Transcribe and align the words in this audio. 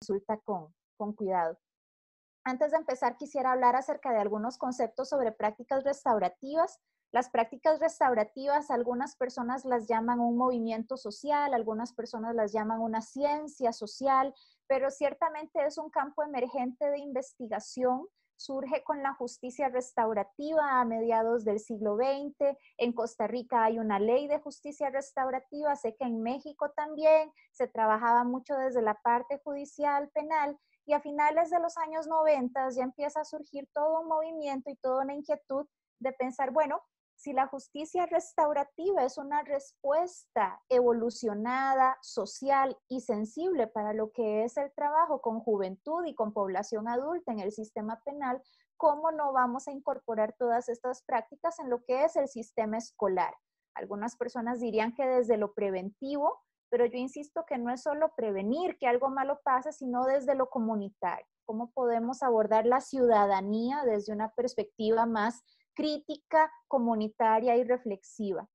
consulta 0.00 0.38
con, 0.38 0.74
con 0.96 1.12
cuidado. 1.12 1.58
Antes 2.44 2.70
de 2.70 2.76
empezar, 2.76 3.16
quisiera 3.16 3.52
hablar 3.52 3.74
acerca 3.74 4.12
de 4.12 4.18
algunos 4.18 4.56
conceptos 4.56 5.08
sobre 5.08 5.32
prácticas 5.32 5.82
restaurativas. 5.84 6.80
Las 7.12 7.28
prácticas 7.30 7.80
restaurativas, 7.80 8.70
algunas 8.70 9.16
personas 9.16 9.64
las 9.64 9.88
llaman 9.88 10.20
un 10.20 10.36
movimiento 10.36 10.96
social, 10.96 11.54
algunas 11.54 11.92
personas 11.92 12.34
las 12.34 12.52
llaman 12.52 12.80
una 12.80 13.00
ciencia 13.00 13.72
social, 13.72 14.34
pero 14.68 14.90
ciertamente 14.90 15.64
es 15.64 15.78
un 15.78 15.90
campo 15.90 16.22
emergente 16.22 16.88
de 16.88 16.98
investigación 16.98 18.06
surge 18.36 18.82
con 18.84 19.02
la 19.02 19.14
justicia 19.14 19.68
restaurativa 19.68 20.80
a 20.80 20.84
mediados 20.84 21.44
del 21.44 21.58
siglo 21.58 21.96
XX. 21.96 22.56
En 22.76 22.92
Costa 22.92 23.26
Rica 23.26 23.64
hay 23.64 23.78
una 23.78 23.98
ley 23.98 24.28
de 24.28 24.40
justicia 24.40 24.90
restaurativa, 24.90 25.74
sé 25.76 25.96
que 25.96 26.04
en 26.04 26.22
México 26.22 26.70
también 26.70 27.32
se 27.52 27.66
trabajaba 27.66 28.24
mucho 28.24 28.56
desde 28.56 28.82
la 28.82 28.94
parte 28.94 29.40
judicial 29.42 30.10
penal 30.10 30.58
y 30.86 30.92
a 30.92 31.00
finales 31.00 31.50
de 31.50 31.58
los 31.60 31.76
años 31.78 32.06
90 32.06 32.70
ya 32.70 32.84
empieza 32.84 33.20
a 33.20 33.24
surgir 33.24 33.68
todo 33.74 34.00
un 34.00 34.08
movimiento 34.08 34.70
y 34.70 34.76
toda 34.76 35.02
una 35.02 35.14
inquietud 35.14 35.66
de 35.98 36.12
pensar, 36.12 36.52
bueno, 36.52 36.80
si 37.16 37.32
la 37.32 37.46
justicia 37.46 38.06
restaurativa 38.06 39.02
es 39.02 39.16
una 39.16 39.42
respuesta 39.42 40.62
evolucionada, 40.68 41.96
social 42.02 42.76
y 42.88 43.00
sensible 43.00 43.66
para 43.66 43.94
lo 43.94 44.12
que 44.12 44.44
es 44.44 44.56
el 44.58 44.70
trabajo 44.74 45.22
con 45.22 45.40
juventud 45.40 46.04
y 46.04 46.14
con 46.14 46.32
población 46.32 46.88
adulta 46.88 47.32
en 47.32 47.40
el 47.40 47.52
sistema 47.52 48.00
penal, 48.04 48.42
¿cómo 48.76 49.10
no 49.10 49.32
vamos 49.32 49.66
a 49.66 49.72
incorporar 49.72 50.34
todas 50.38 50.68
estas 50.68 51.02
prácticas 51.02 51.58
en 51.58 51.70
lo 51.70 51.82
que 51.84 52.04
es 52.04 52.16
el 52.16 52.28
sistema 52.28 52.76
escolar? 52.76 53.34
Algunas 53.74 54.16
personas 54.16 54.60
dirían 54.60 54.94
que 54.94 55.06
desde 55.06 55.38
lo 55.38 55.54
preventivo, 55.54 56.42
pero 56.68 56.84
yo 56.84 56.98
insisto 56.98 57.44
que 57.46 57.56
no 57.56 57.72
es 57.72 57.82
solo 57.82 58.12
prevenir 58.14 58.76
que 58.78 58.88
algo 58.88 59.08
malo 59.08 59.40
pase, 59.42 59.72
sino 59.72 60.04
desde 60.04 60.34
lo 60.34 60.50
comunitario. 60.50 61.26
¿Cómo 61.46 61.70
podemos 61.70 62.22
abordar 62.22 62.66
la 62.66 62.80
ciudadanía 62.80 63.84
desde 63.84 64.12
una 64.12 64.32
perspectiva 64.32 65.06
más 65.06 65.42
crítica, 65.76 66.50
comunitaria 66.66 67.56
y 67.56 67.62
reflexiva. 67.62 68.48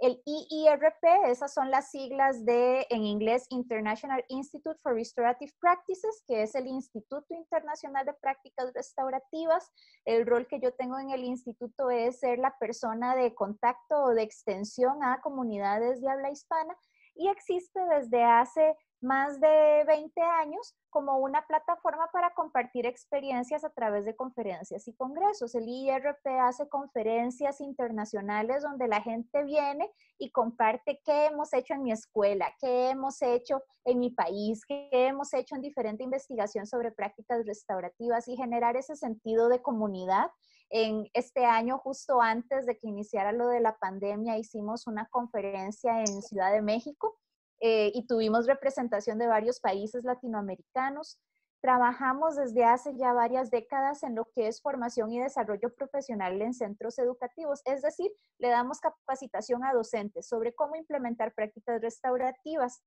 El 0.00 0.22
IIRP, 0.24 1.26
esas 1.26 1.52
son 1.52 1.70
las 1.70 1.90
siglas 1.90 2.46
de, 2.46 2.86
en 2.88 3.04
inglés, 3.04 3.44
International 3.50 4.24
Institute 4.28 4.80
for 4.82 4.94
Restorative 4.94 5.52
Practices, 5.60 6.24
que 6.26 6.42
es 6.42 6.54
el 6.54 6.68
Instituto 6.68 7.34
Internacional 7.34 8.06
de 8.06 8.14
Prácticas 8.14 8.72
Restaurativas. 8.72 9.70
El 10.06 10.26
rol 10.26 10.46
que 10.48 10.58
yo 10.58 10.72
tengo 10.72 10.98
en 10.98 11.10
el 11.10 11.22
instituto 11.22 11.90
es 11.90 12.18
ser 12.18 12.38
la 12.38 12.56
persona 12.58 13.14
de 13.14 13.34
contacto 13.34 14.04
o 14.04 14.14
de 14.14 14.22
extensión 14.22 15.04
a 15.04 15.20
comunidades 15.20 16.00
de 16.00 16.08
habla 16.08 16.30
hispana 16.30 16.74
y 17.14 17.28
existe 17.28 17.80
desde 17.94 18.24
hace 18.24 18.74
más 19.00 19.40
de 19.40 19.84
20 19.86 20.20
años 20.20 20.74
como 20.90 21.18
una 21.18 21.46
plataforma 21.46 22.08
para 22.12 22.34
compartir 22.34 22.86
experiencias 22.86 23.64
a 23.64 23.70
través 23.70 24.04
de 24.04 24.16
conferencias 24.16 24.86
y 24.88 24.94
congresos. 24.94 25.54
El 25.54 25.68
IRP 25.68 26.26
hace 26.40 26.68
conferencias 26.68 27.60
internacionales 27.60 28.62
donde 28.62 28.88
la 28.88 29.00
gente 29.00 29.44
viene 29.44 29.90
y 30.18 30.30
comparte 30.30 31.00
qué 31.04 31.26
hemos 31.26 31.52
hecho 31.52 31.74
en 31.74 31.82
mi 31.82 31.92
escuela, 31.92 32.52
qué 32.60 32.90
hemos 32.90 33.22
hecho 33.22 33.62
en 33.84 34.00
mi 34.00 34.10
país, 34.10 34.64
qué 34.66 34.88
hemos 34.92 35.32
hecho 35.32 35.54
en 35.54 35.62
diferente 35.62 36.04
investigación 36.04 36.66
sobre 36.66 36.92
prácticas 36.92 37.46
restaurativas 37.46 38.28
y 38.28 38.36
generar 38.36 38.76
ese 38.76 38.96
sentido 38.96 39.48
de 39.48 39.62
comunidad. 39.62 40.30
En 40.68 41.08
este 41.14 41.46
año, 41.46 41.78
justo 41.78 42.20
antes 42.20 42.66
de 42.66 42.78
que 42.78 42.86
iniciara 42.86 43.32
lo 43.32 43.48
de 43.48 43.60
la 43.60 43.76
pandemia, 43.78 44.38
hicimos 44.38 44.86
una 44.86 45.06
conferencia 45.06 46.00
en 46.00 46.22
Ciudad 46.22 46.52
de 46.52 46.62
México 46.62 47.18
eh, 47.60 47.92
y 47.94 48.06
tuvimos 48.06 48.46
representación 48.46 49.18
de 49.18 49.26
varios 49.26 49.60
países 49.60 50.04
latinoamericanos. 50.04 51.20
Trabajamos 51.60 52.36
desde 52.36 52.64
hace 52.64 52.96
ya 52.96 53.12
varias 53.12 53.50
décadas 53.50 54.02
en 54.02 54.14
lo 54.14 54.24
que 54.34 54.48
es 54.48 54.62
formación 54.62 55.12
y 55.12 55.20
desarrollo 55.20 55.74
profesional 55.74 56.40
en 56.40 56.54
centros 56.54 56.98
educativos, 56.98 57.60
es 57.66 57.82
decir, 57.82 58.10
le 58.38 58.48
damos 58.48 58.80
capacitación 58.80 59.62
a 59.64 59.74
docentes 59.74 60.26
sobre 60.26 60.54
cómo 60.54 60.74
implementar 60.76 61.34
prácticas 61.34 61.82
restaurativas. 61.82 62.82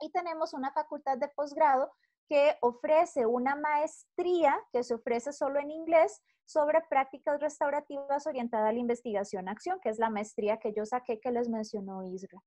Y 0.00 0.10
tenemos 0.10 0.52
una 0.52 0.72
facultad 0.72 1.18
de 1.18 1.28
posgrado 1.28 1.92
que 2.28 2.56
ofrece 2.60 3.24
una 3.24 3.54
maestría 3.54 4.58
que 4.72 4.82
se 4.82 4.94
ofrece 4.94 5.32
solo 5.32 5.60
en 5.60 5.70
inglés 5.70 6.20
sobre 6.44 6.80
prácticas 6.88 7.40
restaurativas 7.40 8.26
orientada 8.26 8.68
a 8.68 8.72
la 8.72 8.78
investigación-acción, 8.78 9.78
que 9.80 9.90
es 9.90 9.98
la 9.98 10.10
maestría 10.10 10.58
que 10.58 10.72
yo 10.72 10.84
saqué 10.84 11.20
que 11.20 11.30
les 11.30 11.48
mencionó 11.48 12.02
Isra. 12.02 12.38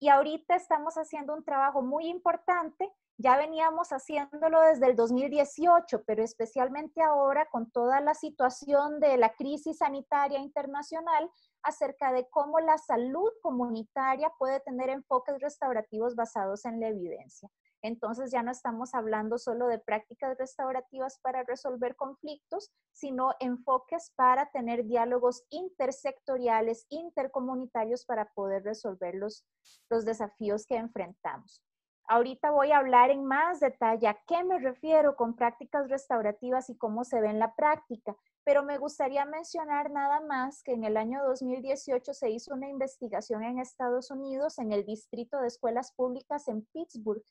Y 0.00 0.08
ahorita 0.08 0.54
estamos 0.54 0.94
haciendo 0.94 1.34
un 1.34 1.44
trabajo 1.44 1.82
muy 1.82 2.06
importante. 2.08 2.92
Ya 3.16 3.36
veníamos 3.36 3.88
haciéndolo 3.88 4.60
desde 4.60 4.86
el 4.86 4.94
2018, 4.94 6.04
pero 6.06 6.22
especialmente 6.22 7.02
ahora 7.02 7.46
con 7.50 7.68
toda 7.72 8.00
la 8.00 8.14
situación 8.14 9.00
de 9.00 9.16
la 9.16 9.34
crisis 9.34 9.78
sanitaria 9.78 10.38
internacional 10.38 11.28
acerca 11.62 12.12
de 12.12 12.28
cómo 12.30 12.60
la 12.60 12.78
salud 12.78 13.30
comunitaria 13.42 14.30
puede 14.38 14.60
tener 14.60 14.88
enfoques 14.90 15.40
restaurativos 15.40 16.14
basados 16.14 16.64
en 16.64 16.78
la 16.78 16.88
evidencia. 16.88 17.50
Entonces 17.82 18.30
ya 18.30 18.42
no 18.42 18.50
estamos 18.50 18.94
hablando 18.94 19.38
solo 19.38 19.68
de 19.68 19.78
prácticas 19.78 20.36
restaurativas 20.36 21.18
para 21.20 21.44
resolver 21.44 21.94
conflictos, 21.96 22.70
sino 22.92 23.34
enfoques 23.40 24.12
para 24.16 24.50
tener 24.50 24.84
diálogos 24.84 25.44
intersectoriales, 25.50 26.86
intercomunitarios 26.88 28.04
para 28.04 28.26
poder 28.32 28.64
resolver 28.64 29.14
los, 29.14 29.44
los 29.88 30.04
desafíos 30.04 30.66
que 30.66 30.76
enfrentamos. 30.76 31.62
Ahorita 32.10 32.50
voy 32.50 32.72
a 32.72 32.78
hablar 32.78 33.10
en 33.10 33.26
más 33.26 33.60
detalle 33.60 34.08
a 34.08 34.18
qué 34.26 34.42
me 34.42 34.58
refiero 34.58 35.14
con 35.14 35.36
prácticas 35.36 35.90
restaurativas 35.90 36.70
y 36.70 36.76
cómo 36.78 37.04
se 37.04 37.20
ve 37.20 37.28
en 37.28 37.38
la 37.38 37.54
práctica, 37.54 38.16
pero 38.44 38.62
me 38.62 38.78
gustaría 38.78 39.26
mencionar 39.26 39.90
nada 39.90 40.20
más 40.22 40.62
que 40.62 40.72
en 40.72 40.84
el 40.84 40.96
año 40.96 41.22
2018 41.22 42.14
se 42.14 42.30
hizo 42.30 42.54
una 42.54 42.70
investigación 42.70 43.44
en 43.44 43.58
Estados 43.58 44.10
Unidos 44.10 44.58
en 44.58 44.72
el 44.72 44.86
Distrito 44.86 45.38
de 45.38 45.48
Escuelas 45.48 45.92
Públicas 45.92 46.48
en 46.48 46.64
Pittsburgh 46.72 47.22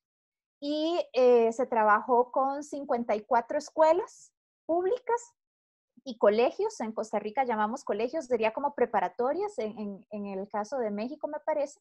y 0.60 1.00
eh, 1.14 1.52
se 1.54 1.66
trabajó 1.66 2.32
con 2.32 2.64
54 2.64 3.58
escuelas 3.58 4.34
públicas 4.66 5.34
y 6.04 6.18
colegios. 6.18 6.80
En 6.80 6.94
Costa 6.94 7.20
Rica 7.20 7.44
llamamos 7.44 7.84
colegios, 7.84 8.26
sería 8.26 8.54
como 8.54 8.74
preparatorias, 8.74 9.58
en, 9.60 10.06
en, 10.10 10.26
el 10.26 10.48
caso 10.50 10.78
de 10.78 10.92
México 10.92 11.28
me 11.28 11.40
parece. 11.46 11.80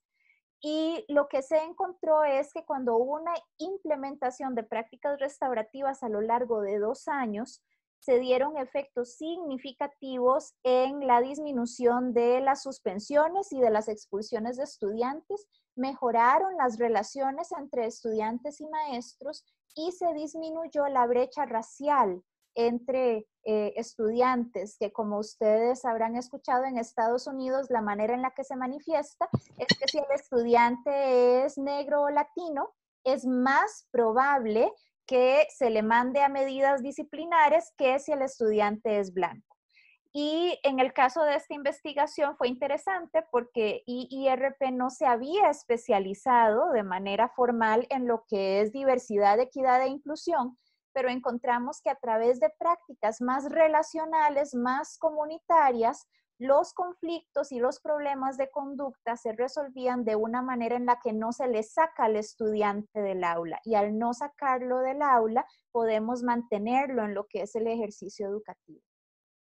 Y 0.60 1.04
lo 1.08 1.28
que 1.28 1.42
se 1.42 1.58
encontró 1.58 2.24
es 2.24 2.52
que 2.52 2.64
cuando 2.64 2.96
hubo 2.96 3.14
una 3.14 3.34
implementación 3.58 4.54
de 4.54 4.62
prácticas 4.62 5.20
restaurativas 5.20 6.02
a 6.02 6.08
lo 6.08 6.20
largo 6.20 6.60
de 6.60 6.78
dos 6.78 7.08
años, 7.08 7.62
se 8.00 8.18
dieron 8.18 8.56
efectos 8.56 9.16
significativos 9.16 10.54
en 10.62 11.06
la 11.06 11.20
disminución 11.20 12.12
de 12.12 12.40
las 12.40 12.62
suspensiones 12.62 13.52
y 13.52 13.60
de 13.60 13.70
las 13.70 13.88
expulsiones 13.88 14.56
de 14.56 14.64
estudiantes, 14.64 15.46
mejoraron 15.74 16.56
las 16.56 16.78
relaciones 16.78 17.52
entre 17.52 17.86
estudiantes 17.86 18.60
y 18.60 18.68
maestros 18.68 19.44
y 19.74 19.92
se 19.92 20.12
disminuyó 20.14 20.86
la 20.86 21.06
brecha 21.06 21.44
racial 21.44 22.22
entre 22.56 23.26
eh, 23.44 23.74
estudiantes, 23.76 24.76
que 24.78 24.90
como 24.90 25.18
ustedes 25.18 25.84
habrán 25.84 26.16
escuchado 26.16 26.64
en 26.64 26.78
Estados 26.78 27.26
Unidos, 27.26 27.66
la 27.68 27.82
manera 27.82 28.14
en 28.14 28.22
la 28.22 28.30
que 28.30 28.44
se 28.44 28.56
manifiesta 28.56 29.28
es 29.58 29.78
que 29.78 29.86
si 29.88 29.98
el 29.98 30.10
estudiante 30.14 31.44
es 31.44 31.58
negro 31.58 32.02
o 32.02 32.10
latino, 32.10 32.72
es 33.04 33.26
más 33.26 33.86
probable 33.92 34.72
que 35.06 35.46
se 35.50 35.70
le 35.70 35.82
mande 35.82 36.22
a 36.22 36.28
medidas 36.28 36.82
disciplinares 36.82 37.72
que 37.76 37.98
si 37.98 38.12
el 38.12 38.22
estudiante 38.22 38.98
es 38.98 39.12
blanco. 39.12 39.56
Y 40.18 40.58
en 40.62 40.80
el 40.80 40.94
caso 40.94 41.22
de 41.24 41.36
esta 41.36 41.52
investigación 41.52 42.38
fue 42.38 42.48
interesante 42.48 43.22
porque 43.30 43.82
IIRP 43.86 44.72
no 44.72 44.88
se 44.88 45.04
había 45.04 45.50
especializado 45.50 46.70
de 46.70 46.82
manera 46.82 47.28
formal 47.28 47.86
en 47.90 48.06
lo 48.06 48.24
que 48.26 48.62
es 48.62 48.72
diversidad, 48.72 49.38
equidad 49.38 49.82
e 49.82 49.88
inclusión, 49.88 50.56
pero 50.94 51.10
encontramos 51.10 51.82
que 51.82 51.90
a 51.90 51.96
través 51.96 52.40
de 52.40 52.48
prácticas 52.58 53.20
más 53.20 53.50
relacionales, 53.50 54.54
más 54.54 54.96
comunitarias, 54.96 56.08
los 56.38 56.74
conflictos 56.74 57.50
y 57.52 57.58
los 57.58 57.80
problemas 57.80 58.36
de 58.36 58.50
conducta 58.50 59.16
se 59.16 59.32
resolvían 59.32 60.04
de 60.04 60.16
una 60.16 60.42
manera 60.42 60.76
en 60.76 60.86
la 60.86 60.98
que 61.02 61.12
no 61.12 61.32
se 61.32 61.48
le 61.48 61.62
saca 61.62 62.04
al 62.04 62.16
estudiante 62.16 63.00
del 63.00 63.24
aula 63.24 63.60
y 63.64 63.74
al 63.74 63.98
no 63.98 64.12
sacarlo 64.12 64.80
del 64.80 65.02
aula 65.02 65.46
podemos 65.72 66.22
mantenerlo 66.22 67.04
en 67.04 67.14
lo 67.14 67.26
que 67.26 67.42
es 67.42 67.54
el 67.54 67.66
ejercicio 67.66 68.26
educativo. 68.26 68.82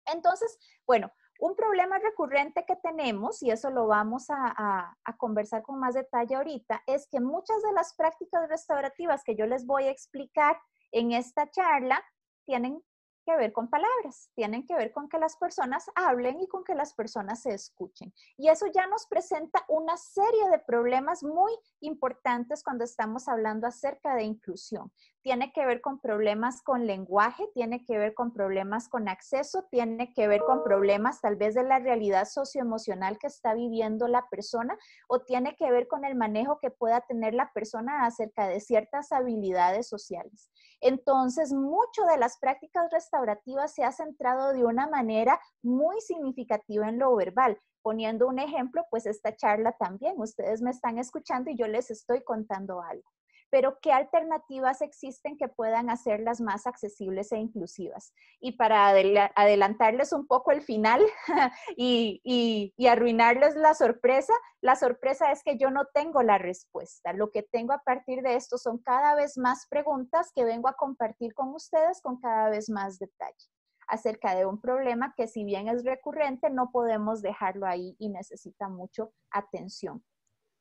Entonces, 0.05 0.57
bueno, 0.87 1.11
un 1.39 1.55
problema 1.55 1.99
recurrente 1.99 2.65
que 2.67 2.75
tenemos, 2.77 3.41
y 3.41 3.49
eso 3.49 3.69
lo 3.69 3.87
vamos 3.87 4.25
a, 4.29 4.95
conversar 5.17 5.63
con 5.63 5.79
más 5.79 5.95
detalle 5.95 6.35
ahorita, 6.35 6.83
es 6.85 7.07
que 7.07 7.19
muchas 7.19 7.61
de 7.61 7.71
las 7.73 7.93
prácticas 7.95 8.49
restaurativas 8.49 9.23
que 9.23 9.35
yo 9.35 9.45
les 9.45 9.65
voy 9.65 9.85
a 9.85 9.91
explicar 9.91 10.57
en 10.91 11.11
esta 11.11 11.49
charla 11.49 12.03
tienen 12.45 12.83
que 13.25 13.35
ver 13.35 13.51
con 13.53 13.69
palabras, 13.69 14.29
tienen 14.35 14.65
que 14.65 14.75
ver 14.75 14.91
con 14.91 15.09
que 15.09 15.19
las 15.19 15.37
personas 15.37 15.89
hablen 15.95 16.39
y 16.39 16.47
con 16.47 16.63
que 16.63 16.75
las 16.75 16.93
personas 16.93 17.41
se 17.41 17.53
escuchen. 17.53 18.13
Y 18.37 18.49
eso 18.49 18.67
ya 18.67 18.87
nos 18.87 19.05
presenta 19.07 19.63
una 19.67 19.97
serie 19.97 20.49
de 20.49 20.59
problemas 20.59 21.23
muy 21.23 21.51
importantes 21.81 22.63
cuando 22.63 22.83
estamos 22.83 23.27
hablando 23.27 23.67
acerca 23.67 24.15
de 24.15 24.23
inclusión. 24.23 24.91
Tiene 25.21 25.51
que 25.51 25.65
ver 25.65 25.81
con 25.81 25.99
problemas 25.99 26.61
con 26.61 26.87
lenguaje, 26.87 27.47
tiene 27.53 27.83
que 27.83 27.97
ver 27.97 28.13
con 28.13 28.31
problemas 28.31 28.87
con 28.87 29.09
acceso, 29.09 29.65
tiene 29.69 30.13
que 30.13 30.27
ver 30.27 30.41
con 30.41 30.63
problemas 30.63 31.21
tal 31.21 31.35
vez 31.35 31.55
de 31.55 31.63
la 31.63 31.79
realidad 31.79 32.25
socioemocional 32.25 33.17
que 33.19 33.27
está 33.27 33.53
viviendo 33.53 34.07
la 34.07 34.27
persona 34.29 34.77
o 35.07 35.21
tiene 35.21 35.55
que 35.55 35.71
ver 35.71 35.87
con 35.87 36.05
el 36.05 36.15
manejo 36.15 36.59
que 36.59 36.71
pueda 36.71 37.01
tener 37.01 37.33
la 37.33 37.51
persona 37.53 38.05
acerca 38.05 38.47
de 38.47 38.59
ciertas 38.61 39.11
habilidades 39.11 39.87
sociales. 39.87 40.49
Entonces, 40.79 41.51
mucho 41.51 42.05
de 42.05 42.17
las 42.17 42.37
prácticas 42.39 42.89
restaurativas 42.91 43.73
se 43.73 43.83
ha 43.83 43.91
centrado 43.91 44.53
de 44.53 44.63
una 44.63 44.87
manera 44.87 45.39
muy 45.61 45.99
significativa 46.01 46.87
en 46.87 46.99
lo 46.99 47.15
verbal. 47.15 47.59
Poniendo 47.81 48.27
un 48.27 48.39
ejemplo, 48.39 48.85
pues 48.89 49.05
esta 49.05 49.35
charla 49.35 49.73
también, 49.73 50.19
ustedes 50.19 50.61
me 50.61 50.71
están 50.71 50.97
escuchando 50.97 51.49
y 51.49 51.57
yo 51.57 51.67
les 51.67 51.91
estoy 51.91 52.23
contando 52.23 52.81
algo 52.81 53.09
pero 53.49 53.79
qué 53.81 53.91
alternativas 53.91 54.81
existen 54.81 55.37
que 55.37 55.47
puedan 55.47 55.89
hacerlas 55.89 56.41
más 56.41 56.67
accesibles 56.67 57.31
e 57.31 57.37
inclusivas. 57.37 58.13
Y 58.39 58.53
para 58.53 58.87
adelantarles 58.87 60.13
un 60.13 60.27
poco 60.27 60.51
el 60.51 60.61
final 60.61 61.01
y, 61.77 62.73
arruinarles 62.87 63.55
la 63.55 63.73
sorpresa, 63.73 64.33
la 64.61 64.75
sorpresa 64.75 65.31
es 65.31 65.43
que 65.43 65.57
yo 65.57 65.69
no 65.71 65.85
tengo 65.93 66.23
la 66.23 66.37
respuesta. 66.37 67.13
Lo 67.13 67.31
que 67.31 67.43
tengo 67.43 67.73
a 67.73 67.83
partir 67.83 68.21
de 68.21 68.35
esto 68.35 68.57
son 68.57 68.79
cada 68.79 69.15
vez 69.15 69.37
más 69.37 69.67
preguntas 69.69 70.31
que 70.35 70.43
vengo 70.43 70.67
a 70.67 70.73
compartir 70.73 71.33
con 71.33 71.53
ustedes 71.53 72.01
con 72.01 72.19
cada 72.19 72.49
vez 72.49 72.69
más 72.69 72.99
detalle 72.99 73.47
acerca 73.89 74.35
de 74.35 74.45
un 74.45 74.61
problema 74.61 75.13
que 75.17 75.27
si 75.27 75.43
bien 75.43 75.67
es 75.67 75.83
recurrente, 75.83 76.49
no 76.49 76.71
podemos 76.71 77.21
dejarlo 77.21 77.65
ahí 77.65 77.95
y 77.97 78.09
necesita 78.09 78.69
mucho 78.69 79.13
atención, 79.31 80.05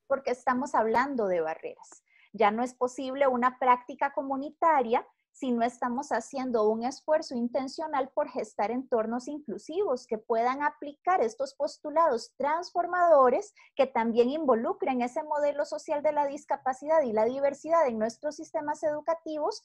porque 0.06 0.30
estamos 0.30 0.74
hablando 0.74 1.26
de 1.26 1.42
barreras. 1.42 2.02
Ya 2.32 2.50
no 2.50 2.62
es 2.62 2.74
posible 2.74 3.26
una 3.26 3.58
práctica 3.58 4.12
comunitaria 4.12 5.06
si 5.38 5.52
no 5.52 5.62
estamos 5.62 6.10
haciendo 6.10 6.68
un 6.68 6.84
esfuerzo 6.84 7.36
intencional 7.36 8.10
por 8.12 8.28
gestar 8.28 8.72
entornos 8.72 9.28
inclusivos 9.28 10.06
que 10.06 10.18
puedan 10.18 10.62
aplicar 10.64 11.22
estos 11.22 11.54
postulados 11.54 12.32
transformadores 12.36 13.54
que 13.76 13.86
también 13.86 14.30
involucren 14.30 15.00
ese 15.00 15.22
modelo 15.22 15.64
social 15.64 16.02
de 16.02 16.12
la 16.12 16.26
discapacidad 16.26 17.02
y 17.02 17.12
la 17.12 17.24
diversidad 17.24 17.86
en 17.86 18.00
nuestros 18.00 18.34
sistemas 18.34 18.82
educativos, 18.82 19.62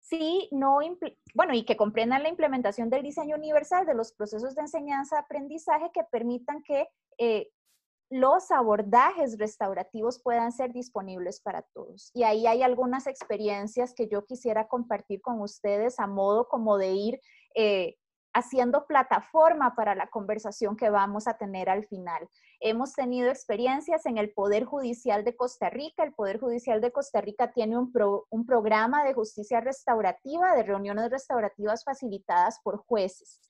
si 0.00 0.50
no, 0.52 0.80
bueno, 1.34 1.54
y 1.54 1.64
que 1.64 1.78
comprendan 1.78 2.22
la 2.22 2.28
implementación 2.28 2.90
del 2.90 3.02
diseño 3.02 3.36
universal 3.36 3.86
de 3.86 3.94
los 3.94 4.12
procesos 4.12 4.54
de 4.54 4.62
enseñanza-aprendizaje 4.62 5.90
que 5.94 6.04
permitan 6.04 6.62
que 6.62 6.88
eh, 7.16 7.50
los 8.10 8.50
abordajes 8.50 9.38
restaurativos 9.38 10.20
puedan 10.20 10.50
ser 10.50 10.72
disponibles 10.72 11.40
para 11.40 11.62
todos. 11.62 12.10
Y 12.12 12.24
ahí 12.24 12.46
hay 12.46 12.62
algunas 12.62 13.06
experiencias 13.06 13.94
que 13.94 14.08
yo 14.08 14.24
quisiera 14.24 14.66
compartir 14.66 15.22
con 15.22 15.40
ustedes 15.40 16.00
a 16.00 16.08
modo 16.08 16.48
como 16.48 16.76
de 16.76 16.90
ir 16.90 17.20
eh, 17.54 17.96
haciendo 18.32 18.86
plataforma 18.86 19.74
para 19.76 19.94
la 19.94 20.08
conversación 20.08 20.76
que 20.76 20.90
vamos 20.90 21.28
a 21.28 21.34
tener 21.34 21.68
al 21.70 21.86
final. 21.86 22.28
Hemos 22.58 22.94
tenido 22.94 23.28
experiencias 23.28 24.04
en 24.06 24.18
el 24.18 24.32
Poder 24.32 24.64
Judicial 24.64 25.24
de 25.24 25.36
Costa 25.36 25.70
Rica. 25.70 26.02
El 26.02 26.12
Poder 26.12 26.40
Judicial 26.40 26.80
de 26.80 26.92
Costa 26.92 27.20
Rica 27.20 27.52
tiene 27.52 27.78
un, 27.78 27.92
un 28.28 28.44
programa 28.44 29.04
de 29.04 29.14
justicia 29.14 29.60
restaurativa, 29.60 30.54
de 30.54 30.64
reuniones 30.64 31.10
restaurativas 31.10 31.84
facilitadas 31.84 32.58
por 32.62 32.78
jueces. 32.78 33.40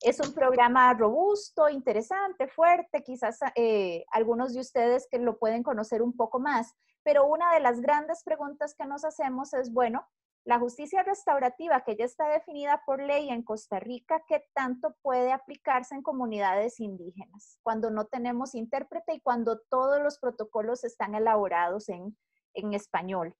Es 0.00 0.20
un 0.20 0.34
programa 0.34 0.92
robusto, 0.94 1.68
interesante, 1.68 2.46
fuerte, 2.48 3.02
quizás 3.02 3.38
eh, 3.54 4.04
algunos 4.10 4.52
de 4.52 4.60
ustedes 4.60 5.08
que 5.10 5.18
lo 5.18 5.38
pueden 5.38 5.62
conocer 5.62 6.02
un 6.02 6.14
poco 6.14 6.40
más, 6.40 6.74
pero 7.02 7.26
una 7.26 7.52
de 7.54 7.60
las 7.60 7.80
grandes 7.80 8.22
preguntas 8.22 8.74
que 8.74 8.86
nos 8.86 9.04
hacemos 9.04 9.54
es, 9.54 9.72
bueno, 9.72 10.06
la 10.44 10.58
justicia 10.58 11.02
restaurativa 11.02 11.84
que 11.84 11.96
ya 11.96 12.04
está 12.04 12.28
definida 12.28 12.82
por 12.84 13.00
ley 13.00 13.30
en 13.30 13.42
Costa 13.42 13.80
Rica, 13.80 14.22
¿qué 14.28 14.44
tanto 14.52 14.94
puede 15.00 15.32
aplicarse 15.32 15.94
en 15.94 16.02
comunidades 16.02 16.80
indígenas 16.80 17.58
cuando 17.62 17.90
no 17.90 18.04
tenemos 18.04 18.54
intérprete 18.54 19.14
y 19.14 19.20
cuando 19.20 19.58
todos 19.70 20.02
los 20.02 20.18
protocolos 20.18 20.84
están 20.84 21.14
elaborados 21.14 21.88
en, 21.88 22.14
en 22.52 22.74
español? 22.74 23.34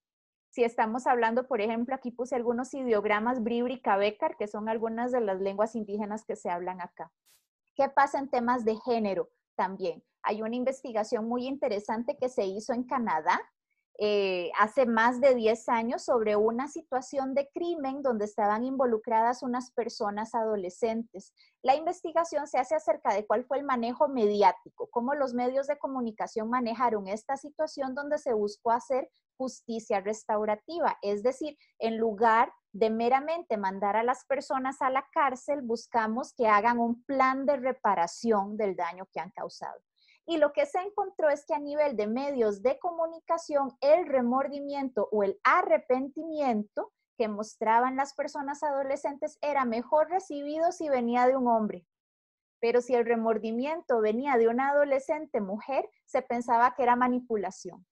Si 0.54 0.62
estamos 0.62 1.08
hablando, 1.08 1.48
por 1.48 1.60
ejemplo, 1.60 1.96
aquí 1.96 2.12
puse 2.12 2.36
algunos 2.36 2.74
ideogramas 2.74 3.42
Bribri 3.42 3.82
y 3.84 4.36
que 4.38 4.46
son 4.46 4.68
algunas 4.68 5.10
de 5.10 5.20
las 5.20 5.40
lenguas 5.40 5.74
indígenas 5.74 6.24
que 6.24 6.36
se 6.36 6.48
hablan 6.48 6.80
acá. 6.80 7.10
¿Qué 7.74 7.88
pasa 7.88 8.20
en 8.20 8.30
temas 8.30 8.64
de 8.64 8.76
género 8.76 9.30
también? 9.56 10.04
Hay 10.22 10.42
una 10.42 10.54
investigación 10.54 11.26
muy 11.26 11.48
interesante 11.48 12.16
que 12.16 12.28
se 12.28 12.46
hizo 12.46 12.72
en 12.72 12.84
Canadá 12.84 13.40
eh, 13.98 14.52
hace 14.56 14.86
más 14.86 15.20
de 15.20 15.34
10 15.34 15.68
años 15.70 16.04
sobre 16.04 16.36
una 16.36 16.68
situación 16.68 17.34
de 17.34 17.48
crimen 17.52 18.02
donde 18.02 18.24
estaban 18.24 18.64
involucradas 18.64 19.42
unas 19.42 19.72
personas 19.72 20.36
adolescentes. 20.36 21.34
La 21.62 21.74
investigación 21.74 22.46
se 22.46 22.58
hace 22.58 22.76
acerca 22.76 23.12
de 23.12 23.26
cuál 23.26 23.44
fue 23.44 23.58
el 23.58 23.64
manejo 23.64 24.06
mediático, 24.06 24.88
cómo 24.92 25.16
los 25.16 25.34
medios 25.34 25.66
de 25.66 25.78
comunicación 25.78 26.48
manejaron 26.48 27.08
esta 27.08 27.36
situación 27.36 27.96
donde 27.96 28.18
se 28.18 28.34
buscó 28.34 28.70
hacer 28.70 29.10
justicia 29.36 30.00
restaurativa, 30.00 30.98
es 31.02 31.22
decir, 31.22 31.56
en 31.78 31.98
lugar 31.98 32.52
de 32.72 32.90
meramente 32.90 33.56
mandar 33.56 33.96
a 33.96 34.02
las 34.02 34.24
personas 34.24 34.82
a 34.82 34.90
la 34.90 35.06
cárcel, 35.12 35.62
buscamos 35.62 36.32
que 36.34 36.48
hagan 36.48 36.78
un 36.78 37.04
plan 37.04 37.46
de 37.46 37.56
reparación 37.56 38.56
del 38.56 38.74
daño 38.74 39.06
que 39.12 39.20
han 39.20 39.30
causado. 39.30 39.80
Y 40.26 40.38
lo 40.38 40.52
que 40.52 40.66
se 40.66 40.78
encontró 40.80 41.28
es 41.28 41.44
que 41.46 41.54
a 41.54 41.58
nivel 41.58 41.96
de 41.96 42.06
medios 42.06 42.62
de 42.62 42.78
comunicación, 42.78 43.76
el 43.80 44.06
remordimiento 44.06 45.08
o 45.12 45.22
el 45.22 45.38
arrepentimiento 45.44 46.92
que 47.16 47.28
mostraban 47.28 47.96
las 47.96 48.14
personas 48.14 48.62
adolescentes 48.62 49.38
era 49.40 49.64
mejor 49.64 50.08
recibido 50.08 50.72
si 50.72 50.88
venía 50.88 51.26
de 51.26 51.36
un 51.36 51.46
hombre. 51.46 51.86
Pero 52.60 52.80
si 52.80 52.94
el 52.94 53.04
remordimiento 53.04 54.00
venía 54.00 54.36
de 54.36 54.48
una 54.48 54.70
adolescente 54.70 55.40
mujer, 55.40 55.88
se 56.06 56.22
pensaba 56.22 56.74
que 56.74 56.82
era 56.82 56.96
manipulación. 56.96 57.86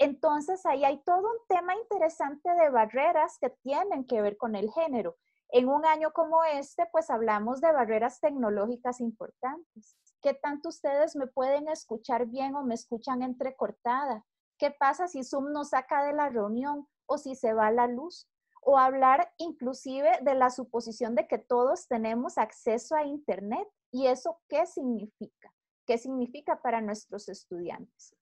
Entonces 0.00 0.64
ahí 0.64 0.82
hay 0.82 1.02
todo 1.04 1.30
un 1.30 1.46
tema 1.46 1.74
interesante 1.76 2.48
de 2.54 2.70
barreras 2.70 3.36
que 3.38 3.50
tienen 3.50 4.06
que 4.06 4.22
ver 4.22 4.38
con 4.38 4.56
el 4.56 4.70
género. 4.72 5.16
En 5.50 5.68
un 5.68 5.84
año 5.84 6.10
como 6.14 6.42
este, 6.42 6.86
pues 6.90 7.10
hablamos 7.10 7.60
de 7.60 7.70
barreras 7.70 8.18
tecnológicas 8.18 9.00
importantes. 9.00 9.98
¿Qué 10.22 10.32
tanto 10.32 10.70
ustedes 10.70 11.16
me 11.16 11.26
pueden 11.26 11.68
escuchar 11.68 12.24
bien 12.26 12.54
o 12.54 12.64
me 12.64 12.76
escuchan 12.76 13.22
entrecortada? 13.22 14.24
¿Qué 14.56 14.70
pasa 14.70 15.06
si 15.06 15.22
Zoom 15.22 15.52
nos 15.52 15.70
saca 15.70 16.02
de 16.06 16.14
la 16.14 16.30
reunión 16.30 16.88
o 17.04 17.18
si 17.18 17.34
se 17.34 17.52
va 17.52 17.70
la 17.70 17.86
luz? 17.86 18.26
O 18.62 18.78
hablar 18.78 19.30
inclusive 19.36 20.18
de 20.22 20.34
la 20.34 20.48
suposición 20.48 21.14
de 21.14 21.26
que 21.26 21.36
todos 21.36 21.88
tenemos 21.88 22.38
acceso 22.38 22.94
a 22.94 23.04
Internet. 23.04 23.68
¿Y 23.90 24.06
eso 24.06 24.40
qué 24.48 24.64
significa? 24.64 25.52
¿Qué 25.84 25.98
significa 25.98 26.62
para 26.62 26.80
nuestros 26.80 27.28
estudiantes? 27.28 28.14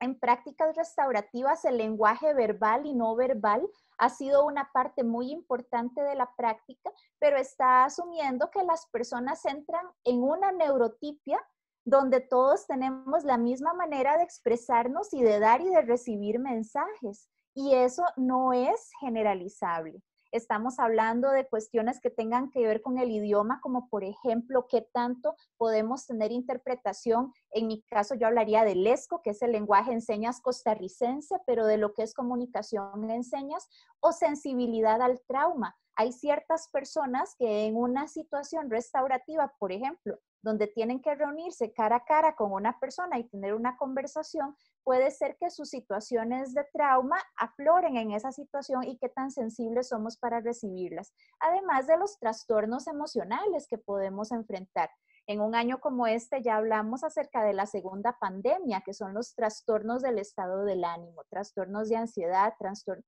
En 0.00 0.18
prácticas 0.18 0.74
restaurativas, 0.76 1.64
el 1.66 1.76
lenguaje 1.76 2.32
verbal 2.32 2.86
y 2.86 2.94
no 2.94 3.14
verbal 3.14 3.68
ha 3.98 4.08
sido 4.08 4.46
una 4.46 4.70
parte 4.72 5.04
muy 5.04 5.30
importante 5.30 6.00
de 6.00 6.14
la 6.14 6.34
práctica, 6.36 6.90
pero 7.18 7.36
está 7.36 7.84
asumiendo 7.84 8.50
que 8.50 8.64
las 8.64 8.86
personas 8.86 9.44
entran 9.44 9.86
en 10.04 10.22
una 10.22 10.52
neurotipia 10.52 11.38
donde 11.84 12.20
todos 12.20 12.66
tenemos 12.66 13.24
la 13.24 13.36
misma 13.36 13.74
manera 13.74 14.16
de 14.16 14.22
expresarnos 14.22 15.12
y 15.12 15.22
de 15.22 15.38
dar 15.38 15.60
y 15.60 15.68
de 15.68 15.82
recibir 15.82 16.38
mensajes. 16.38 17.28
Y 17.54 17.74
eso 17.74 18.04
no 18.16 18.54
es 18.54 18.90
generalizable. 19.00 20.02
Estamos 20.32 20.78
hablando 20.78 21.30
de 21.30 21.48
cuestiones 21.48 22.00
que 22.00 22.10
tengan 22.10 22.50
que 22.50 22.60
ver 22.60 22.82
con 22.82 22.98
el 22.98 23.10
idioma, 23.10 23.60
como 23.60 23.88
por 23.88 24.04
ejemplo, 24.04 24.66
qué 24.68 24.82
tanto 24.92 25.34
podemos 25.56 26.06
tener 26.06 26.30
interpretación. 26.30 27.32
En 27.50 27.66
mi 27.66 27.82
caso, 27.82 28.14
yo 28.14 28.28
hablaría 28.28 28.64
del 28.64 28.86
ESCO, 28.86 29.22
que 29.22 29.30
es 29.30 29.42
el 29.42 29.52
lenguaje 29.52 29.92
enseñas 29.92 30.40
costarricense, 30.40 31.36
pero 31.46 31.66
de 31.66 31.78
lo 31.78 31.94
que 31.94 32.02
es 32.02 32.14
comunicación 32.14 33.10
enseñas, 33.10 33.68
o 34.00 34.12
sensibilidad 34.12 35.02
al 35.02 35.20
trauma. 35.26 35.76
Hay 35.96 36.12
ciertas 36.12 36.68
personas 36.68 37.34
que 37.36 37.66
en 37.66 37.76
una 37.76 38.08
situación 38.08 38.70
restaurativa, 38.70 39.52
por 39.58 39.72
ejemplo, 39.72 40.18
donde 40.42 40.66
tienen 40.66 41.00
que 41.00 41.14
reunirse 41.14 41.72
cara 41.72 41.96
a 41.96 42.04
cara 42.04 42.34
con 42.34 42.52
una 42.52 42.78
persona 42.78 43.18
y 43.18 43.28
tener 43.28 43.54
una 43.54 43.76
conversación, 43.76 44.56
puede 44.82 45.10
ser 45.10 45.36
que 45.38 45.50
sus 45.50 45.70
situaciones 45.70 46.54
de 46.54 46.64
trauma 46.72 47.18
afloren 47.36 47.96
en 47.96 48.12
esa 48.12 48.32
situación 48.32 48.84
y 48.84 48.98
qué 48.98 49.08
tan 49.08 49.30
sensibles 49.30 49.88
somos 49.88 50.16
para 50.16 50.40
recibirlas, 50.40 51.12
además 51.38 51.86
de 51.86 51.98
los 51.98 52.18
trastornos 52.18 52.86
emocionales 52.86 53.66
que 53.68 53.78
podemos 53.78 54.32
enfrentar. 54.32 54.90
En 55.26 55.40
un 55.40 55.54
año 55.54 55.80
como 55.80 56.06
este 56.06 56.42
ya 56.42 56.56
hablamos 56.56 57.04
acerca 57.04 57.44
de 57.44 57.52
la 57.52 57.66
segunda 57.66 58.16
pandemia, 58.18 58.80
que 58.80 58.94
son 58.94 59.14
los 59.14 59.34
trastornos 59.34 60.02
del 60.02 60.18
estado 60.18 60.64
del 60.64 60.82
ánimo, 60.82 61.22
trastornos 61.28 61.88
de 61.88 61.96
ansiedad, 61.96 62.54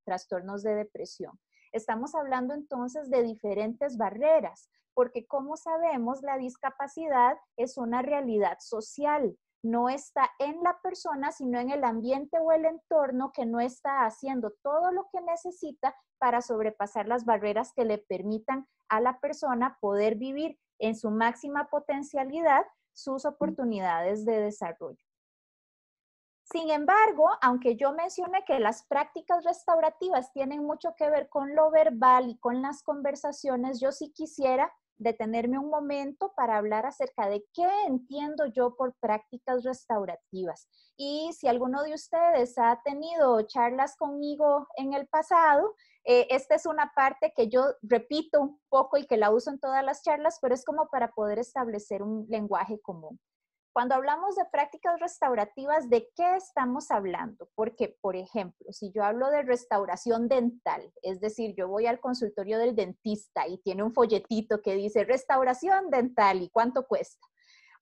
trastornos 0.05 0.62
de 0.62 0.75
depresión. 0.75 1.39
Estamos 1.73 2.14
hablando 2.14 2.55
entonces 2.55 3.11
de 3.11 3.23
diferentes 3.23 3.97
barreras, 3.97 4.71
porque 4.95 5.26
como 5.26 5.57
sabemos, 5.57 6.23
la 6.23 6.37
discapacidad 6.37 7.37
es 7.57 7.79
una 7.79 8.02
realidad 8.02 8.59
social 8.61 9.37
no 9.62 9.88
está 9.88 10.29
en 10.38 10.62
la 10.62 10.79
persona, 10.83 11.31
sino 11.31 11.59
en 11.59 11.71
el 11.71 11.85
ambiente 11.85 12.38
o 12.38 12.52
el 12.52 12.64
entorno 12.64 13.33
que 13.33 13.47
no 13.47 13.61
está 13.61 14.05
haciendo 14.05 14.52
todo 14.62 14.91
lo 14.91 15.09
que 15.12 15.21
necesita 15.21 15.95
para 16.19 16.43
sobrepasar 16.43 17.07
las 17.07 17.25
barreras 17.25 17.73
que 17.75 17.85
le 17.85 17.99
permitan 17.99 18.67
a 18.88 19.00
la 19.00 19.21
persona 19.21 19.79
poder 19.81 20.17
vivir 20.17 20.59
en 20.79 20.97
su 20.97 21.11
máxima 21.11 21.69
potencialidad 21.69 22.67
sus 22.93 23.25
oportunidades 23.25 24.25
de 24.25 24.41
desarrollo. 24.41 25.12
Sin 26.53 26.69
embargo, 26.69 27.31
aunque 27.41 27.77
yo 27.77 27.95
mencioné 27.95 28.45
que 28.45 28.61
las 28.61 28.85
prácticas 28.85 29.43
restaurativas 29.43 30.31
tienen 30.35 30.63
mucho 30.63 30.95
que 30.99 31.09
ver 31.09 31.31
con 31.31 31.55
lo 31.55 31.71
verbal 31.71 32.29
y 32.29 32.37
con 32.37 32.61
las 32.61 32.83
conversaciones, 32.83 33.81
yo 33.81 33.91
sí 33.91 34.13
quisiera 34.13 34.71
detenerme 34.99 35.59
un 35.59 35.71
momento 35.71 36.35
para 36.37 36.59
hablar 36.59 36.85
acerca 36.85 37.27
de 37.27 37.43
qué 37.55 37.67
entiendo 37.87 38.45
yo 38.45 38.77
por 38.77 38.95
prácticas 39.01 39.65
restaurativas. 39.65 40.69
Y 40.99 41.31
si 41.33 41.49
alguno 41.49 41.83
de 41.85 41.95
ustedes 41.95 42.59
ha 42.59 42.83
tenido 42.85 43.41
charlas 43.47 43.97
conmigo 43.97 44.69
en 44.77 44.93
el 44.93 45.09
pasado, 45.09 45.75
eh, 46.05 46.27
esta 46.29 46.55
es 46.55 46.67
una 46.67 46.93
parte 46.95 47.33
que 47.35 47.49
yo 47.49 47.65
repito 47.81 48.43
un 48.43 48.61
poco 48.69 48.99
y 48.99 49.07
que 49.07 49.17
la 49.17 49.31
uso 49.31 49.51
en 49.51 49.59
todas 49.59 49.83
las 49.83 50.03
charlas, 50.03 50.39
pero 50.43 50.55
es 50.55 50.67
como 50.67 50.89
para 50.89 51.13
poder 51.13 51.39
establecer 51.39 52.03
un 52.03 52.27
lenguaje 52.29 52.79
común. 52.83 53.19
Cuando 53.73 53.95
hablamos 53.95 54.37
de 54.37 54.45
prácticas 54.52 55.00
restaurativas, 55.00 55.88
¿de 55.88 56.07
qué 56.14 56.37
estamos 56.37 56.91
hablando? 56.91 57.49
Porque, 57.55 57.97
por 58.02 58.17
ejemplo, 58.17 58.71
si 58.71 58.93
yo 58.93 59.02
hablo 59.02 59.31
de 59.31 59.43
restauración 59.43 60.29
dental, 60.29 60.93
es 61.00 61.21
decir, 61.21 61.55
yo 61.57 61.69
voy 61.69 61.87
al 61.87 61.99
consultorio 61.99 62.59
del 62.59 62.76
dentista 62.76 63.49
y 63.49 63.57
tiene 63.62 63.83
un 63.83 63.95
folletito 63.95 64.61
que 64.61 64.75
dice 64.75 65.05
restauración 65.05 65.88
dental 65.88 66.43
y 66.43 66.50
cuánto 66.50 66.87
cuesta. 66.87 67.26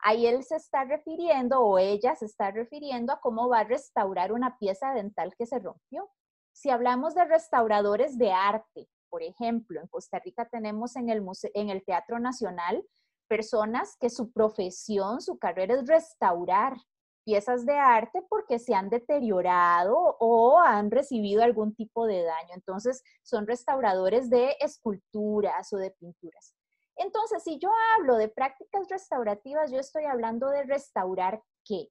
Ahí 0.03 0.29
él 0.29 0.45
se 0.45 0.57
está 0.57 0.85
refiriendo 0.85 1.61
o 1.61 1.77
ella 1.77 2.15
se 2.15 2.27
está 2.27 2.53
refiriendo 2.53 3.13
a 3.13 3.21
cómo 3.21 3.49
va 3.49 3.61
a 3.61 3.65
restaurar 3.65 4.33
una 4.33 4.59
pieza 4.59 4.95
dental 4.95 5.35
que 5.37 5.47
se 5.47 5.59
rompió. 5.59 6.09
Si 6.53 6.71
hablamos 6.71 7.17
de 7.17 7.25
restauradores 7.25 8.17
de 8.17 8.31
arte, 8.31 8.89
por 9.09 9.25
ejemplo, 9.25 9.81
en 9.81 9.89
Costa 9.89 10.21
Rica 10.21 10.49
tenemos 10.49 10.95
en 10.95 11.11
el, 11.11 11.27
en 11.55 11.69
el 11.69 11.85
Teatro 11.85 12.21
Nacional 12.21 12.85
personas 13.31 13.97
que 14.01 14.11
su 14.11 14.33
profesión, 14.33 15.21
su 15.21 15.39
carrera 15.39 15.75
es 15.75 15.87
restaurar 15.87 16.77
piezas 17.25 17.65
de 17.65 17.79
arte 17.79 18.23
porque 18.29 18.59
se 18.59 18.75
han 18.75 18.91
deteriorado 18.91 20.17
o 20.19 20.59
han 20.59 20.91
recibido 20.91 21.45
algún 21.45 21.73
tipo 21.73 22.07
de 22.07 22.25
daño. 22.25 22.55
Entonces, 22.55 23.05
son 23.23 23.47
restauradores 23.47 24.31
de 24.31 24.57
esculturas 24.59 25.73
o 25.73 25.77
de 25.77 25.93
pinturas. 25.93 26.57
Entonces, 26.97 27.45
si 27.45 27.61
yo 27.61 27.71
hablo 27.95 28.17
de 28.17 28.29
prácticas 28.29 28.89
restaurativas, 28.89 29.71
yo 29.71 29.79
estoy 29.79 30.07
hablando 30.07 30.51
de 30.51 30.65
restaurar 30.65 31.41
qué? 31.65 31.89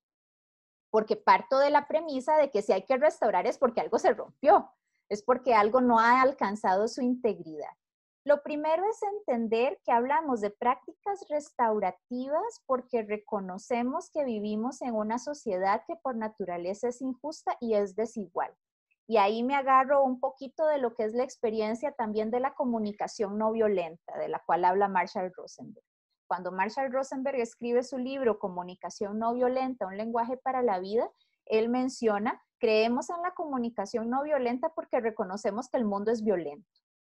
Porque 0.91 1.15
parto 1.15 1.57
de 1.59 1.69
la 1.69 1.87
premisa 1.87 2.35
de 2.35 2.51
que 2.51 2.61
si 2.61 2.73
hay 2.73 2.83
que 2.83 2.97
restaurar 2.97 3.47
es 3.47 3.57
porque 3.57 3.79
algo 3.79 3.97
se 3.97 4.11
rompió, 4.11 4.69
es 5.07 5.23
porque 5.23 5.53
algo 5.53 5.79
no 5.79 5.99
ha 5.99 6.21
alcanzado 6.21 6.89
su 6.89 7.01
integridad. 7.01 7.71
Lo 8.25 8.43
primero 8.43 8.83
es 8.89 9.01
entender 9.01 9.79
que 9.85 9.93
hablamos 9.93 10.41
de 10.41 10.51
prácticas 10.51 11.25
restaurativas 11.29 12.61
porque 12.65 13.03
reconocemos 13.03 14.11
que 14.11 14.25
vivimos 14.25 14.81
en 14.81 14.93
una 14.93 15.19
sociedad 15.19 15.83
que 15.87 15.95
por 15.95 16.15
naturaleza 16.15 16.89
es 16.89 17.01
injusta 17.01 17.55
y 17.61 17.75
es 17.75 17.95
desigual. 17.95 18.53
Y 19.07 19.17
ahí 19.17 19.41
me 19.41 19.55
agarro 19.55 20.03
un 20.03 20.19
poquito 20.19 20.67
de 20.67 20.77
lo 20.77 20.93
que 20.93 21.03
es 21.03 21.13
la 21.13 21.23
experiencia 21.23 21.93
también 21.93 22.29
de 22.29 22.41
la 22.41 22.53
comunicación 22.53 23.37
no 23.37 23.51
violenta, 23.53 24.17
de 24.17 24.27
la 24.27 24.43
cual 24.45 24.65
habla 24.65 24.87
Marshall 24.87 25.33
Rosenberg. 25.35 25.83
Cuando 26.27 26.51
Marshall 26.51 26.91
Rosenberg 26.91 27.39
escribe 27.39 27.83
su 27.83 27.97
libro 27.97 28.37
Comunicación 28.37 29.17
no 29.17 29.33
violenta, 29.33 29.87
un 29.87 29.97
lenguaje 29.97 30.37
para 30.37 30.61
la 30.61 30.79
vida, 30.79 31.09
él 31.45 31.69
menciona, 31.69 32.39
creemos 32.59 33.09
en 33.09 33.21
la 33.23 33.33
comunicación 33.33 34.09
no 34.09 34.21
violenta 34.21 34.69
porque 34.75 34.99
reconocemos 34.99 35.69
que 35.69 35.77
el 35.77 35.85
mundo 35.85 36.11
es 36.11 36.23
violento. 36.23 36.69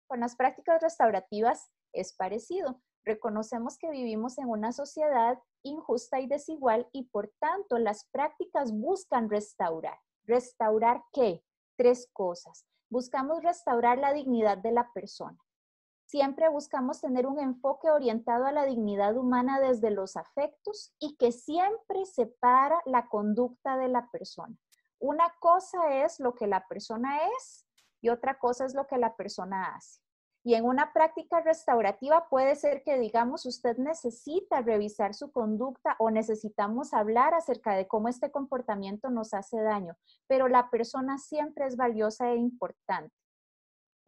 Con 0.10 0.22
las 0.22 0.36
prácticas 0.36 0.82
restaurativas 0.82 1.70
es 1.94 2.14
parecido. 2.16 2.82
Reconocemos 3.04 3.78
que 3.78 3.92
vivimos 3.92 4.40
en 4.40 4.50
una 4.50 4.72
sociedad 4.72 5.38
injusta 5.62 6.20
y 6.20 6.26
desigual 6.26 6.90
y 6.92 7.04
por 7.04 7.32
tanto 7.40 7.78
las 7.78 8.06
prácticas 8.06 8.72
buscan 8.72 9.30
restaurar. 9.30 10.00
¿Restaurar 10.24 11.04
qué? 11.14 11.44
Tres 11.78 12.10
cosas. 12.12 12.66
Buscamos 12.90 13.44
restaurar 13.44 14.00
la 14.00 14.12
dignidad 14.12 14.58
de 14.58 14.72
la 14.72 14.92
persona. 14.94 15.38
Siempre 16.08 16.50
buscamos 16.50 17.02
tener 17.02 17.28
un 17.28 17.40
enfoque 17.40 17.92
orientado 17.92 18.48
a 18.48 18.52
la 18.52 18.66
dignidad 18.66 19.16
humana 19.16 19.60
desde 19.60 19.92
los 19.92 20.18
afectos 20.18 20.92
y 20.98 21.18
que 21.18 21.32
siempre 21.32 22.04
separa 22.06 22.82
la 22.86 23.08
conducta 23.10 23.78
de 23.78 23.90
la 23.90 24.10
persona. 24.10 24.58
Una 24.98 25.32
cosa 25.40 26.04
es 26.04 26.20
lo 26.20 26.34
que 26.34 26.48
la 26.48 26.68
persona 26.68 27.20
es 27.38 27.69
y 28.02 28.10
otra 28.10 28.38
cosa 28.38 28.66
es 28.66 28.74
lo 28.74 28.88
que 28.88 28.98
la 28.98 29.16
persona 29.16 29.76
hace. 29.76 30.02
Y 30.44 30.54
en 30.54 30.64
una 30.64 30.94
práctica 30.94 31.42
restaurativa 31.42 32.30
puede 32.30 32.56
ser 32.56 32.82
que 32.84 32.98
digamos 32.98 33.46
usted 33.46 33.78
necesita 33.78 34.62
revisar 34.62 35.14
su 35.14 35.32
conducta 35.32 35.96
o 36.00 36.12
necesitamos 36.12 36.94
hablar 36.94 37.34
acerca 37.34 37.74
de 37.74 37.88
cómo 37.88 38.08
este 38.08 38.32
comportamiento 38.32 39.10
nos 39.10 39.34
hace 39.34 39.62
daño, 39.62 39.98
pero 40.28 40.48
la 40.48 40.70
persona 40.70 41.18
siempre 41.18 41.66
es 41.66 41.76
valiosa 41.76 42.32
e 42.32 42.38
importante. 42.38 43.14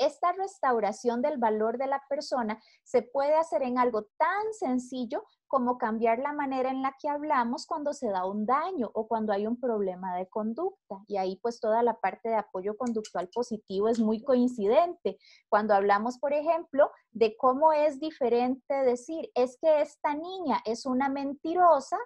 Esta 0.02 0.32
restauración 0.32 1.22
del 1.22 1.38
valor 1.38 1.78
de 1.78 1.86
la 1.86 2.02
persona 2.10 2.60
se 2.84 3.04
puede 3.04 3.36
hacer 3.36 3.62
en 3.62 3.78
algo 3.78 4.06
tan 4.18 4.52
sencillo 4.52 5.24
como 5.46 5.78
cambiar 5.78 6.18
la 6.18 6.34
manera 6.34 6.72
en 6.72 6.82
la 6.82 6.96
que 7.00 7.08
hablamos 7.08 7.68
cuando 7.68 7.94
se 7.94 8.10
da 8.10 8.26
un 8.26 8.48
daño 8.48 8.90
o 8.96 9.08
cuando 9.08 9.32
hay 9.32 9.46
un 9.46 9.60
problema 9.60 10.16
de 10.16 10.28
conducta. 10.28 11.04
Y 11.06 11.18
ahí 11.18 11.36
pues 11.36 11.60
toda 11.60 11.84
la 11.84 12.00
parte 12.00 12.30
de 12.30 12.36
apoyo 12.36 12.76
conductual 12.78 13.30
positivo 13.30 13.90
es 13.90 14.00
muy 14.00 14.24
coincidente. 14.24 15.20
Cuando 15.50 15.76
hablamos, 15.76 16.18
por 16.18 16.34
ejemplo, 16.34 16.90
de 17.12 17.38
cómo 17.38 17.72
es 17.72 18.00
diferente 18.00 18.74
decir, 18.74 19.30
es 19.36 19.60
que 19.62 19.82
esta 19.82 20.16
niña 20.16 20.64
es 20.66 20.88
una 20.88 21.10
mentirosa, 21.10 22.00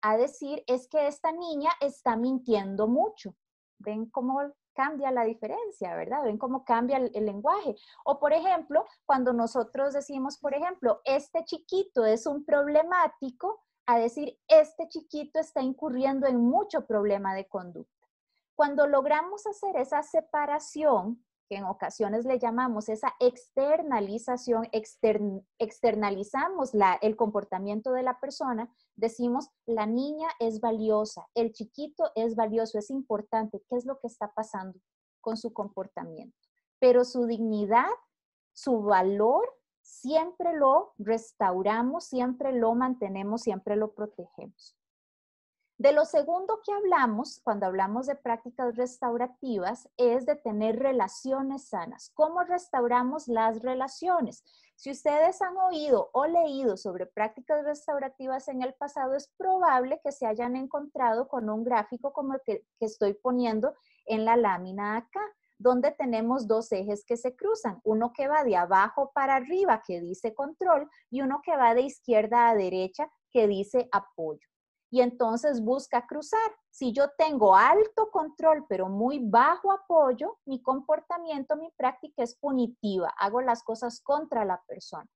a 0.00 0.16
decir, 0.16 0.64
es 0.66 0.88
que 0.88 1.08
esta 1.08 1.30
niña 1.30 1.72
está 1.82 2.16
mintiendo 2.16 2.88
mucho. 2.88 3.34
¿Ven 3.78 4.08
cómo 4.08 4.40
cambia 4.74 5.10
la 5.10 5.24
diferencia, 5.24 5.94
¿verdad? 5.94 6.24
Ven 6.24 6.38
cómo 6.38 6.64
cambia 6.64 6.98
el, 6.98 7.26
lenguaje. 7.26 7.74
O 8.04 8.18
por 8.18 8.32
ejemplo, 8.32 8.84
cuando 9.06 9.32
nosotros 9.32 9.94
decimos, 9.94 10.38
por 10.38 10.54
ejemplo, 10.54 11.00
este 11.04 11.44
chiquito 11.44 12.04
es 12.04 12.26
un 12.26 12.44
problemático, 12.44 13.62
a 13.86 13.98
decir, 13.98 14.38
este 14.48 14.88
chiquito 14.88 15.38
está 15.38 15.60
incurriendo 15.62 16.26
en 16.26 16.40
mucho 16.40 16.86
problema 16.86 17.34
de 17.34 17.46
conducta. 17.46 18.06
Cuando 18.56 18.86
logramos 18.86 19.46
hacer 19.46 19.76
esa 19.76 20.02
separación, 20.02 21.24
que 21.48 21.56
en 21.56 21.64
ocasiones 21.64 22.24
le 22.24 22.38
llamamos 22.38 22.88
esa 22.88 23.14
externalización, 23.20 24.68
externalizamos 25.58 26.74
la, 26.74 26.94
el 27.02 27.16
comportamiento 27.16 27.92
de 27.92 28.02
la 28.02 28.20
persona, 28.20 28.72
decimos, 28.96 29.50
la 29.66 29.86
niña 29.86 30.28
es 30.38 30.60
valiosa, 30.60 31.26
el 31.34 31.52
chiquito 31.52 32.10
es 32.14 32.36
valioso, 32.36 32.78
es 32.78 32.90
importante, 32.90 33.62
¿qué 33.68 33.76
es 33.76 33.84
lo 33.84 33.98
que 33.98 34.06
está 34.06 34.32
pasando 34.32 34.78
con 35.20 35.36
su 35.36 35.52
comportamiento? 35.52 36.36
Pero 36.78 37.04
su 37.04 37.26
dignidad, 37.26 37.88
su 38.52 38.82
valor, 38.82 39.48
siempre 39.82 40.56
lo 40.56 40.94
restauramos, 40.98 42.04
siempre 42.04 42.52
lo 42.52 42.74
mantenemos, 42.74 43.42
siempre 43.42 43.76
lo 43.76 43.92
protegemos. 43.92 44.76
De 45.84 45.92
lo 45.92 46.06
segundo 46.06 46.62
que 46.64 46.72
hablamos, 46.72 47.42
cuando 47.44 47.66
hablamos 47.66 48.06
de 48.06 48.14
prácticas 48.14 48.74
restaurativas, 48.74 49.86
es 49.98 50.24
de 50.24 50.34
tener 50.34 50.78
relaciones 50.78 51.68
sanas. 51.68 52.10
¿Cómo 52.14 52.42
restauramos 52.42 53.28
las 53.28 53.60
relaciones? 53.60 54.42
Si 54.76 54.90
ustedes 54.90 55.42
han 55.42 55.58
oído 55.58 56.08
o 56.14 56.24
leído 56.24 56.78
sobre 56.78 57.04
prácticas 57.04 57.66
restaurativas 57.66 58.48
en 58.48 58.62
el 58.62 58.72
pasado, 58.72 59.14
es 59.14 59.28
probable 59.36 60.00
que 60.02 60.10
se 60.10 60.24
hayan 60.26 60.56
encontrado 60.56 61.28
con 61.28 61.50
un 61.50 61.64
gráfico 61.64 62.14
como 62.14 62.32
el 62.32 62.40
que, 62.46 62.64
estoy 62.80 63.12
poniendo 63.12 63.74
en 64.06 64.24
la 64.24 64.38
lámina 64.38 64.96
acá 64.96 65.20
donde 65.58 65.90
tenemos 65.90 66.48
dos 66.48 66.72
ejes 66.72 67.04
que 67.04 67.18
se 67.18 67.36
cruzan, 67.36 67.82
uno 67.84 68.10
que 68.14 68.26
va 68.26 68.42
de 68.42 68.56
abajo 68.56 69.12
para 69.14 69.36
arriba, 69.36 69.82
que 69.86 70.00
dice 70.00 70.34
control, 70.34 70.88
y 71.10 71.20
uno 71.20 71.42
que 71.44 71.54
va 71.54 71.74
de 71.74 71.82
izquierda 71.82 72.48
a 72.48 72.54
derecha, 72.54 73.10
que 73.30 73.46
dice 73.46 73.86
apoyo 73.92 74.48
y 74.94 75.00
entonces 75.00 75.60
busca 75.60 76.06
cruzar. 76.06 76.54
Si 76.70 76.92
yo 76.92 77.10
tengo 77.18 77.56
alto 77.56 78.12
control 78.12 78.64
pero 78.68 78.88
muy 78.88 79.18
bajo 79.18 79.72
apoyo, 79.72 80.38
mi 80.44 80.62
comportamiento, 80.62 81.56
mi 81.56 81.68
práctica 81.72 82.22
es 82.22 82.36
punitiva, 82.36 83.12
hago 83.18 83.40
las 83.40 83.64
cosas 83.64 84.00
contra 84.00 84.44
la 84.44 84.62
persona. 84.68 85.10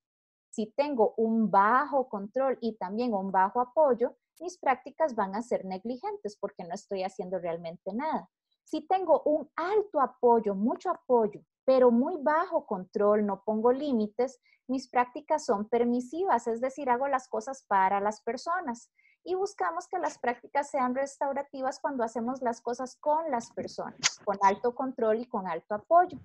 Si 0.50 0.73
tengo 0.76 1.14
un 1.16 1.49
bajo 1.49 2.08
control 2.08 2.58
y 2.61 2.76
también 2.76 3.14
un 3.14 3.30
bajo 3.30 3.61
apoyo, 3.61 4.16
mis 4.40 4.58
prácticas 4.58 5.14
van 5.14 5.37
a 5.37 5.42
ser 5.42 5.64
negligentes 5.64 6.37
porque 6.37 6.64
no 6.64 6.75
estoy 6.75 7.04
haciendo 7.04 7.38
realmente 7.38 7.92
nada. 7.94 8.28
Si 8.64 8.80
tengo 8.80 9.23
un 9.26 9.49
alto 9.54 10.00
apoyo, 10.00 10.56
mucho 10.56 10.90
apoyo, 10.90 11.40
pero 11.64 11.92
muy 11.92 12.16
bajo 12.20 12.66
control, 12.66 13.25
no 13.25 13.44
pongo 13.44 13.70
límites, 13.70 14.40
mis 14.66 14.88
prácticas 14.88 15.44
son 15.44 15.68
permisivas, 15.68 16.49
es 16.49 16.61
decir, 16.61 16.90
hago 16.90 17.06
las 17.06 17.28
cosas 17.28 17.64
para 17.68 18.00
las 18.00 18.23
personas. 18.23 18.90
Y 19.25 19.34
buscamos 19.34 19.88
que 19.88 19.98
las 19.98 20.18
prácticas 20.18 20.70
sean 20.70 20.94
restaurativas 20.94 21.80
cuando 21.80 22.04
hacemos 22.04 22.40
las 22.42 22.60
cosas 22.60 22.96
con 22.96 23.30
las 23.30 23.50
personas, 23.52 24.18
con 24.25 24.38
alto 24.42 24.75
control 24.75 25.20
y 25.20 25.26
con 25.26 25.46
alto 25.46 25.75
apoyo. 25.75 26.18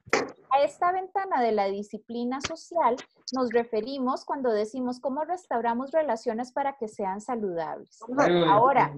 A 0.51 0.61
esta 0.61 0.91
ventana 0.91 1.41
de 1.41 1.51
la 1.51 1.65
disciplina 1.65 2.39
social 2.41 2.95
nos 3.33 3.49
referimos 3.51 4.25
cuando 4.25 4.51
decimos 4.51 4.99
cómo 4.99 5.23
restauramos 5.23 5.91
relaciones 5.91 6.51
para 6.51 6.77
que 6.77 6.87
sean 6.87 7.21
saludables. 7.21 7.99
Ahora, 8.47 8.93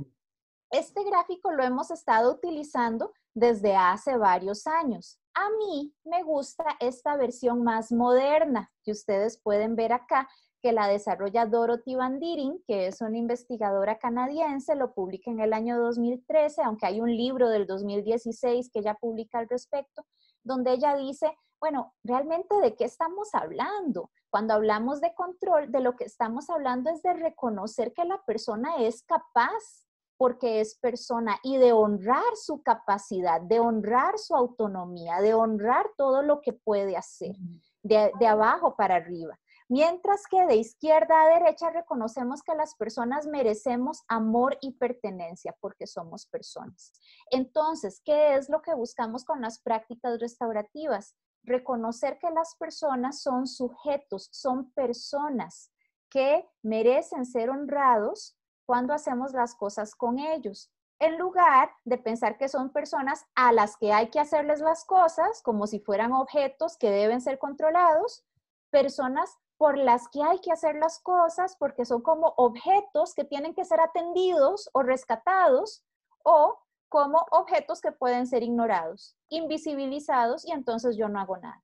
este 0.71 1.03
gráfico 1.03 1.51
lo 1.51 1.63
hemos 1.63 1.91
estado 1.91 2.33
utilizando 2.33 3.13
desde 3.33 3.75
hace 3.75 4.17
varios 4.17 4.67
años. 4.67 5.19
A 5.33 5.49
mí 5.49 5.93
me 6.03 6.23
gusta 6.23 6.65
esta 6.79 7.15
versión 7.17 7.63
más 7.63 7.91
moderna 7.91 8.71
que 8.83 8.91
ustedes 8.91 9.37
pueden 9.37 9.75
ver 9.75 9.93
acá, 9.93 10.29
que 10.65 10.73
la 10.73 10.87
desarrolla 10.87 11.45
Dorothy 11.45 11.93
Van 11.93 12.17
Diering, 12.17 12.63
que 12.65 12.87
es 12.87 12.99
una 12.99 13.19
investigadora 13.19 13.99
canadiense, 13.99 14.73
lo 14.73 14.95
publica 14.95 15.29
en 15.29 15.39
el 15.39 15.53
año 15.53 15.77
2013, 15.77 16.63
aunque 16.63 16.87
hay 16.87 16.99
un 17.01 17.15
libro 17.15 17.49
del 17.49 17.67
2016 17.67 18.71
que 18.73 18.79
ella 18.79 18.97
publica 18.99 19.37
al 19.37 19.47
respecto, 19.47 20.07
donde 20.43 20.73
ella 20.73 20.95
dice, 20.95 21.37
bueno, 21.59 21.93
realmente 22.03 22.55
de 22.61 22.75
qué 22.75 22.85
estamos 22.85 23.35
hablando. 23.35 24.09
Cuando 24.31 24.55
hablamos 24.55 25.01
de 25.01 25.13
control, 25.13 25.71
de 25.71 25.81
lo 25.81 25.95
que 25.95 26.05
estamos 26.05 26.49
hablando 26.49 26.89
es 26.89 27.03
de 27.03 27.13
reconocer 27.13 27.93
que 27.93 28.03
la 28.03 28.19
persona 28.25 28.77
es 28.79 29.03
capaz 29.03 29.85
porque 30.17 30.61
es 30.61 30.79
persona 30.79 31.37
y 31.43 31.57
de 31.57 31.73
honrar 31.73 32.23
su 32.33 32.63
capacidad, 32.63 33.39
de 33.39 33.59
honrar 33.59 34.17
su 34.17 34.35
autonomía, 34.35 35.21
de 35.21 35.35
honrar 35.35 35.91
todo 35.95 36.23
lo 36.23 36.41
que 36.41 36.53
puede 36.53 36.97
hacer, 36.97 37.35
de, 37.83 38.11
de 38.17 38.25
abajo 38.25 38.75
para 38.75 38.95
arriba. 38.95 39.37
Mientras 39.67 40.27
que 40.29 40.45
de 40.45 40.55
izquierda 40.55 41.21
a 41.21 41.39
derecha 41.39 41.71
reconocemos 41.71 42.43
que 42.43 42.53
las 42.53 42.75
personas 42.75 43.25
merecemos 43.25 44.03
amor 44.07 44.57
y 44.61 44.73
pertenencia 44.73 45.55
porque 45.59 45.87
somos 45.87 46.27
personas. 46.27 46.93
Entonces, 47.31 47.99
¿qué 48.05 48.35
es 48.35 48.47
lo 48.49 48.61
que 48.61 48.75
buscamos 48.75 49.25
con 49.25 49.41
las 49.41 49.59
prácticas 49.59 50.19
restaurativas? 50.19 51.15
Reconocer 51.43 52.19
que 52.19 52.29
las 52.29 52.55
personas 52.55 53.21
son 53.21 53.47
sujetos, 53.47 54.29
son 54.31 54.71
personas 54.71 55.71
que 56.09 56.47
merecen 56.61 57.25
ser 57.25 57.49
honrados 57.49 58.37
cuando 58.65 58.93
hacemos 58.93 59.33
las 59.33 59.55
cosas 59.55 59.95
con 59.95 60.19
ellos 60.19 60.71
en 60.99 61.17
lugar 61.17 61.71
de 61.83 61.97
pensar 61.97 62.37
que 62.37 62.47
son 62.47 62.71
personas 62.71 63.25
a 63.35 63.51
las 63.51 63.77
que 63.77 63.91
hay 63.91 64.09
que 64.09 64.19
hacerles 64.19 64.61
las 64.61 64.85
cosas 64.85 65.41
como 65.41 65.67
si 65.67 65.79
fueran 65.79 66.13
objetos 66.13 66.77
que 66.77 66.89
deben 66.89 67.21
ser 67.21 67.37
controlados, 67.37 68.25
personas 68.69 69.37
por 69.57 69.77
las 69.77 70.07
que 70.09 70.21
hay 70.21 70.39
que 70.39 70.51
hacer 70.51 70.75
las 70.75 70.99
cosas 70.99 71.55
porque 71.57 71.85
son 71.85 72.01
como 72.01 72.33
objetos 72.37 73.13
que 73.13 73.23
tienen 73.23 73.53
que 73.53 73.65
ser 73.65 73.79
atendidos 73.79 74.69
o 74.73 74.83
rescatados 74.83 75.83
o 76.23 76.59
como 76.89 77.25
objetos 77.31 77.81
que 77.81 77.91
pueden 77.91 78.27
ser 78.27 78.43
ignorados, 78.43 79.17
invisibilizados 79.29 80.45
y 80.45 80.51
entonces 80.51 80.97
yo 80.97 81.09
no 81.09 81.19
hago 81.19 81.37
nada. 81.37 81.63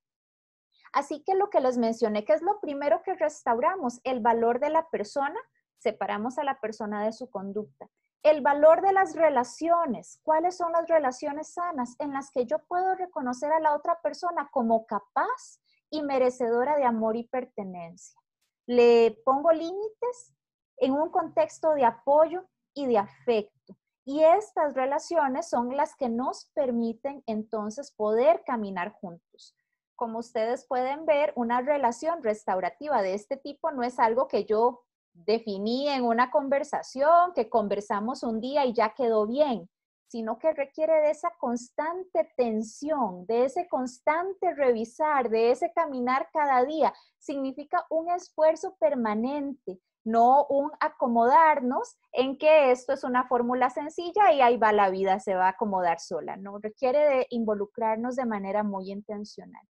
Así 0.93 1.24
que 1.24 1.36
lo 1.36 1.50
que 1.50 1.62
les 1.62 1.77
mencioné, 1.77 2.25
que 2.25 2.33
es 2.33 2.41
lo 2.41 2.60
primero 2.60 3.01
que 3.01 3.13
restauramos, 3.13 4.01
el 4.03 4.19
valor 4.19 4.60
de 4.60 4.69
la 4.69 4.89
persona, 4.89 5.39
separamos 5.77 6.38
a 6.38 6.43
la 6.43 6.60
persona 6.60 7.03
de 7.05 7.13
su 7.13 7.29
conducta. 7.29 7.89
El 8.24 8.41
valor 8.41 8.81
de 8.81 8.93
las 8.93 9.15
relaciones, 9.15 10.19
¿cuáles 10.24 10.57
son 10.57 10.74
las 10.74 10.88
relaciones 10.88 11.53
sanas 11.53 11.95
en 11.98 12.13
las 12.13 12.29
que 12.29 12.45
yo 12.45 12.60
puedo 12.67 12.93
reconocer 12.95 13.51
a 13.51 13.60
la 13.60 13.74
otra 13.74 14.00
persona 14.01 14.50
como 14.51 14.86
capaz 14.86 15.60
y 15.91 16.01
merecedora 16.01 16.77
de 16.77 16.86
amor 16.86 17.15
y 17.15 17.27
pertenencia. 17.27 18.19
Le 18.65 19.12
pongo 19.25 19.51
límites 19.51 20.33
en 20.77 20.93
un 20.93 21.10
contexto 21.10 21.74
de 21.74 21.86
apoyo 21.86 22.48
y 22.74 22.88
de 22.88 22.98
afecto. 22.98 23.77
Y 24.03 24.24
estas 24.24 24.74
relaciones 24.74 25.48
son 25.48 25.77
las 25.77 25.95
que 25.95 26.10
nos 26.10 26.50
permiten 26.55 27.21
entonces 27.27 27.91
poder 27.91 28.43
caminar 28.45 28.93
juntos. 28.93 29.55
Como 29.95 30.19
ustedes 30.19 30.65
pueden 30.65 31.05
ver, 31.05 31.33
una 31.36 31.62
relación 31.62 32.24
restaurativa 32.24 33.03
de 33.03 33.13
este 33.13 33.38
tipo 33.38 33.69
no 33.71 33.83
es 33.83 34.00
algo 34.00 34.27
que 34.27 34.45
yo 34.45 34.81
definí 35.13 35.89
en 35.89 36.03
una 36.03 36.31
conversación, 36.31 37.33
que 37.35 37.50
conversamos 37.50 38.24
un 38.24 38.39
día 38.39 38.65
y 38.65 38.74
ya 38.74 38.94
quedó 38.96 39.27
bien 39.27 39.70
sino 40.11 40.37
que 40.37 40.51
requiere 40.51 40.93
de 41.00 41.11
esa 41.11 41.31
constante 41.39 42.29
tensión, 42.35 43.25
de 43.27 43.45
ese 43.45 43.69
constante 43.69 44.53
revisar, 44.53 45.29
de 45.29 45.51
ese 45.51 45.71
caminar 45.71 46.27
cada 46.33 46.65
día. 46.65 46.93
Significa 47.17 47.85
un 47.89 48.09
esfuerzo 48.09 48.75
permanente, 48.77 49.79
no 50.03 50.45
un 50.47 50.69
acomodarnos 50.81 51.95
en 52.11 52.37
que 52.37 52.71
esto 52.71 52.91
es 52.91 53.05
una 53.05 53.25
fórmula 53.29 53.69
sencilla 53.69 54.33
y 54.33 54.41
ahí 54.41 54.57
va 54.57 54.74
la 54.74 54.89
vida, 54.89 55.21
se 55.21 55.33
va 55.33 55.45
a 55.45 55.51
acomodar 55.51 56.01
sola, 56.01 56.35
¿no? 56.35 56.57
Requiere 56.57 57.00
de 57.00 57.27
involucrarnos 57.29 58.17
de 58.17 58.25
manera 58.25 58.63
muy 58.63 58.91
intencional. 58.91 59.65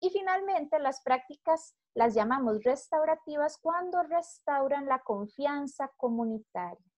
Y 0.00 0.10
finalmente, 0.10 0.80
las 0.80 1.00
prácticas 1.02 1.76
las 1.94 2.14
llamamos 2.14 2.64
restaurativas 2.64 3.56
cuando 3.58 4.02
restauran 4.02 4.86
la 4.86 4.98
confianza 4.98 5.92
comunitaria. 5.96 6.89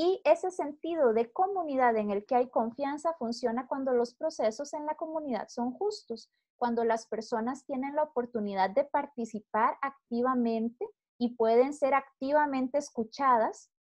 Y 0.00 0.22
ese 0.22 0.52
sentido 0.52 1.12
de 1.12 1.32
comunidad 1.32 1.96
en 1.96 2.12
el 2.12 2.24
que 2.24 2.36
hay 2.36 2.48
confianza 2.48 3.14
funciona 3.14 3.66
cuando 3.66 3.94
los 3.94 4.14
procesos 4.14 4.72
en 4.72 4.86
la 4.86 4.94
comunidad 4.94 5.48
son 5.48 5.72
justos, 5.72 6.30
cuando 6.56 6.84
las 6.84 7.08
personas 7.08 7.64
tienen 7.64 7.96
la 7.96 8.04
oportunidad 8.04 8.70
de 8.70 8.84
participar 8.84 9.76
activamente 9.82 10.88
y 11.18 11.34
pueden 11.34 11.74
ser 11.74 11.94
activamente 11.94 12.78
escuchadas, 12.78 13.72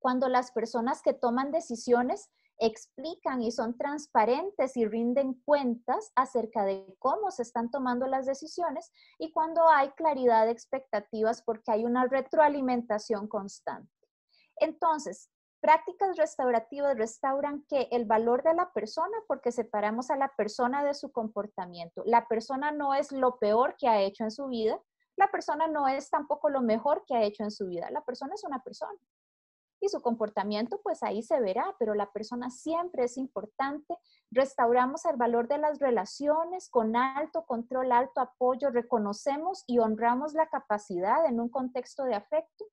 cuando 0.00 0.28
las 0.28 0.50
personas 0.50 1.00
que 1.00 1.14
toman 1.14 1.52
decisiones 1.52 2.28
explican 2.58 3.40
y 3.40 3.52
son 3.52 3.78
transparentes 3.78 4.76
y 4.76 4.84
rinden 4.84 5.34
cuentas 5.44 6.10
acerca 6.16 6.64
de 6.64 6.92
cómo 6.98 7.30
se 7.30 7.42
están 7.42 7.70
tomando 7.70 8.08
las 8.08 8.26
decisiones 8.26 8.90
y 9.16 9.30
cuando 9.30 9.68
hay 9.68 9.90
claridad 9.90 10.46
de 10.46 10.50
expectativas 10.50 11.40
porque 11.40 11.70
hay 11.70 11.84
una 11.84 12.08
retroalimentación 12.08 13.28
constante. 13.28 13.92
Entonces, 14.56 15.30
Prácticas 15.62 16.16
restaurativas 16.16 16.98
restauran 16.98 17.64
que 17.68 17.86
el 17.92 18.04
valor 18.04 18.42
de 18.42 18.52
la 18.52 18.72
persona 18.72 19.16
porque 19.28 19.52
separamos 19.52 20.10
a 20.10 20.16
la 20.16 20.26
persona 20.36 20.82
de 20.82 20.92
su 20.92 21.12
comportamiento. 21.12 22.02
La 22.04 22.26
persona 22.26 22.72
no 22.72 22.94
es 22.94 23.12
lo 23.12 23.38
peor 23.38 23.76
que 23.78 23.86
ha 23.86 24.00
hecho 24.00 24.24
en 24.24 24.32
su 24.32 24.48
vida, 24.48 24.82
la 25.14 25.30
persona 25.30 25.68
no 25.68 25.86
es 25.86 26.10
tampoco 26.10 26.50
lo 26.50 26.62
mejor 26.62 27.04
que 27.06 27.14
ha 27.14 27.22
hecho 27.22 27.44
en 27.44 27.52
su 27.52 27.68
vida, 27.68 27.92
la 27.92 28.04
persona 28.04 28.34
es 28.34 28.42
una 28.42 28.60
persona. 28.64 28.98
Y 29.78 29.88
su 29.88 30.02
comportamiento, 30.02 30.80
pues 30.82 31.04
ahí 31.04 31.22
se 31.22 31.38
verá, 31.40 31.76
pero 31.78 31.94
la 31.94 32.10
persona 32.10 32.50
siempre 32.50 33.04
es 33.04 33.16
importante. 33.16 33.96
Restauramos 34.32 35.04
el 35.04 35.16
valor 35.16 35.46
de 35.46 35.58
las 35.58 35.78
relaciones 35.78 36.68
con 36.70 36.96
alto 36.96 37.44
control, 37.46 37.92
alto 37.92 38.20
apoyo, 38.20 38.70
reconocemos 38.70 39.62
y 39.68 39.78
honramos 39.78 40.34
la 40.34 40.48
capacidad 40.48 41.24
en 41.26 41.38
un 41.38 41.48
contexto 41.48 42.02
de 42.02 42.16
afecto 42.16 42.64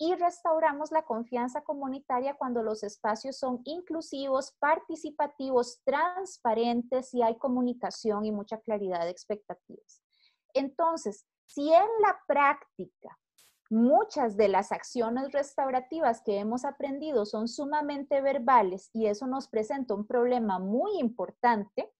y 0.00 0.14
restauramos 0.14 0.90
la 0.92 1.02
confianza 1.02 1.60
comunitaria 1.60 2.34
cuando 2.34 2.62
los 2.62 2.82
espacios 2.82 3.36
son 3.36 3.60
inclusivos, 3.64 4.56
participativos, 4.58 5.82
transparentes 5.84 7.12
y 7.12 7.22
hay 7.22 7.36
comunicación 7.36 8.24
y 8.24 8.32
mucha 8.32 8.58
claridad 8.60 9.04
de 9.04 9.10
expectativas. 9.10 10.02
Entonces, 10.54 11.26
si 11.44 11.70
en 11.70 11.86
la 12.00 12.18
práctica 12.26 13.18
muchas 13.68 14.38
de 14.38 14.48
las 14.48 14.72
acciones 14.72 15.32
restaurativas 15.32 16.22
que 16.22 16.38
hemos 16.38 16.64
aprendido 16.64 17.26
son 17.26 17.46
sumamente 17.46 18.22
verbales 18.22 18.88
y 18.94 19.06
eso 19.06 19.26
nos 19.26 19.48
presenta 19.48 19.92
un 19.92 20.06
problema 20.06 20.58
muy 20.58 20.98
importante 20.98 21.92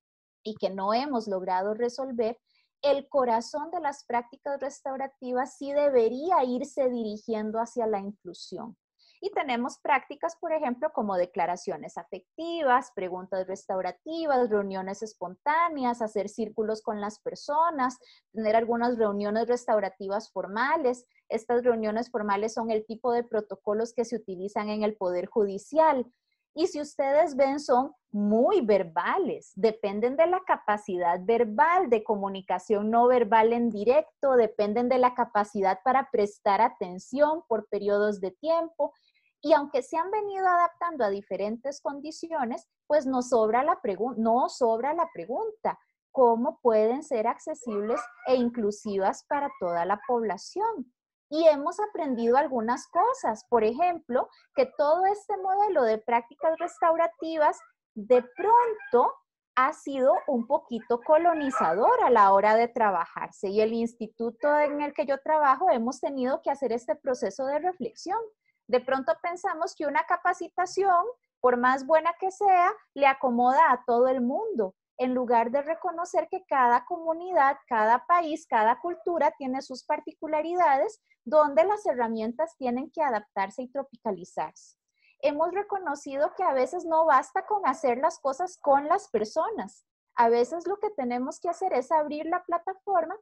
y 0.42 0.54
que 0.54 0.70
no 0.70 0.94
hemos 0.94 1.28
logrado 1.28 1.74
resolver, 1.74 2.40
el 2.82 3.08
corazón 3.08 3.70
de 3.70 3.80
las 3.80 4.04
prácticas 4.04 4.60
restaurativas 4.60 5.56
sí 5.56 5.72
debería 5.72 6.44
irse 6.44 6.88
dirigiendo 6.88 7.58
hacia 7.58 7.86
la 7.86 8.00
inclusión. 8.00 8.76
Y 9.22 9.30
tenemos 9.32 9.78
prácticas, 9.78 10.34
por 10.40 10.52
ejemplo, 10.52 10.90
como 10.94 11.16
declaraciones 11.16 11.98
afectivas, 11.98 12.90
preguntas 12.94 13.46
restaurativas, 13.46 14.48
reuniones 14.48 15.02
espontáneas, 15.02 16.00
hacer 16.00 16.30
círculos 16.30 16.80
con 16.80 17.02
las 17.02 17.20
personas, 17.20 17.98
tener 18.32 18.56
algunas 18.56 18.96
reuniones 18.96 19.46
restaurativas 19.46 20.32
formales. 20.32 21.04
Estas 21.28 21.62
reuniones 21.62 22.10
formales 22.10 22.54
son 22.54 22.70
el 22.70 22.86
tipo 22.86 23.12
de 23.12 23.22
protocolos 23.22 23.92
que 23.92 24.06
se 24.06 24.16
utilizan 24.16 24.70
en 24.70 24.84
el 24.84 24.96
Poder 24.96 25.26
Judicial. 25.26 26.10
Y 26.54 26.66
si 26.66 26.80
ustedes 26.80 27.36
ven, 27.36 27.60
son 27.60 27.92
muy 28.10 28.60
verbales, 28.60 29.52
dependen 29.54 30.16
de 30.16 30.26
la 30.26 30.40
capacidad 30.40 31.20
verbal 31.22 31.88
de 31.88 32.02
comunicación 32.02 32.90
no 32.90 33.06
verbal 33.06 33.52
en 33.52 33.70
directo, 33.70 34.34
dependen 34.34 34.88
de 34.88 34.98
la 34.98 35.14
capacidad 35.14 35.78
para 35.84 36.10
prestar 36.10 36.60
atención 36.60 37.42
por 37.46 37.68
periodos 37.68 38.20
de 38.20 38.32
tiempo. 38.32 38.92
Y 39.40 39.52
aunque 39.52 39.82
se 39.82 39.96
han 39.96 40.10
venido 40.10 40.46
adaptando 40.46 41.04
a 41.04 41.10
diferentes 41.10 41.80
condiciones, 41.80 42.66
pues 42.86 43.06
no 43.06 43.22
sobra 43.22 43.62
la, 43.62 43.78
no 44.16 44.48
sobra 44.48 44.92
la 44.92 45.08
pregunta, 45.14 45.78
¿cómo 46.10 46.58
pueden 46.60 47.04
ser 47.04 47.28
accesibles 47.28 48.00
e 48.26 48.34
inclusivas 48.34 49.24
para 49.28 49.48
toda 49.60 49.84
la 49.84 50.00
población? 50.06 50.92
Y 51.30 51.46
hemos 51.46 51.78
aprendido 51.80 52.36
algunas 52.36 52.86
cosas. 52.88 53.46
Por 53.48 53.64
ejemplo, 53.64 54.28
que 54.54 54.66
todo 54.76 55.06
este 55.06 55.36
modelo 55.38 55.84
de 55.84 55.98
prácticas 55.98 56.58
restaurativas 56.58 57.58
de 57.94 58.22
pronto 58.36 59.14
ha 59.54 59.72
sido 59.72 60.14
un 60.26 60.46
poquito 60.46 61.00
colonizador 61.00 62.02
a 62.04 62.10
la 62.10 62.32
hora 62.32 62.54
de 62.56 62.68
trabajarse 62.68 63.48
y 63.48 63.60
el 63.60 63.72
instituto 63.72 64.58
en 64.58 64.80
el 64.80 64.92
que 64.92 65.06
yo 65.06 65.18
trabajo 65.18 65.70
hemos 65.70 66.00
tenido 66.00 66.42
que 66.42 66.50
hacer 66.50 66.72
este 66.72 66.96
proceso 66.96 67.46
de 67.46 67.58
reflexión. 67.58 68.18
De 68.66 68.80
pronto 68.80 69.12
pensamos 69.22 69.74
que 69.74 69.86
una 69.86 70.04
capacitación, 70.04 71.04
por 71.40 71.56
más 71.56 71.86
buena 71.86 72.12
que 72.18 72.30
sea, 72.30 72.72
le 72.94 73.06
acomoda 73.06 73.72
a 73.72 73.84
todo 73.84 74.08
el 74.08 74.20
mundo 74.20 74.74
en 75.00 75.14
lugar 75.14 75.50
de 75.50 75.62
reconocer 75.62 76.28
que 76.28 76.44
cada 76.44 76.84
comunidad, 76.84 77.56
cada 77.66 78.04
país, 78.06 78.46
cada 78.46 78.78
cultura 78.80 79.32
tiene 79.38 79.62
sus 79.62 79.82
particularidades 79.82 81.00
donde 81.24 81.64
las 81.64 81.86
herramientas 81.86 82.54
tienen 82.58 82.90
que 82.90 83.00
adaptarse 83.00 83.62
y 83.62 83.68
tropicalizarse. 83.68 84.76
Hemos 85.22 85.52
reconocido 85.52 86.34
que 86.36 86.42
a 86.42 86.52
veces 86.52 86.84
no 86.84 87.06
basta 87.06 87.46
con 87.46 87.66
hacer 87.66 87.96
las 87.96 88.18
cosas 88.18 88.58
con 88.60 88.88
las 88.88 89.08
personas. 89.08 89.86
A 90.16 90.28
veces 90.28 90.66
lo 90.66 90.78
que 90.78 90.90
tenemos 90.90 91.40
que 91.40 91.48
hacer 91.48 91.72
es 91.72 91.90
abrir 91.90 92.26
la 92.26 92.44
plataforma 92.44 93.16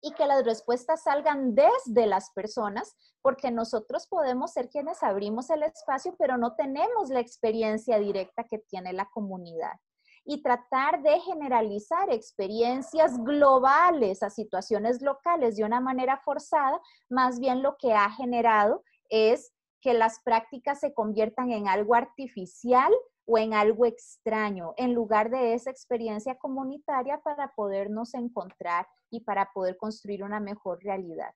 y 0.00 0.14
que 0.14 0.24
las 0.24 0.42
respuestas 0.46 1.02
salgan 1.02 1.54
desde 1.54 2.06
las 2.06 2.30
personas, 2.30 2.96
porque 3.20 3.50
nosotros 3.50 4.06
podemos 4.06 4.54
ser 4.54 4.70
quienes 4.70 5.02
abrimos 5.02 5.50
el 5.50 5.62
espacio, 5.62 6.16
pero 6.18 6.38
no 6.38 6.54
tenemos 6.56 7.10
la 7.10 7.20
experiencia 7.20 7.98
directa 7.98 8.44
que 8.44 8.60
tiene 8.60 8.94
la 8.94 9.10
comunidad 9.10 9.74
y 10.24 10.42
tratar 10.42 11.02
de 11.02 11.20
generalizar 11.20 12.10
experiencias 12.10 13.22
globales 13.22 14.22
a 14.22 14.30
situaciones 14.30 15.02
locales 15.02 15.56
de 15.56 15.64
una 15.64 15.80
manera 15.80 16.18
forzada, 16.18 16.80
más 17.08 17.40
bien 17.40 17.62
lo 17.62 17.76
que 17.76 17.92
ha 17.92 18.10
generado 18.10 18.82
es 19.10 19.52
que 19.80 19.94
las 19.94 20.20
prácticas 20.22 20.80
se 20.80 20.94
conviertan 20.94 21.50
en 21.50 21.68
algo 21.68 21.94
artificial 21.94 22.92
o 23.26 23.38
en 23.38 23.54
algo 23.54 23.86
extraño, 23.86 24.74
en 24.76 24.94
lugar 24.94 25.30
de 25.30 25.54
esa 25.54 25.70
experiencia 25.70 26.36
comunitaria 26.36 27.20
para 27.22 27.52
podernos 27.54 28.14
encontrar 28.14 28.86
y 29.10 29.20
para 29.20 29.50
poder 29.52 29.76
construir 29.76 30.24
una 30.24 30.40
mejor 30.40 30.82
realidad. 30.82 31.32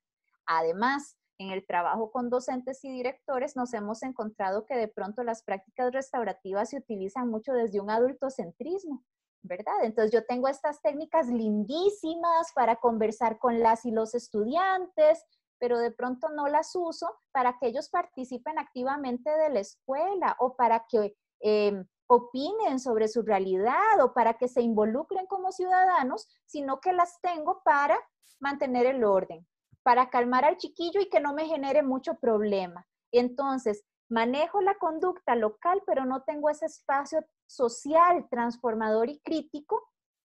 Además, 0.46 1.16
en 1.38 1.50
el 1.50 1.66
trabajo 1.66 2.10
con 2.10 2.30
docentes 2.30 2.84
y 2.84 2.90
directores 2.90 3.56
nos 3.56 3.74
hemos 3.74 4.02
encontrado 4.02 4.64
que 4.64 4.76
de 4.76 4.88
pronto 4.88 5.22
las 5.22 5.42
prácticas 5.42 5.92
restaurativas 5.92 6.70
se 6.70 6.78
utilizan 6.78 7.28
mucho 7.28 7.52
desde 7.52 7.80
un 7.80 7.90
adultocentrismo, 7.90 9.04
¿verdad? 9.42 9.74
Entonces 9.82 10.12
yo 10.12 10.24
tengo 10.24 10.48
estas 10.48 10.80
técnicas 10.82 11.28
lindísimas 11.28 12.52
para 12.54 12.76
conversar 12.76 13.38
con 13.38 13.60
las 13.60 13.84
y 13.84 13.90
los 13.90 14.14
estudiantes, 14.14 15.24
pero 15.58 15.78
de 15.78 15.90
pronto 15.90 16.28
no 16.30 16.48
las 16.48 16.74
uso 16.74 17.08
para 17.32 17.58
que 17.58 17.68
ellos 17.68 17.88
participen 17.88 18.58
activamente 18.58 19.30
de 19.30 19.50
la 19.50 19.60
escuela 19.60 20.36
o 20.38 20.56
para 20.56 20.86
que 20.88 21.16
eh, 21.40 21.84
opinen 22.06 22.78
sobre 22.78 23.08
su 23.08 23.22
realidad 23.22 24.00
o 24.00 24.12
para 24.12 24.34
que 24.34 24.48
se 24.48 24.62
involucren 24.62 25.26
como 25.26 25.52
ciudadanos, 25.52 26.28
sino 26.46 26.80
que 26.80 26.92
las 26.92 27.20
tengo 27.20 27.62
para 27.64 27.98
mantener 28.38 28.86
el 28.86 29.02
orden, 29.04 29.46
para 29.86 30.10
calmar 30.10 30.44
al 30.44 30.56
chiquillo 30.56 31.00
y 31.00 31.08
que 31.08 31.20
no 31.20 31.32
me 31.32 31.46
genere 31.46 31.84
mucho 31.84 32.14
problema. 32.16 32.88
Entonces, 33.12 33.84
manejo 34.10 34.60
la 34.60 34.76
conducta 34.78 35.36
local, 35.36 35.80
pero 35.86 36.04
no 36.04 36.24
tengo 36.24 36.50
ese 36.50 36.66
espacio 36.66 37.24
social, 37.48 38.26
transformador 38.28 39.08
y 39.08 39.20
crítico 39.20 39.80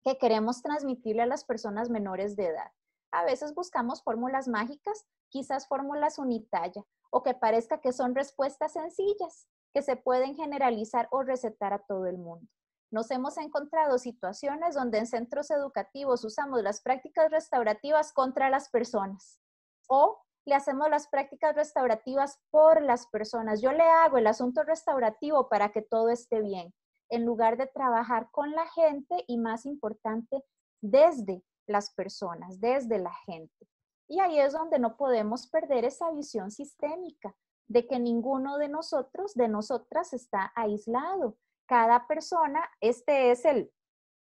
que 0.03 0.19
queremos 0.19 0.61
transmitirle 0.61 1.23
a 1.23 1.25
las 1.25 1.45
personas 1.45 1.89
menores 1.89 2.35
de 2.35 2.45
edad. 2.45 2.71
A 3.11 3.23
veces 3.23 3.55
buscamos 3.55 4.03
fórmulas 4.03 4.47
mágicas, 4.47 5.07
quizás 5.29 5.67
fórmulas 5.67 6.19
unitalla, 6.19 6.85
o 7.09 7.23
que 7.23 7.33
parezca 7.33 7.81
que 7.81 7.91
son 7.91 8.13
respuestas 8.13 8.73
sencillas, 8.73 9.47
que 9.73 9.81
se 9.81 9.95
pueden 9.95 10.35
generalizar 10.35 11.07
o 11.09 11.23
recetar 11.23 11.73
a 11.73 11.79
todo 11.79 12.05
el 12.05 12.19
mundo. 12.19 12.47
Nos 12.91 13.11
hemos 13.11 13.37
encontrado 13.37 13.97
situaciones 13.99 14.73
donde 14.75 14.97
en 14.97 15.07
centros 15.07 15.51
educativos 15.51 16.23
usamos 16.23 16.63
las 16.63 16.81
prácticas 16.81 17.29
restaurativas 17.29 18.13
contra 18.13 18.49
las 18.49 18.69
personas 18.69 19.39
o 19.87 20.19
le 20.45 20.55
hacemos 20.55 20.89
las 20.89 21.07
prácticas 21.07 21.55
restaurativas 21.55 22.39
por 22.49 22.81
las 22.81 23.07
personas. 23.07 23.61
Yo 23.61 23.71
le 23.71 23.83
hago 23.83 24.17
el 24.17 24.27
asunto 24.27 24.63
restaurativo 24.63 25.47
para 25.49 25.71
que 25.71 25.81
todo 25.81 26.09
esté 26.09 26.41
bien, 26.41 26.73
en 27.09 27.25
lugar 27.25 27.57
de 27.57 27.67
trabajar 27.67 28.29
con 28.31 28.51
la 28.51 28.67
gente 28.67 29.23
y 29.27 29.37
más 29.37 29.65
importante, 29.65 30.43
desde 30.81 31.43
las 31.67 31.93
personas, 31.93 32.59
desde 32.59 32.97
la 32.97 33.13
gente. 33.25 33.67
Y 34.07 34.19
ahí 34.19 34.39
es 34.39 34.53
donde 34.53 34.79
no 34.79 34.97
podemos 34.97 35.47
perder 35.47 35.85
esa 35.85 36.09
visión 36.11 36.49
sistémica 36.49 37.35
de 37.67 37.85
que 37.85 37.99
ninguno 37.99 38.57
de 38.57 38.69
nosotros, 38.69 39.35
de 39.35 39.47
nosotras, 39.47 40.13
está 40.13 40.51
aislado, 40.55 41.37
cada 41.69 42.07
persona, 42.07 42.67
este 42.81 43.29
es 43.29 43.45
el, 43.45 43.71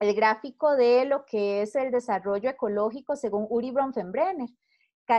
el 0.00 0.14
gráfico 0.16 0.74
de 0.74 1.04
lo 1.04 1.24
que 1.26 1.62
es 1.62 1.76
el 1.76 1.92
desarrollo 1.92 2.50
ecológico 2.50 3.14
según 3.14 3.46
Uri 3.48 3.70
Bronfenbrenner. 3.70 4.50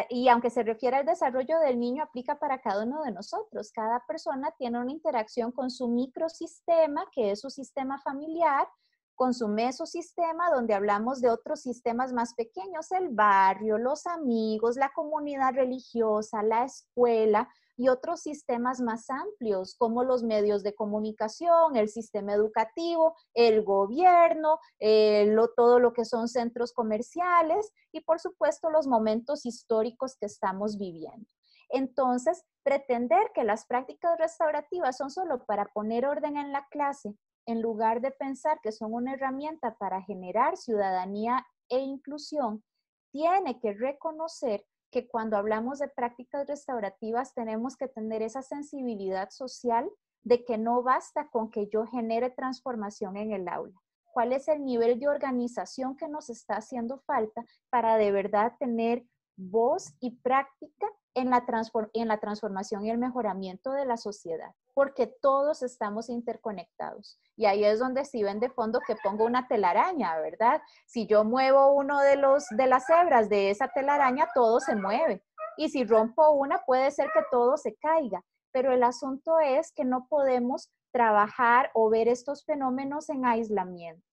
Y 0.09 0.27
aunque 0.29 0.49
se 0.49 0.63
refiere 0.63 0.97
al 0.97 1.05
desarrollo 1.05 1.59
del 1.59 1.79
niño, 1.79 2.03
aplica 2.03 2.37
para 2.37 2.61
cada 2.61 2.83
uno 2.83 3.03
de 3.03 3.11
nosotros. 3.11 3.71
Cada 3.73 4.05
persona 4.07 4.53
tiene 4.57 4.79
una 4.79 4.91
interacción 4.91 5.51
con 5.51 5.69
su 5.69 5.87
microsistema, 5.87 7.05
que 7.13 7.31
es 7.31 7.41
su 7.41 7.49
sistema 7.49 7.99
familiar, 7.99 8.67
con 9.15 9.33
su 9.33 9.47
mesosistema, 9.47 10.49
donde 10.49 10.73
hablamos 10.73 11.21
de 11.21 11.29
otros 11.29 11.61
sistemas 11.61 12.13
más 12.13 12.33
pequeños, 12.35 12.91
el 12.91 13.09
barrio, 13.09 13.77
los 13.77 14.05
amigos, 14.05 14.77
la 14.77 14.91
comunidad 14.93 15.53
religiosa, 15.53 16.41
la 16.41 16.63
escuela, 16.63 17.49
y 17.81 17.89
otros 17.89 18.21
sistemas 18.21 18.79
más 18.79 19.09
amplios, 19.09 19.73
como 19.75 20.03
los 20.03 20.21
medios 20.21 20.61
de 20.61 20.75
comunicación, 20.75 21.75
el 21.75 21.89
sistema 21.89 22.31
educativo, 22.31 23.15
el 23.33 23.63
gobierno, 23.63 24.59
eh, 24.79 25.35
todo 25.55 25.79
lo 25.79 25.91
que 25.91 26.05
son 26.05 26.27
centros 26.27 26.73
comerciales 26.73 27.73
y 27.91 28.01
por 28.01 28.19
supuesto 28.19 28.69
los 28.69 28.85
momentos 28.85 29.47
históricos 29.47 30.15
que 30.19 30.27
estamos 30.27 30.77
viviendo. 30.77 31.25
Entonces, 31.69 32.43
pretender 32.61 33.31
que 33.33 33.43
las 33.43 33.65
prácticas 33.65 34.15
restaurativas 34.19 34.97
son 34.97 35.09
solo 35.09 35.43
para 35.45 35.65
poner 35.73 36.05
orden 36.05 36.37
en 36.37 36.51
la 36.51 36.67
clase, 36.69 37.15
en 37.47 37.63
lugar 37.63 37.99
de 38.01 38.11
pensar 38.11 38.59
que 38.61 38.71
son 38.71 38.93
una 38.93 39.15
herramienta 39.15 39.75
para 39.79 40.03
generar 40.03 40.55
ciudadanía 40.55 41.47
e 41.67 41.79
inclusión, 41.79 42.63
tiene 43.11 43.59
que 43.59 43.73
reconocer 43.73 44.63
que 44.91 45.07
cuando 45.07 45.37
hablamos 45.37 45.79
de 45.79 45.87
prácticas 45.87 46.47
restaurativas 46.47 47.33
tenemos 47.33 47.77
que 47.77 47.87
tener 47.87 48.21
esa 48.21 48.41
sensibilidad 48.41 49.29
social 49.29 49.89
de 50.23 50.43
que 50.43 50.57
no 50.57 50.83
basta 50.83 51.29
con 51.29 51.49
que 51.49 51.67
yo 51.67 51.85
genere 51.87 52.29
transformación 52.29 53.17
en 53.17 53.31
el 53.31 53.47
aula. 53.47 53.79
¿Cuál 54.13 54.33
es 54.33 54.47
el 54.49 54.63
nivel 54.63 54.99
de 54.99 55.07
organización 55.07 55.95
que 55.95 56.09
nos 56.09 56.29
está 56.29 56.57
haciendo 56.57 56.99
falta 56.99 57.45
para 57.69 57.95
de 57.95 58.11
verdad 58.11 58.53
tener 58.59 59.05
voz 59.37 59.95
y 60.01 60.17
práctica 60.17 60.85
en 61.13 61.29
la, 61.29 61.45
en 61.93 62.07
la 62.07 62.19
transformación 62.19 62.85
y 62.85 62.89
el 62.89 62.97
mejoramiento 62.97 63.71
de 63.71 63.85
la 63.85 63.97
sociedad, 63.97 64.53
porque 64.73 65.07
todos 65.07 65.61
estamos 65.61 66.09
interconectados. 66.09 67.19
Y 67.35 67.45
ahí 67.45 67.63
es 67.65 67.79
donde 67.79 68.05
si 68.05 68.23
ven 68.23 68.39
de 68.39 68.49
fondo 68.49 68.79
que 68.85 68.95
pongo 69.03 69.25
una 69.25 69.47
telaraña, 69.47 70.17
¿verdad? 70.19 70.61
Si 70.85 71.07
yo 71.07 71.23
muevo 71.23 71.73
uno 71.73 71.99
de, 71.99 72.15
los, 72.15 72.45
de 72.49 72.67
las 72.67 72.89
hebras 72.89 73.29
de 73.29 73.49
esa 73.49 73.67
telaraña, 73.67 74.27
todo 74.33 74.59
se 74.59 74.75
mueve. 74.75 75.23
Y 75.57 75.69
si 75.69 75.83
rompo 75.83 76.31
una, 76.31 76.59
puede 76.65 76.91
ser 76.91 77.09
que 77.13 77.21
todo 77.29 77.57
se 77.57 77.75
caiga. 77.75 78.23
Pero 78.51 78.73
el 78.73 78.83
asunto 78.83 79.39
es 79.39 79.71
que 79.71 79.85
no 79.85 80.07
podemos 80.09 80.69
trabajar 80.91 81.71
o 81.73 81.89
ver 81.89 82.07
estos 82.07 82.45
fenómenos 82.45 83.09
en 83.09 83.25
aislamiento. 83.25 84.05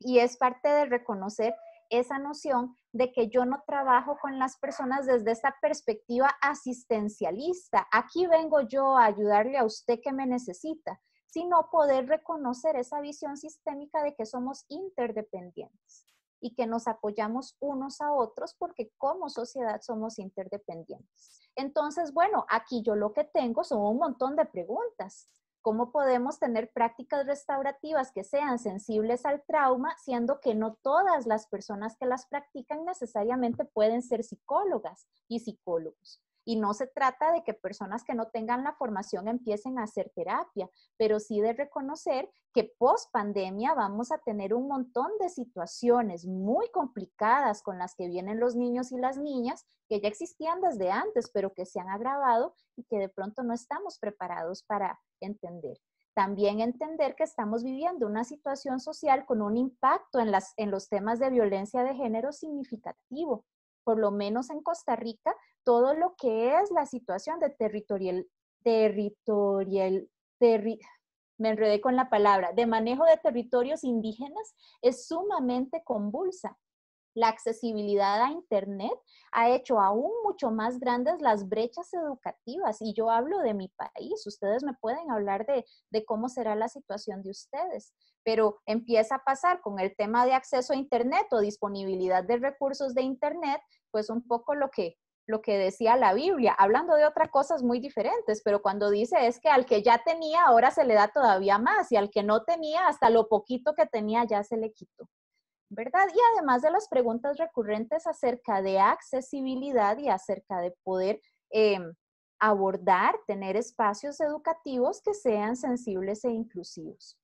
Y 0.00 0.20
es 0.20 0.36
parte 0.36 0.68
de 0.68 0.84
reconocer 0.84 1.54
esa 1.90 2.18
noción 2.18 2.76
de 2.92 3.12
que 3.12 3.28
yo 3.28 3.44
no 3.44 3.62
trabajo 3.66 4.16
con 4.20 4.38
las 4.38 4.58
personas 4.58 5.06
desde 5.06 5.32
esta 5.32 5.56
perspectiva 5.60 6.28
asistencialista. 6.40 7.86
Aquí 7.92 8.26
vengo 8.26 8.60
yo 8.62 8.96
a 8.96 9.06
ayudarle 9.06 9.58
a 9.58 9.64
usted 9.64 10.00
que 10.02 10.12
me 10.12 10.26
necesita, 10.26 11.00
sino 11.26 11.68
poder 11.70 12.06
reconocer 12.06 12.76
esa 12.76 13.00
visión 13.00 13.36
sistémica 13.36 14.02
de 14.02 14.14
que 14.14 14.26
somos 14.26 14.64
interdependientes 14.68 16.06
y 16.40 16.54
que 16.54 16.66
nos 16.66 16.86
apoyamos 16.86 17.56
unos 17.60 18.00
a 18.00 18.12
otros 18.12 18.54
porque 18.58 18.92
como 18.96 19.28
sociedad 19.28 19.80
somos 19.82 20.18
interdependientes. 20.18 21.50
Entonces, 21.56 22.12
bueno, 22.12 22.46
aquí 22.48 22.82
yo 22.82 22.94
lo 22.94 23.12
que 23.12 23.24
tengo 23.24 23.64
son 23.64 23.80
un 23.80 23.98
montón 23.98 24.36
de 24.36 24.44
preguntas. 24.46 25.28
¿Cómo 25.68 25.92
podemos 25.92 26.38
tener 26.38 26.72
prácticas 26.72 27.26
restaurativas 27.26 28.10
que 28.10 28.24
sean 28.24 28.58
sensibles 28.58 29.26
al 29.26 29.44
trauma, 29.44 29.94
siendo 29.98 30.40
que 30.40 30.54
no 30.54 30.78
todas 30.80 31.26
las 31.26 31.46
personas 31.46 31.94
que 31.98 32.06
las 32.06 32.24
practican 32.24 32.86
necesariamente 32.86 33.66
pueden 33.66 34.00
ser 34.00 34.24
psicólogas 34.24 35.06
y 35.28 35.40
psicólogos? 35.40 36.22
Y 36.46 36.56
no 36.56 36.72
se 36.72 36.86
trata 36.86 37.32
de 37.32 37.44
que 37.44 37.52
personas 37.52 38.02
que 38.02 38.14
no 38.14 38.28
tengan 38.28 38.64
la 38.64 38.72
formación 38.76 39.28
empiecen 39.28 39.78
a 39.78 39.82
hacer 39.82 40.10
terapia, 40.16 40.70
pero 40.96 41.20
sí 41.20 41.42
de 41.42 41.52
reconocer 41.52 42.30
que 42.54 42.74
post 42.78 43.12
pandemia 43.12 43.74
vamos 43.74 44.10
a 44.10 44.16
tener 44.16 44.54
un 44.54 44.68
montón 44.68 45.10
de 45.20 45.28
situaciones 45.28 46.24
muy 46.24 46.70
complicadas 46.70 47.62
con 47.62 47.76
las 47.76 47.94
que 47.94 48.08
vienen 48.08 48.40
los 48.40 48.56
niños 48.56 48.90
y 48.90 48.96
las 48.96 49.18
niñas 49.18 49.66
que 49.86 50.00
ya 50.00 50.08
existían 50.08 50.62
desde 50.62 50.90
antes, 50.90 51.30
pero 51.30 51.52
que 51.52 51.66
se 51.66 51.78
han 51.78 51.90
agravado 51.90 52.54
y 52.74 52.84
que 52.84 52.96
de 52.96 53.10
pronto 53.10 53.42
no 53.42 53.52
estamos 53.52 53.98
preparados 53.98 54.62
para 54.62 54.98
entender. 55.26 55.78
También 56.14 56.60
entender 56.60 57.14
que 57.14 57.24
estamos 57.24 57.62
viviendo 57.62 58.06
una 58.06 58.24
situación 58.24 58.80
social 58.80 59.24
con 59.24 59.40
un 59.40 59.56
impacto 59.56 60.18
en, 60.18 60.30
las, 60.30 60.52
en 60.56 60.70
los 60.70 60.88
temas 60.88 61.18
de 61.18 61.30
violencia 61.30 61.84
de 61.84 61.94
género 61.94 62.32
significativo. 62.32 63.44
Por 63.84 63.98
lo 63.98 64.10
menos 64.10 64.50
en 64.50 64.62
Costa 64.62 64.96
Rica, 64.96 65.34
todo 65.64 65.94
lo 65.94 66.14
que 66.16 66.58
es 66.58 66.70
la 66.70 66.86
situación 66.86 67.38
de 67.38 67.50
territorial, 67.50 68.26
territorial, 68.62 70.08
me 71.38 71.50
enredé 71.50 71.80
con 71.80 71.96
la 71.96 72.10
palabra, 72.10 72.52
de 72.52 72.66
manejo 72.66 73.04
de 73.04 73.16
territorios 73.16 73.84
indígenas 73.84 74.54
es 74.82 75.06
sumamente 75.06 75.82
convulsa 75.84 76.58
la 77.14 77.28
accesibilidad 77.28 78.22
a 78.22 78.30
Internet 78.30 78.92
ha 79.32 79.50
hecho 79.50 79.80
aún 79.80 80.12
mucho 80.24 80.50
más 80.50 80.78
grandes 80.78 81.20
las 81.20 81.48
brechas 81.48 81.92
educativas. 81.92 82.78
Y 82.80 82.94
yo 82.94 83.10
hablo 83.10 83.38
de 83.40 83.54
mi 83.54 83.68
país, 83.68 84.26
ustedes 84.26 84.62
me 84.62 84.74
pueden 84.74 85.10
hablar 85.10 85.46
de, 85.46 85.64
cómo 86.04 86.28
será 86.28 86.54
la 86.54 86.68
situación 86.68 87.22
de 87.22 87.30
ustedes, 87.30 87.92
pero 88.24 88.60
empieza 88.66 89.16
a 89.16 89.24
pasar 89.24 89.60
con 89.60 89.78
el 89.80 89.94
tema 89.96 90.24
de 90.24 90.32
acceso 90.32 90.72
a 90.72 90.76
Internet 90.76 91.26
o 91.32 91.40
disponibilidad 91.40 92.24
de 92.24 92.36
recursos 92.36 92.94
de 92.94 93.02
Internet, 93.02 93.60
pues 93.90 94.10
un 94.10 94.26
poco 94.26 94.54
lo 94.54 94.70
que, 94.70 94.96
lo 95.26 95.42
que 95.42 95.58
decía 95.58 95.96
la 95.96 96.14
Biblia, 96.14 96.54
hablando 96.56 96.94
de 96.94 97.04
otras 97.04 97.30
cosas 97.30 97.62
muy 97.62 97.80
diferentes, 97.80 98.42
pero 98.44 98.62
cuando 98.62 98.90
dice 98.90 99.26
es 99.26 99.40
que 99.40 99.48
al 99.48 99.66
que 99.66 99.82
ya 99.82 100.02
tenía 100.04 100.44
ahora 100.44 100.70
se 100.70 100.84
le 100.84 100.94
da 100.94 101.08
todavía 101.08 101.58
más 101.58 101.90
y 101.92 101.96
al 101.96 102.10
que 102.10 102.22
no 102.22 102.44
tenía 102.44 102.86
hasta 102.86 103.10
lo 103.10 103.28
poquito 103.28 103.74
que 103.74 103.86
tenía 103.86 104.24
ya 104.24 104.42
se 104.44 104.56
le 104.56 104.72
quitó. 104.72 105.08
¿Verdad? 105.70 106.06
Y 106.14 106.18
además 106.34 106.62
de 106.62 106.70
las 106.70 106.88
preguntas 106.88 107.36
recurrentes 107.38 108.06
acerca 108.06 108.62
de 108.62 108.78
accesibilidad 108.78 109.98
y 109.98 110.08
acerca 110.08 110.60
de 110.60 110.72
poder 110.82 111.20
em, 111.50 111.94
abordar, 112.38 113.16
tener 113.26 113.56
espacios 113.56 114.20
educativos 114.20 115.00
que 115.02 115.14
sean 115.14 115.56
sensibles 115.56 116.24
e 116.24 116.30
inclusivos. 116.30 117.16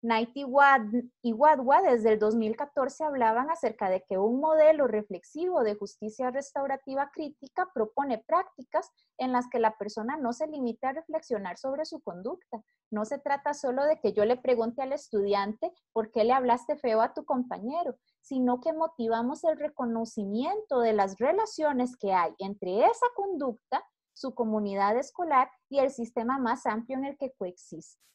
Knight 0.00 0.30
y 0.36 0.44
Wadwa 0.44 1.82
desde 1.82 2.12
el 2.12 2.18
2014 2.20 3.02
hablaban 3.02 3.50
acerca 3.50 3.90
de 3.90 4.04
que 4.04 4.16
un 4.16 4.38
modelo 4.38 4.86
reflexivo 4.86 5.64
de 5.64 5.74
justicia 5.74 6.30
restaurativa 6.30 7.10
crítica 7.10 7.68
propone 7.74 8.18
prácticas 8.18 8.92
en 9.16 9.32
las 9.32 9.48
que 9.48 9.58
la 9.58 9.76
persona 9.76 10.16
no 10.16 10.32
se 10.32 10.46
limite 10.46 10.86
a 10.86 10.92
reflexionar 10.92 11.58
sobre 11.58 11.84
su 11.84 12.00
conducta. 12.00 12.62
No 12.92 13.04
se 13.04 13.18
trata 13.18 13.54
solo 13.54 13.84
de 13.86 13.98
que 13.98 14.12
yo 14.12 14.24
le 14.24 14.36
pregunte 14.36 14.82
al 14.82 14.92
estudiante 14.92 15.72
por 15.92 16.12
qué 16.12 16.22
le 16.22 16.32
hablaste 16.32 16.76
feo 16.76 17.00
a 17.00 17.12
tu 17.12 17.24
compañero, 17.24 17.96
sino 18.20 18.60
que 18.60 18.72
motivamos 18.72 19.42
el 19.42 19.58
reconocimiento 19.58 20.78
de 20.78 20.92
las 20.92 21.18
relaciones 21.18 21.96
que 21.96 22.12
hay 22.12 22.32
entre 22.38 22.84
esa 22.84 23.06
conducta, 23.16 23.84
su 24.12 24.32
comunidad 24.32 24.96
escolar 24.96 25.50
y 25.68 25.80
el 25.80 25.90
sistema 25.90 26.38
más 26.38 26.66
amplio 26.66 26.98
en 26.98 27.04
el 27.04 27.18
que 27.18 27.32
coexiste 27.32 28.08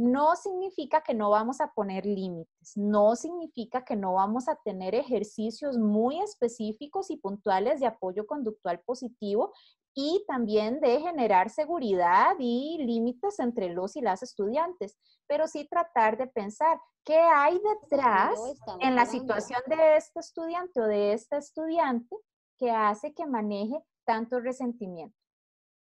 no 0.00 0.34
significa 0.34 1.02
que 1.02 1.12
no 1.12 1.28
vamos 1.28 1.60
a 1.60 1.72
poner 1.72 2.06
límites, 2.06 2.74
no 2.74 3.14
significa 3.16 3.84
que 3.84 3.96
no 3.96 4.14
vamos 4.14 4.48
a 4.48 4.56
tener 4.64 4.94
ejercicios 4.94 5.76
muy 5.76 6.20
específicos 6.22 7.10
y 7.10 7.18
puntuales 7.18 7.80
de 7.80 7.86
apoyo 7.86 8.26
conductual 8.26 8.80
positivo 8.80 9.52
y 9.94 10.24
también 10.26 10.80
de 10.80 11.00
generar 11.00 11.50
seguridad 11.50 12.34
y 12.38 12.78
límites 12.78 13.38
entre 13.40 13.68
los 13.74 13.94
y 13.94 14.00
las 14.00 14.22
estudiantes, 14.22 14.96
pero 15.26 15.46
sí 15.46 15.68
tratar 15.68 16.16
de 16.16 16.28
pensar 16.28 16.80
qué 17.04 17.18
hay 17.18 17.60
detrás 17.82 18.40
en 18.80 18.94
la 18.94 19.04
situación 19.04 19.60
de 19.66 19.96
este 19.96 20.20
estudiante 20.20 20.80
o 20.80 20.86
de 20.86 21.12
esta 21.12 21.36
estudiante 21.36 22.16
que 22.56 22.70
hace 22.70 23.12
que 23.12 23.26
maneje 23.26 23.84
tanto 24.06 24.40
resentimiento. 24.40 25.19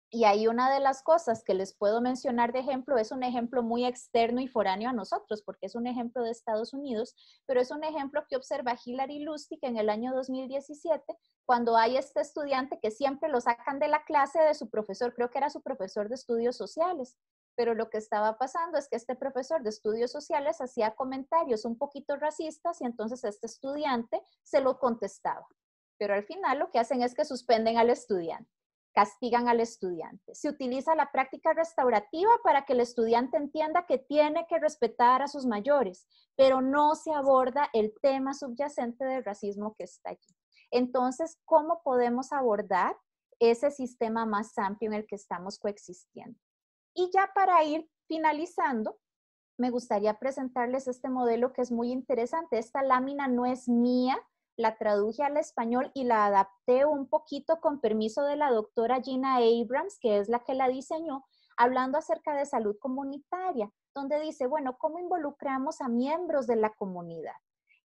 Y 0.10 0.24
ahí 0.24 0.48
una 0.48 0.74
de 0.74 0.80
las 0.80 1.04
cosas 1.04 1.44
que 1.44 1.54
les 1.54 1.74
puedo 1.74 2.00
mencionar 2.00 2.54
de 2.54 2.60
ejemplo 2.60 2.98
es 2.98 3.12
un 3.12 3.24
ejemplo 3.24 3.62
muy 3.62 3.86
externo 3.86 4.40
y 4.40 4.48
foráneo 4.48 4.90
a 4.90 4.94
nosotros, 4.94 5.42
porque 5.42 5.66
es 5.66 5.76
un 5.76 5.86
ejemplo 5.86 6.24
de 6.24 6.32
Estados 6.32 6.74
Unidos, 6.74 7.14
pero 7.46 7.60
es 7.60 7.72
un 7.72 7.84
ejemplo 7.84 8.26
que 8.30 8.38
observa 8.38 8.78
Hilary 8.82 9.20
Lustig 9.20 9.60
en 9.64 9.76
el 9.76 9.90
año 9.90 10.14
2017, 10.16 11.04
cuando 11.46 11.76
hay 11.76 11.98
este 11.98 12.22
estudiante 12.22 12.80
que 12.82 12.90
siempre 12.90 13.28
lo 13.28 13.42
sacan 13.42 13.80
de 13.80 13.90
la 13.90 14.06
clase 14.06 14.40
de 14.40 14.54
su 14.54 14.70
profesor, 14.70 15.14
creo 15.14 15.30
que 15.30 15.40
era 15.40 15.50
su 15.50 15.62
profesor 15.62 16.08
de 16.08 16.16
estudios 16.16 16.56
sociales, 16.56 17.18
pero 17.56 17.74
lo 17.74 17.90
que 17.90 17.98
estaba 17.98 18.38
pasando 18.38 18.78
es 18.78 18.88
que 18.88 18.96
este 18.96 19.16
profesor 19.16 19.62
de 19.62 19.72
estudios 19.72 20.12
sociales 20.12 20.62
hacía 20.62 20.96
comentarios 20.96 21.66
un 21.66 21.78
poquito 21.78 22.16
racistas 22.16 22.80
y 22.80 22.86
entonces 22.86 23.26
este 23.26 23.48
estudiante 23.48 24.22
se 24.44 24.62
lo 24.62 24.80
contestaba. 24.80 25.46
Pero 25.98 26.14
al 26.14 26.24
final 26.24 26.60
lo 26.60 26.72
que 26.72 26.80
hacen 26.80 27.02
es 27.02 27.14
que 27.14 27.26
suspenden 27.26 27.78
al 27.78 27.90
estudiante 27.90 28.57
castigan 28.98 29.48
al 29.48 29.60
estudiante. 29.60 30.34
Se 30.34 30.50
utiliza 30.50 30.96
la 30.96 31.12
práctica 31.12 31.54
restaurativa 31.54 32.32
para 32.44 32.66
que 32.66 32.74
el 32.74 32.80
estudiante 32.80 33.38
entienda 33.38 33.86
que 33.86 34.00
tiene 34.00 34.48
que 34.50 34.58
respetar 34.58 35.22
a 35.22 35.28
sus 35.28 35.46
mayores, 35.46 36.08
pero 36.36 36.62
no 36.62 36.96
se 36.96 37.14
aborda 37.14 37.70
el 37.74 37.94
tema 38.02 38.34
subyacente 38.34 39.06
del 39.06 39.24
racismo 39.24 39.76
que 39.78 39.84
está 39.84 40.10
allí. 40.10 40.36
Entonces, 40.72 41.38
¿cómo 41.46 41.84
podemos 41.84 42.34
abordar 42.34 42.98
ese 43.38 43.70
sistema 43.70 44.26
más 44.26 44.58
amplio 44.58 44.90
en 44.90 44.96
el 44.96 45.06
que 45.06 45.16
estamos 45.16 45.60
coexistiendo? 45.60 46.40
Y 46.96 47.12
ya 47.14 47.30
para 47.36 47.64
ir 47.64 47.88
finalizando, 48.08 48.98
me 49.60 49.70
gustaría 49.70 50.18
presentarles 50.18 50.88
este 50.88 51.10
modelo 51.10 51.54
que 51.54 51.62
es 51.62 51.72
muy 51.72 51.92
interesante. 51.92 52.58
Esta 52.58 52.82
lámina 52.82 53.28
no 53.28 53.46
es 53.46 53.70
mía, 53.70 54.18
la 54.58 54.76
traduje 54.76 55.24
al 55.24 55.38
español 55.38 55.92
y 55.94 56.04
la 56.04 56.26
adapté 56.26 56.86
un 56.86 57.08
poquito 57.08 57.62
con 57.62 57.80
permiso 57.80 58.24
de 58.24 58.36
la 58.36 58.52
doctora 58.52 59.02
Gina 59.02 59.38
Abrams, 59.38 60.00
que 60.00 60.18
es 60.18 60.30
la 60.30 60.40
que 60.44 60.56
la 60.56 60.68
diseñó, 60.68 61.26
hablando 61.58 61.98
acerca 61.98 62.36
de 62.36 62.46
salud 62.46 62.76
comunitaria, 62.80 63.72
donde 63.94 64.20
dice, 64.20 64.48
bueno, 64.48 64.78
¿cómo 64.78 65.00
involucramos 65.00 65.80
a 65.80 65.88
miembros 65.88 66.48
de 66.48 66.56
la 66.56 66.72
comunidad? 66.72 67.36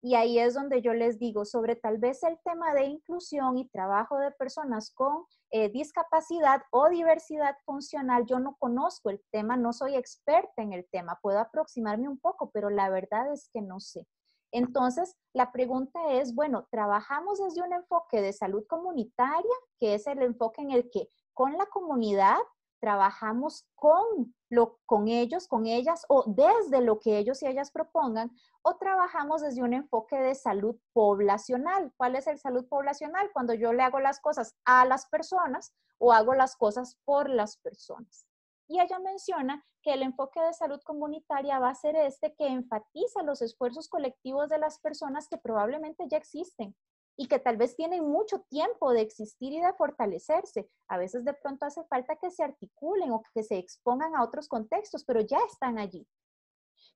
Y 0.05 0.17
ahí 0.17 0.41
es 0.41 0.55
donde 0.55 0.83
yo 0.83 0.95
les 0.95 1.21
digo 1.21 1.45
sobre 1.45 1.77
tal 1.77 1.99
vez 1.99 2.25
el 2.25 2.37
tema 2.45 2.75
de 2.75 2.87
inclusión 2.87 3.57
y 3.57 3.69
trabajo 3.69 4.19
de 4.19 4.33
personas 4.33 4.91
con 4.93 5.27
eh, 5.51 5.69
discapacidad 5.69 6.63
o 6.73 6.89
diversidad 6.89 7.55
funcional. 7.65 8.27
Yo 8.27 8.41
no 8.41 8.57
conozco 8.59 9.11
el 9.11 9.23
tema, 9.31 9.57
no 9.57 9.73
soy 9.73 9.95
experta 9.95 10.61
en 10.61 10.73
el 10.73 10.89
tema, 10.91 11.21
puedo 11.23 11.39
aproximarme 11.39 12.09
un 12.09 12.19
poco, 12.19 12.51
pero 12.51 12.69
la 12.69 12.91
verdad 12.91 13.33
es 13.33 13.49
que 13.53 13.63
no 13.63 13.79
sé. 13.79 14.09
Entonces, 14.53 15.17
la 15.33 15.51
pregunta 15.51 15.99
es, 16.13 16.35
bueno, 16.35 16.69
trabajamos 16.71 17.43
desde 17.43 17.63
un 17.63 17.73
enfoque 17.73 18.21
de 18.21 18.33
salud 18.33 18.65
comunitaria, 18.69 19.55
que 19.81 19.95
es 19.95 20.07
el 20.07 20.23
enfoque 20.23 20.61
en 20.61 20.71
el 20.71 20.91
que 20.91 21.09
con 21.33 21.57
la 21.57 21.67
comunidad 21.67 22.37
trabajamos 22.79 23.65
con, 23.75 24.35
lo, 24.51 24.79
con 24.87 25.09
ellos, 25.09 25.47
con 25.47 25.67
ellas 25.67 26.05
o 26.09 26.25
desde 26.27 26.83
lo 26.83 26.99
que 26.99 27.17
ellos 27.17 27.43
y 27.43 27.47
ellas 27.47 27.71
propongan, 27.71 28.31
o 28.63 28.77
trabajamos 28.77 29.41
desde 29.41 29.63
un 29.63 29.73
enfoque 29.73 30.19
de 30.19 30.35
salud 30.35 30.77
poblacional. 30.93 31.93
¿Cuál 31.97 32.17
es 32.17 32.27
el 32.27 32.39
salud 32.39 32.67
poblacional? 32.69 33.31
Cuando 33.33 33.55
yo 33.55 33.73
le 33.73 33.83
hago 33.83 34.01
las 34.01 34.21
cosas 34.21 34.57
a 34.65 34.85
las 34.85 35.07
personas 35.07 35.73
o 35.99 36.13
hago 36.13 36.35
las 36.35 36.57
cosas 36.57 36.99
por 37.05 37.31
las 37.31 37.57
personas. 37.57 38.27
Y 38.69 38.81
ella 38.81 38.99
menciona 38.99 39.65
que 39.83 39.93
el 39.93 40.03
enfoque 40.03 40.41
de 40.41 40.53
salud 40.53 40.81
comunitaria 40.85 41.59
va 41.59 41.71
a 41.71 41.75
ser 41.75 41.97
este 41.97 42.35
que 42.35 42.47
enfatiza 42.47 43.23
los 43.23 43.43
esfuerzos 43.43 43.89
colectivos 43.89 44.49
de 44.49 44.59
las 44.59 44.79
personas 44.79 45.29
que 45.29 45.39
probablemente 45.39 46.05
ya 46.09 46.17
existen 46.17 46.75
y 47.17 47.27
que 47.27 47.39
tal 47.39 47.57
vez 47.57 47.77
tienen 47.77 48.09
mucho 48.09 48.41
tiempo 48.49 48.93
de 48.93 49.03
existir 49.03 49.53
y 49.53 49.61
de 49.61 49.73
fortalecerse. 49.75 50.71
A 50.89 50.99
veces 50.99 51.25
de 51.25 51.35
pronto 51.35 51.67
hace 51.67 51.85
falta 51.85 52.17
que 52.17 52.31
se 52.31 52.43
articulen 52.43 53.13
o 53.13 53.23
que 53.35 53.43
se 53.43 53.59
expongan 53.59 54.17
a 54.17 54.23
otros 54.23 54.49
contextos, 54.49 55.05
pero 55.05 55.21
ya 55.21 55.39
están 55.51 55.79
allí. 55.79 56.07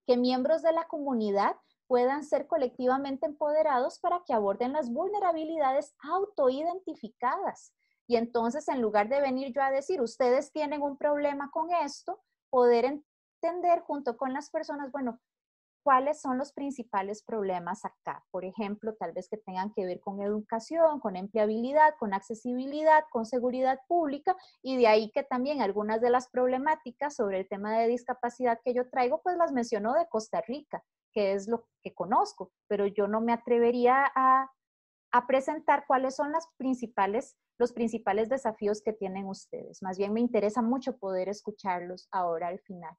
Que 0.06 0.16
miembros 0.16 0.62
de 0.62 0.72
la 0.72 0.86
comunidad 0.88 1.56
puedan 1.86 2.24
ser 2.24 2.46
colectivamente 2.46 3.26
empoderados 3.26 3.98
para 3.98 4.22
que 4.24 4.32
aborden 4.32 4.72
las 4.72 4.90
vulnerabilidades 4.90 5.94
autoidentificadas 5.98 7.72
y 8.06 8.16
entonces, 8.16 8.68
en 8.68 8.80
lugar 8.80 9.08
de 9.08 9.20
venir 9.20 9.52
yo 9.52 9.62
a 9.62 9.70
decir, 9.70 10.00
ustedes 10.00 10.52
tienen 10.52 10.82
un 10.82 10.96
problema 10.96 11.50
con 11.50 11.70
esto, 11.72 12.20
poder 12.50 12.84
entender 12.84 13.80
junto 13.80 14.16
con 14.16 14.32
las 14.32 14.50
personas, 14.50 14.92
bueno, 14.92 15.20
cuáles 15.82 16.20
son 16.20 16.38
los 16.38 16.52
principales 16.52 17.22
problemas 17.22 17.84
acá. 17.84 18.24
Por 18.32 18.44
ejemplo, 18.44 18.94
tal 18.94 19.12
vez 19.12 19.28
que 19.28 19.36
tengan 19.36 19.72
que 19.72 19.86
ver 19.86 20.00
con 20.00 20.20
educación, 20.20 20.98
con 20.98 21.14
empleabilidad, 21.14 21.94
con 21.98 22.12
accesibilidad, 22.12 23.04
con 23.10 23.24
seguridad 23.24 23.78
pública 23.86 24.36
y 24.62 24.76
de 24.76 24.88
ahí 24.88 25.10
que 25.12 25.22
también 25.22 25.62
algunas 25.62 26.00
de 26.00 26.10
las 26.10 26.28
problemáticas 26.28 27.14
sobre 27.14 27.38
el 27.38 27.48
tema 27.48 27.78
de 27.78 27.86
discapacidad 27.86 28.60
que 28.64 28.74
yo 28.74 28.88
traigo, 28.90 29.20
pues 29.22 29.36
las 29.36 29.52
menciono 29.52 29.94
de 29.94 30.08
Costa 30.08 30.40
Rica, 30.40 30.82
que 31.12 31.34
es 31.34 31.46
lo 31.46 31.68
que 31.82 31.94
conozco, 31.94 32.52
pero 32.66 32.86
yo 32.86 33.06
no 33.06 33.20
me 33.20 33.32
atrevería 33.32 34.10
a 34.14 34.50
a 35.16 35.26
presentar 35.26 35.84
cuáles 35.86 36.14
son 36.14 36.32
las 36.32 36.46
principales, 36.58 37.36
los 37.58 37.72
principales 37.72 38.28
desafíos 38.28 38.82
que 38.82 38.92
tienen 38.92 39.26
ustedes. 39.26 39.82
Más 39.82 39.98
bien 39.98 40.12
me 40.12 40.20
interesa 40.20 40.62
mucho 40.62 40.98
poder 40.98 41.28
escucharlos 41.28 42.08
ahora 42.10 42.48
al 42.48 42.60
final. 42.60 42.96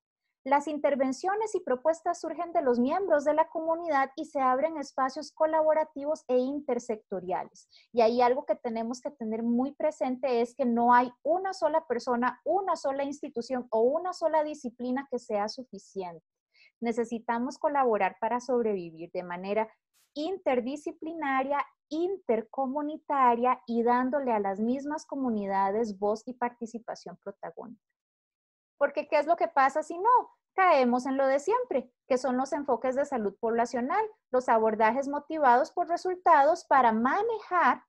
Las 0.48 0.70
intervenciones 0.70 1.54
y 1.56 1.60
propuestas 1.60 2.22
surgen 2.22 2.54
de 2.54 2.62
los 2.62 2.80
miembros 2.80 3.26
de 3.26 3.34
la 3.34 3.50
comunidad 3.50 4.12
y 4.16 4.24
se 4.24 4.40
abren 4.40 4.78
espacios 4.78 5.34
colaborativos 5.34 6.24
e 6.30 6.38
intersectoriales. 6.38 7.68
Y 7.92 8.00
ahí 8.00 8.22
algo 8.22 8.46
que 8.46 8.56
tenemos 8.56 9.02
que 9.02 9.12
tener 9.12 9.44
muy 9.44 9.74
presente 9.74 10.40
es 10.40 10.56
que 10.56 10.64
no 10.64 10.94
hay 10.94 11.12
una 11.22 11.54
sola 11.54 11.86
persona, 11.86 12.40
una 12.46 12.78
sola 12.78 13.04
institución 13.04 13.68
o 13.72 13.82
una 13.82 14.14
sola 14.14 14.42
disciplina 14.46 15.06
que 15.12 15.20
sea 15.20 15.50
suficiente. 15.50 16.24
Necesitamos 16.80 17.58
colaborar 17.58 18.16
para 18.22 18.40
sobrevivir 18.40 19.12
de 19.12 19.24
manera 19.24 19.68
interdisciplinaria, 20.26 21.66
intercomunitaria 21.90 23.62
y 23.66 23.84
dándole 23.84 24.32
a 24.32 24.40
las 24.40 24.60
mismas 24.60 25.06
comunidades 25.06 25.98
voz 25.98 26.24
y 26.28 26.34
participación 26.34 27.18
protagónica. 27.18 27.82
Porque 28.78 29.08
¿qué 29.08 29.20
es 29.20 29.26
lo 29.26 29.36
que 29.36 29.48
pasa 29.48 29.84
si 29.84 29.98
no? 29.98 30.10
Caemos 30.54 31.06
en 31.06 31.18
lo 31.18 31.28
de 31.28 31.40
siempre, 31.40 31.92
que 32.08 32.18
son 32.18 32.38
los 32.38 32.52
enfoques 32.52 32.96
de 32.96 33.06
salud 33.06 33.36
poblacional, 33.40 34.04
los 34.32 34.50
abordajes 34.50 35.08
motivados 35.08 35.72
por 35.72 35.88
resultados 35.88 36.66
para 36.66 36.92
manejar 36.92 37.84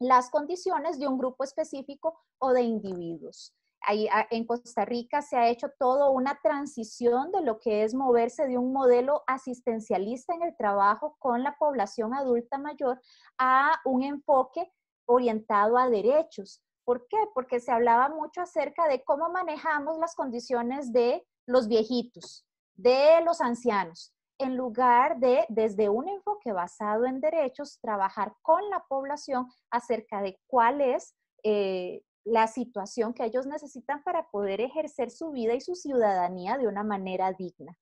las 0.00 0.30
condiciones 0.30 0.98
de 0.98 1.08
un 1.08 1.18
grupo 1.18 1.44
específico 1.44 2.20
o 2.38 2.52
de 2.52 2.62
individuos. 2.62 3.54
Ahí, 3.82 4.08
en 4.30 4.44
Costa 4.44 4.84
Rica 4.84 5.22
se 5.22 5.36
ha 5.36 5.48
hecho 5.48 5.68
toda 5.78 6.10
una 6.10 6.38
transición 6.42 7.30
de 7.32 7.42
lo 7.42 7.58
que 7.58 7.84
es 7.84 7.94
moverse 7.94 8.46
de 8.46 8.58
un 8.58 8.72
modelo 8.72 9.22
asistencialista 9.26 10.34
en 10.34 10.42
el 10.42 10.56
trabajo 10.56 11.16
con 11.18 11.42
la 11.42 11.56
población 11.58 12.14
adulta 12.14 12.58
mayor 12.58 13.00
a 13.38 13.80
un 13.84 14.02
enfoque 14.02 14.70
orientado 15.06 15.78
a 15.78 15.88
derechos. 15.88 16.62
¿Por 16.84 17.06
qué? 17.08 17.18
Porque 17.34 17.60
se 17.60 17.70
hablaba 17.70 18.08
mucho 18.08 18.40
acerca 18.40 18.88
de 18.88 19.04
cómo 19.04 19.30
manejamos 19.30 19.98
las 19.98 20.14
condiciones 20.14 20.92
de 20.92 21.26
los 21.46 21.68
viejitos, 21.68 22.46
de 22.74 23.20
los 23.24 23.40
ancianos, 23.40 24.14
en 24.38 24.56
lugar 24.56 25.18
de, 25.18 25.44
desde 25.48 25.88
un 25.88 26.08
enfoque 26.08 26.52
basado 26.52 27.06
en 27.06 27.20
derechos, 27.20 27.78
trabajar 27.80 28.34
con 28.42 28.68
la 28.70 28.84
población 28.88 29.48
acerca 29.70 30.22
de 30.22 30.38
cuál 30.46 30.80
es 30.80 31.14
eh, 31.42 32.02
la 32.24 32.46
situación 32.46 33.14
que 33.14 33.24
ellos 33.24 33.46
necesitan 33.46 34.02
para 34.02 34.28
poder 34.30 34.60
ejercer 34.60 35.10
su 35.10 35.30
vida 35.30 35.54
y 35.54 35.60
su 35.60 35.74
ciudadanía 35.74 36.58
de 36.58 36.66
una 36.66 36.82
manera 36.82 37.32
digna. 37.32 37.78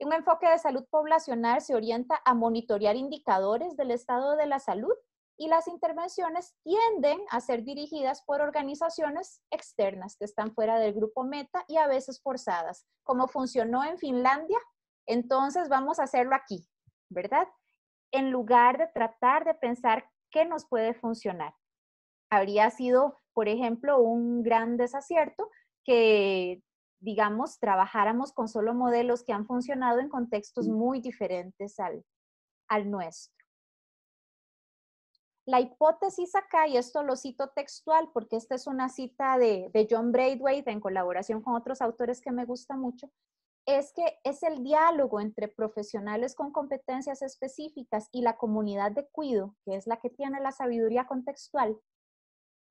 Un 0.00 0.12
enfoque 0.12 0.48
de 0.48 0.58
salud 0.58 0.84
poblacional 0.90 1.60
se 1.60 1.74
orienta 1.74 2.20
a 2.24 2.34
monitorear 2.34 2.96
indicadores 2.96 3.76
del 3.76 3.92
estado 3.92 4.34
de 4.36 4.46
la 4.46 4.58
salud 4.58 4.94
y 5.36 5.48
las 5.48 5.68
intervenciones 5.68 6.54
tienden 6.62 7.20
a 7.30 7.40
ser 7.40 7.62
dirigidas 7.62 8.22
por 8.22 8.40
organizaciones 8.40 9.40
externas 9.50 10.16
que 10.16 10.24
están 10.24 10.52
fuera 10.54 10.78
del 10.78 10.92
grupo 10.92 11.24
meta 11.24 11.64
y 11.68 11.76
a 11.76 11.86
veces 11.86 12.20
forzadas. 12.20 12.86
Como 13.04 13.28
funcionó 13.28 13.84
en 13.84 13.98
Finlandia, 13.98 14.58
entonces 15.06 15.68
vamos 15.68 15.98
a 15.98 16.04
hacerlo 16.04 16.34
aquí, 16.34 16.66
¿verdad? 17.08 17.46
En 18.12 18.30
lugar 18.30 18.78
de 18.78 18.88
tratar 18.88 19.44
de 19.44 19.54
pensar 19.54 20.08
qué 20.30 20.44
nos 20.44 20.66
puede 20.66 20.94
funcionar. 20.94 21.54
Habría 22.32 22.70
sido, 22.70 23.18
por 23.34 23.48
ejemplo, 23.48 24.00
un 24.00 24.42
gran 24.42 24.76
desacierto 24.76 25.50
que 25.84 26.62
digamos, 27.02 27.58
trabajáramos 27.58 28.32
con 28.32 28.48
solo 28.48 28.74
modelos 28.74 29.24
que 29.24 29.32
han 29.32 29.44
funcionado 29.44 29.98
en 29.98 30.08
contextos 30.08 30.68
mm. 30.68 30.72
muy 30.72 31.00
diferentes 31.00 31.80
al, 31.80 32.04
al 32.68 32.90
nuestro. 32.90 33.44
La 35.44 35.58
hipótesis 35.58 36.36
acá, 36.36 36.68
y 36.68 36.76
esto 36.76 37.02
lo 37.02 37.16
cito 37.16 37.48
textual 37.48 38.10
porque 38.14 38.36
esta 38.36 38.54
es 38.54 38.68
una 38.68 38.88
cita 38.88 39.36
de, 39.36 39.88
John 39.90 40.12
Braithwaite 40.12 40.70
en 40.70 40.78
colaboración 40.78 41.42
con 41.42 41.56
otros 41.56 41.82
autores 41.82 42.20
que 42.20 42.30
me 42.30 42.44
gusta 42.44 42.76
mucho, 42.76 43.10
es 43.66 43.92
que 43.92 44.20
es 44.22 44.44
el 44.44 44.62
diálogo 44.62 45.20
entre 45.20 45.48
profesionales 45.48 46.36
con 46.36 46.52
competencias 46.52 47.22
específicas 47.22 48.08
y 48.12 48.22
la 48.22 48.36
comunidad 48.36 48.92
de 48.92 49.08
cuido, 49.08 49.56
que 49.64 49.74
es 49.74 49.88
la 49.88 49.98
que 49.98 50.10
tiene 50.10 50.40
la 50.40 50.52
sabiduría 50.52 51.08
contextual, 51.08 51.76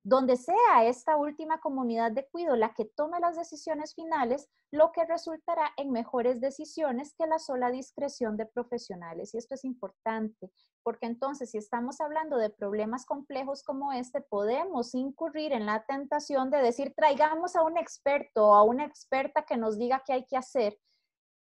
donde 0.04 0.36
sea 0.36 0.84
esta 0.84 1.16
última 1.16 1.60
comunidad 1.60 2.10
de 2.10 2.26
cuido 2.26 2.56
la 2.56 2.74
que 2.74 2.84
tome 2.84 3.20
las 3.20 3.36
decisiones 3.36 3.94
finales, 3.94 4.48
lo 4.72 4.90
que 4.90 5.04
resultará 5.04 5.70
en 5.76 5.92
mejores 5.92 6.40
decisiones 6.40 7.14
que 7.16 7.26
la 7.26 7.38
sola 7.38 7.70
discreción 7.70 8.36
de 8.36 8.46
profesionales. 8.46 9.32
Y 9.32 9.38
esto 9.38 9.54
es 9.54 9.64
importante, 9.64 10.50
porque 10.82 11.06
entonces 11.06 11.50
si 11.50 11.58
estamos 11.58 12.00
hablando 12.00 12.36
de 12.36 12.50
problemas 12.50 13.06
complejos 13.06 13.62
como 13.62 13.92
este, 13.92 14.20
podemos 14.20 14.94
incurrir 14.94 15.52
en 15.52 15.66
la 15.66 15.84
tentación 15.84 16.50
de 16.50 16.58
decir, 16.58 16.94
traigamos 16.96 17.54
a 17.54 17.62
un 17.62 17.78
experto 17.78 18.48
o 18.48 18.54
a 18.54 18.64
una 18.64 18.84
experta 18.84 19.44
que 19.44 19.56
nos 19.56 19.78
diga 19.78 20.02
qué 20.04 20.14
hay 20.14 20.26
que 20.26 20.36
hacer. 20.36 20.78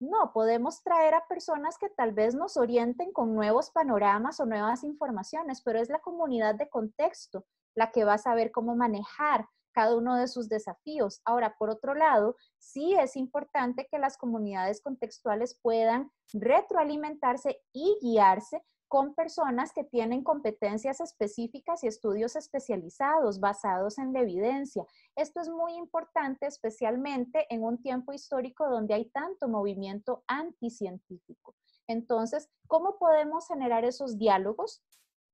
No, 0.01 0.31
podemos 0.33 0.81
traer 0.81 1.13
a 1.13 1.27
personas 1.27 1.77
que 1.77 1.89
tal 1.89 2.13
vez 2.13 2.33
nos 2.33 2.55
orienten 2.57 3.11
con 3.11 3.35
nuevos 3.35 3.69
panoramas 3.69 4.39
o 4.39 4.45
nuevas 4.45 4.83
informaciones, 4.83 5.61
pero 5.61 5.79
es 5.79 5.89
la 5.89 5.99
comunidad 5.99 6.55
de 6.55 6.69
contexto 6.69 7.45
la 7.75 7.91
que 7.91 8.03
va 8.03 8.13
a 8.15 8.17
saber 8.17 8.51
cómo 8.51 8.75
manejar 8.75 9.45
cada 9.71 9.95
uno 9.95 10.15
de 10.15 10.27
sus 10.27 10.49
desafíos. 10.49 11.21
Ahora, 11.25 11.55
por 11.57 11.69
otro 11.69 11.93
lado, 11.93 12.35
sí 12.57 12.95
es 12.95 13.15
importante 13.15 13.87
que 13.89 13.99
las 13.99 14.17
comunidades 14.17 14.81
contextuales 14.81 15.57
puedan 15.61 16.11
retroalimentarse 16.33 17.61
y 17.71 17.97
guiarse 18.01 18.61
con 18.89 19.13
personas 19.13 19.71
que 19.71 19.83
tienen 19.83 20.23
competencias 20.23 20.99
específicas 20.99 21.83
y 21.83 21.87
estudios 21.87 22.35
especializados 22.35 23.39
basados 23.39 23.99
en 23.99 24.13
la 24.13 24.21
evidencia. 24.21 24.83
Esto 25.15 25.41
es 25.41 25.47
muy 25.47 25.75
importante, 25.75 26.47
especialmente 26.47 27.45
en 27.51 27.63
un 27.63 27.79
tiempo 27.81 28.13
histórico 28.13 28.67
donde 28.67 28.95
hay 28.95 29.09
tanto 29.11 29.47
movimiento 29.47 30.23
anticientífico. 30.27 31.55
Entonces, 31.87 32.49
¿cómo 32.67 32.97
podemos 32.97 33.47
generar 33.47 33.85
esos 33.85 34.17
diálogos 34.17 34.81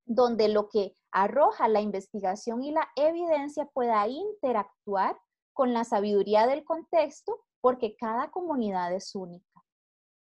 donde 0.06 0.48
lo 0.48 0.68
que 0.68 0.96
arroja 1.12 1.68
la 1.68 1.80
investigación 1.80 2.62
y 2.62 2.72
la 2.72 2.88
evidencia 2.96 3.66
pueda 3.66 4.08
interactuar 4.08 5.18
con 5.52 5.72
la 5.72 5.84
sabiduría 5.84 6.46
del 6.46 6.64
contexto, 6.64 7.44
porque 7.60 7.96
cada 7.96 8.30
comunidad 8.30 8.92
es 8.92 9.14
única? 9.14 9.56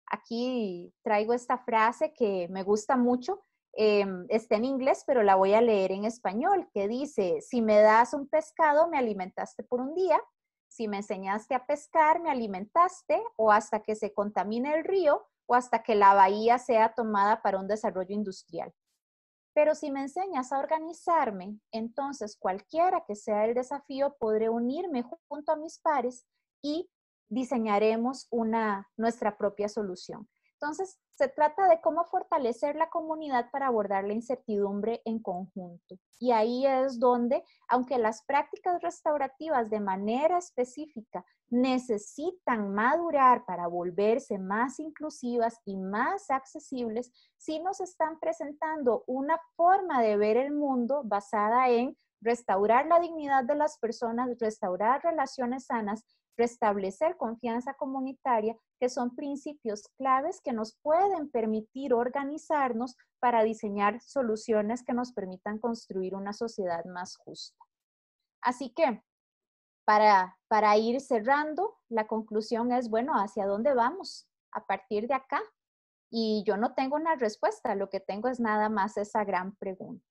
aquí 0.10 0.93
traigo 1.04 1.34
esta 1.34 1.58
frase 1.58 2.13
que 2.13 2.48
me 2.50 2.63
gusta 2.63 2.98
mucho. 2.98 3.43
Em, 3.74 4.26
está 4.30 4.56
en 4.56 4.65
inglés, 4.65 5.04
pero 5.06 5.21
la 5.21 5.36
voy 5.36 5.54
a 5.54 5.62
leer 5.62 5.91
en 5.91 6.06
español, 6.06 6.69
que 6.74 6.88
dice, 6.88 7.41
si 7.41 7.62
me 7.62 7.82
das 7.82 8.13
un 8.13 8.28
pescado, 8.28 8.88
me 8.88 8.98
alimentaste 8.98 9.63
por 9.63 9.82
un 9.82 9.93
día, 9.93 10.19
si 10.69 10.88
me 10.88 10.98
enseñaste 10.98 11.56
a 11.56 11.65
pescar, 11.65 12.21
me 12.21 12.30
alimentaste, 12.30 13.21
o 13.36 13.52
hasta 13.52 13.82
que 13.82 13.95
se 13.95 14.13
contamine 14.13 14.74
el 14.76 14.86
río, 14.86 15.26
o 15.45 15.56
hasta 15.56 15.84
que 15.84 15.95
la 15.95 16.13
bahía 16.13 16.58
sea 16.58 16.93
tomada 16.93 17.41
para 17.41 17.60
un 17.60 17.67
desarrollo 17.67 18.15
industrial. 18.15 18.74
Pero 19.55 19.73
si 19.73 19.89
me 19.89 20.01
enseñas 20.01 20.51
a 20.51 20.59
organizarme, 20.59 21.57
entonces 21.71 22.35
cualquiera 22.37 23.05
que 23.07 23.15
sea 23.15 23.45
el 23.45 23.53
desafío, 23.53 24.17
podré 24.19 24.49
unirme 24.49 25.05
junto 25.29 25.53
a 25.53 25.55
mis 25.55 25.79
pares 25.79 26.27
y 26.61 26.89
diseñaremos 27.29 28.27
una, 28.31 28.91
nuestra 28.97 29.37
propia 29.37 29.69
solución. 29.69 30.27
Entonces, 30.65 30.99
se 31.13 31.28
trata 31.28 31.67
de 31.67 31.80
cómo 31.80 32.06
fortalecer 32.06 32.75
la 32.75 32.89
comunidad 32.89 33.51
para 33.51 33.67
abordar 33.67 34.04
la 34.04 34.13
incertidumbre 34.13 34.99
en 35.06 35.19
conjunto. 35.19 35.99
Y 36.19 36.32
ahí 36.32 36.65
es 36.65 36.99
donde, 36.99 37.43
aunque 37.67 37.99
las 37.99 38.23
prácticas 38.25 38.82
restaurativas 38.82 39.69
de 39.69 39.80
manera 39.80 40.39
específica 40.39 41.23
necesitan 41.49 42.73
madurar 42.73 43.45
para 43.45 43.67
volverse 43.67 44.39
más 44.39 44.80
inclusivas 44.80 45.60
y 45.65 45.78
más 45.78 46.32
accesibles, 46.32 47.12
sí 47.38 47.60
nos 47.60 47.80
están 47.80 48.19
presentando 48.19 49.04
una 49.06 49.39
forma 49.56 50.01
de 50.01 50.17
ver 50.17 50.36
el 50.36 50.51
mundo 50.51 51.04
basada 51.06 51.69
en 51.69 51.95
restaurar 52.21 52.88
la 52.88 52.99
dignidad 52.99 53.43
de 53.43 53.56
las 53.56 53.78
personas, 53.78 54.30
restaurar 54.39 55.04
relaciones 55.04 55.65
sanas 55.65 56.04
restablecer 56.38 57.17
confianza 57.17 57.73
comunitaria, 57.75 58.58
que 58.80 58.89
son 58.89 59.15
principios 59.15 59.88
claves 59.97 60.41
que 60.41 60.54
nos 60.54 60.78
pueden 60.82 61.30
permitir 61.30 61.93
organizarnos 61.93 62.95
para 63.19 63.43
diseñar 63.43 64.01
soluciones 64.01 64.84
que 64.84 64.93
nos 64.93 65.13
permitan 65.13 65.60
construir 65.60 66.15
una 66.15 66.34
sociedad 66.34 66.84
más 66.86 67.15
justa. 67.17 67.58
Así 68.41 68.73
que, 68.73 69.01
para, 69.86 70.38
para 70.47 70.78
ir 70.78 70.99
cerrando, 70.99 71.78
la 71.89 72.08
conclusión 72.08 72.71
es, 72.71 72.89
bueno, 72.89 73.13
¿hacia 73.13 73.45
dónde 73.45 73.73
vamos 73.73 74.28
a 74.51 74.65
partir 74.65 75.08
de 75.08 75.13
acá? 75.13 75.42
Y 76.12 76.44
yo 76.46 76.58
no 76.58 76.73
tengo 76.73 76.96
una 76.96 77.15
respuesta, 77.15 77.75
lo 77.75 77.89
que 77.89 78.00
tengo 78.00 78.27
es 78.29 78.39
nada 78.39 78.69
más 78.69 78.98
esa 78.98 79.23
gran 79.23 79.56
pregunta. 79.56 80.06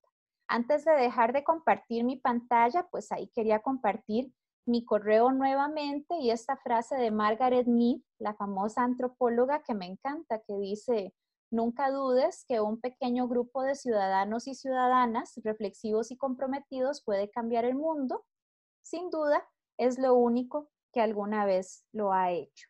Antes 0.48 0.84
de 0.84 0.92
dejar 0.92 1.32
de 1.32 1.44
compartir 1.44 2.04
mi 2.04 2.16
pantalla, 2.16 2.86
pues 2.90 3.10
ahí 3.12 3.28
quería 3.28 3.60
compartir 3.60 4.32
mi 4.66 4.84
correo 4.84 5.30
nuevamente 5.32 6.16
y 6.16 6.30
esta 6.30 6.56
frase 6.56 6.96
de 6.96 7.10
Margaret 7.10 7.66
Mead, 7.66 7.98
la 8.18 8.34
famosa 8.34 8.82
antropóloga 8.82 9.62
que 9.62 9.74
me 9.74 9.86
encanta, 9.86 10.40
que 10.40 10.56
dice, 10.58 11.14
Nunca 11.54 11.88
dudes 11.92 12.44
que 12.48 12.60
un 12.60 12.80
pequeño 12.80 13.28
grupo 13.28 13.62
de 13.62 13.76
ciudadanos 13.76 14.48
y 14.48 14.56
ciudadanas 14.56 15.34
reflexivos 15.44 16.10
y 16.10 16.16
comprometidos 16.16 17.00
puede 17.04 17.30
cambiar 17.30 17.64
el 17.64 17.76
mundo. 17.76 18.24
Sin 18.82 19.08
duda, 19.08 19.46
es 19.78 19.96
lo 19.96 20.14
único 20.14 20.70
que 20.92 21.00
alguna 21.00 21.46
vez 21.46 21.86
lo 21.92 22.12
ha 22.12 22.32
hecho. 22.32 22.68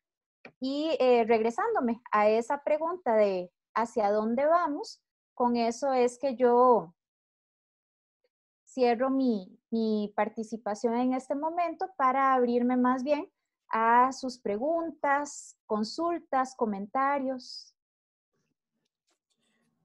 Y 0.61 0.97
eh, 1.01 1.25
regresándome 1.25 2.03
a 2.13 2.29
esa 2.29 2.63
pregunta 2.63 3.15
de 3.17 3.51
hacia 3.75 4.11
dónde 4.11 4.45
vamos, 4.45 5.03
con 5.33 5.57
eso 5.57 5.95
es 5.95 6.19
que 6.19 6.37
yo 6.37 6.94
cierro 8.75 9.09
mi, 9.09 9.57
mi 9.71 10.13
participación 10.17 10.95
en 10.97 11.15
este 11.15 11.35
momento 11.35 11.87
para 11.97 12.35
abrirme 12.35 12.77
más 12.77 13.05
bien 13.05 13.31
a 13.69 14.13
sus 14.13 14.39
preguntas, 14.39 15.57
consultas, 15.67 16.55
comentarios. 16.57 17.75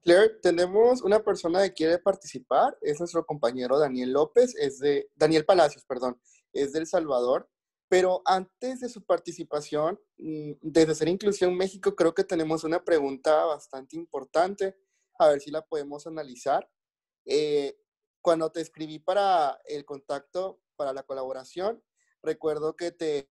Claire, 0.02 0.30
tenemos 0.42 1.02
una 1.02 1.22
persona 1.22 1.62
que 1.62 1.74
quiere 1.74 1.98
participar, 1.98 2.76
es 2.80 2.98
nuestro 2.98 3.24
compañero 3.24 3.78
Daniel 3.78 4.12
López, 4.12 4.54
es 4.56 4.78
de, 4.78 5.10
Daniel 5.14 5.44
Palacios, 5.44 5.84
perdón, 5.84 6.18
es 6.52 6.72
del 6.72 6.86
Salvador, 6.86 7.48
pero 7.88 8.22
antes 8.24 8.80
de 8.80 8.88
su 8.88 9.04
participación, 9.04 10.00
mm, 10.18 10.52
desde 10.62 10.94
Ser 10.94 11.08
Inclusión 11.08 11.54
México, 11.54 11.94
creo 11.94 12.14
que 12.14 12.24
tenemos 12.24 12.64
una 12.64 12.82
pregunta 12.82 13.44
bastante 13.44 13.96
importante, 13.96 14.76
a 15.18 15.28
ver 15.28 15.40
si 15.40 15.50
la 15.50 15.62
podemos 15.62 16.06
analizar. 16.06 16.66
Eh, 17.26 17.76
cuando 18.22 18.50
te 18.50 18.60
escribí 18.60 18.98
para 18.98 19.60
el 19.66 19.84
contacto, 19.84 20.60
para 20.76 20.92
la 20.92 21.02
colaboración, 21.02 21.82
recuerdo 22.22 22.76
que 22.76 22.92
te 22.92 23.30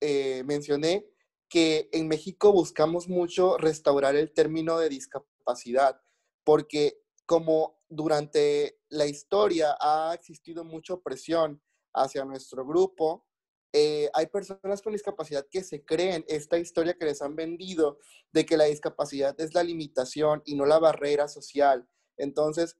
eh, 0.00 0.42
mencioné 0.44 1.06
que 1.48 1.88
en 1.92 2.08
México 2.08 2.52
buscamos 2.52 3.08
mucho 3.08 3.56
restaurar 3.56 4.16
el 4.16 4.32
término 4.32 4.78
de 4.78 4.88
discapacidad 4.88 6.00
porque 6.44 7.00
como 7.26 7.78
durante 7.88 8.80
la 8.88 9.06
historia 9.06 9.76
ha 9.80 10.12
existido 10.14 10.64
mucha 10.64 10.94
opresión 10.94 11.62
hacia 11.94 12.24
nuestro 12.24 12.66
grupo, 12.66 13.26
eh, 13.72 14.08
hay 14.14 14.26
personas 14.28 14.80
con 14.80 14.94
discapacidad 14.94 15.46
que 15.50 15.62
se 15.62 15.84
creen 15.84 16.24
esta 16.26 16.58
historia 16.58 16.94
que 16.94 17.04
les 17.04 17.20
han 17.20 17.36
vendido 17.36 17.98
de 18.32 18.46
que 18.46 18.56
la 18.56 18.64
discapacidad 18.64 19.38
es 19.40 19.54
la 19.54 19.62
limitación 19.62 20.42
y 20.46 20.54
no 20.54 20.64
la 20.64 20.78
barrera 20.78 21.28
social. 21.28 21.86
Entonces, 22.16 22.78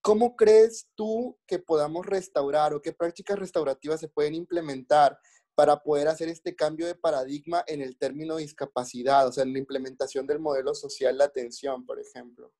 ¿cómo 0.00 0.36
crees 0.36 0.88
tú 0.94 1.38
que 1.46 1.58
podamos 1.58 2.06
restaurar 2.06 2.74
o 2.74 2.82
qué 2.82 2.92
prácticas 2.92 3.38
restaurativas 3.38 4.00
se 4.00 4.08
pueden 4.08 4.34
implementar 4.34 5.18
para 5.54 5.82
poder 5.82 6.06
hacer 6.06 6.28
este 6.28 6.54
cambio 6.54 6.86
de 6.86 6.94
paradigma 6.94 7.64
en 7.66 7.82
el 7.82 7.98
término 7.98 8.36
discapacidad, 8.36 9.26
o 9.26 9.32
sea, 9.32 9.42
en 9.42 9.52
la 9.52 9.58
implementación 9.58 10.26
del 10.26 10.38
modelo 10.38 10.74
social 10.74 11.18
de 11.18 11.24
atención, 11.24 11.84
por 11.84 11.98
ejemplo? 11.98 12.52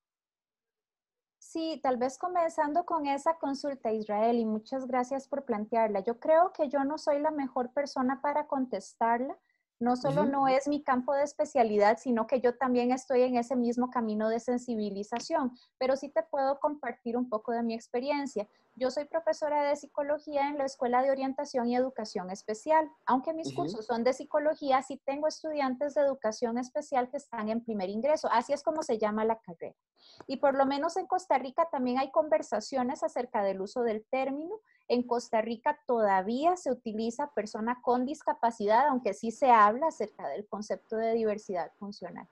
Sí, 1.39 1.81
tal 1.83 1.97
vez 1.97 2.19
comenzando 2.19 2.85
con 2.85 3.07
esa 3.07 3.39
consulta, 3.39 3.91
Israel, 3.93 4.39
y 4.39 4.45
muchas 4.45 4.87
gracias 4.87 5.29
por 5.29 5.45
plantearla. 5.45 6.01
Yo 6.01 6.21
creo 6.21 6.53
que 6.53 6.69
yo 6.69 6.85
no 6.85 6.99
soy 6.99 7.21
la 7.21 7.31
mejor 7.31 7.73
persona 7.73 8.21
para 8.21 8.47
contestarla. 8.47 9.39
No 9.81 9.95
solo 9.95 10.25
no 10.25 10.49
es 10.49 10.67
mi 10.67 10.83
campo 10.83 11.15
de 11.15 11.23
especialidad, 11.23 11.99
sino 11.99 12.27
que 12.27 12.41
yo 12.41 12.57
también 12.57 12.91
estoy 12.91 13.23
en 13.23 13.37
ese 13.37 13.55
mismo 13.55 13.91
camino 13.91 14.29
de 14.29 14.41
sensibilización, 14.41 15.53
pero 15.79 15.95
sí 15.95 16.09
te 16.09 16.25
puedo 16.25 16.59
compartir 16.59 17.17
un 17.17 17.29
poco 17.29 17.53
de 17.53 17.63
mi 17.63 17.75
experiencia. 17.75 18.49
Yo 18.75 18.91
soy 18.91 19.05
profesora 19.05 19.63
de 19.65 19.77
psicología 19.77 20.49
en 20.49 20.59
la 20.59 20.65
Escuela 20.65 21.03
de 21.03 21.11
Orientación 21.11 21.69
y 21.69 21.77
Educación 21.77 22.31
Especial. 22.31 22.89
Aunque 23.07 23.33
mis 23.33 23.53
cursos 23.53 23.87
son 23.87 24.05
de 24.05 24.13
psicología, 24.13 24.83
sí 24.83 25.01
tengo 25.05 25.27
estudiantes 25.27 25.95
de 25.95 26.03
educación 26.03 26.59
especial 26.59 27.09
que 27.11 27.17
están 27.17 27.49
en 27.49 27.65
primer 27.65 27.89
ingreso. 27.89 28.29
Así 28.31 28.53
es 28.53 28.63
como 28.63 28.83
se 28.83 28.99
llama 28.99 29.25
la 29.25 29.41
carrera. 29.41 29.77
Y 30.27 30.37
por 30.37 30.57
lo 30.57 30.65
menos 30.67 30.97
en 30.97 31.07
Costa 31.07 31.39
Rica 31.39 31.69
también 31.71 31.99
hay 31.99 32.11
conversaciones 32.11 33.03
acerca 33.03 33.43
del 33.43 33.61
uso 33.61 33.83
del 33.83 34.05
término. 34.11 34.61
En 34.89 35.03
Costa 35.03 35.43
Rica 35.43 35.79
todavía 35.87 36.57
se 36.57 36.73
utiliza 36.73 37.31
persona 37.33 37.81
con 37.83 38.07
discapacidad, 38.07 38.89
aunque 38.89 39.13
sí 39.13 39.31
se 39.31 39.51
habla 39.51 39.89
acerca 39.89 40.27
del 40.29 40.47
concepto 40.47 40.97
de 40.97 41.13
diversidad 41.13 41.71
funcional. 41.79 42.27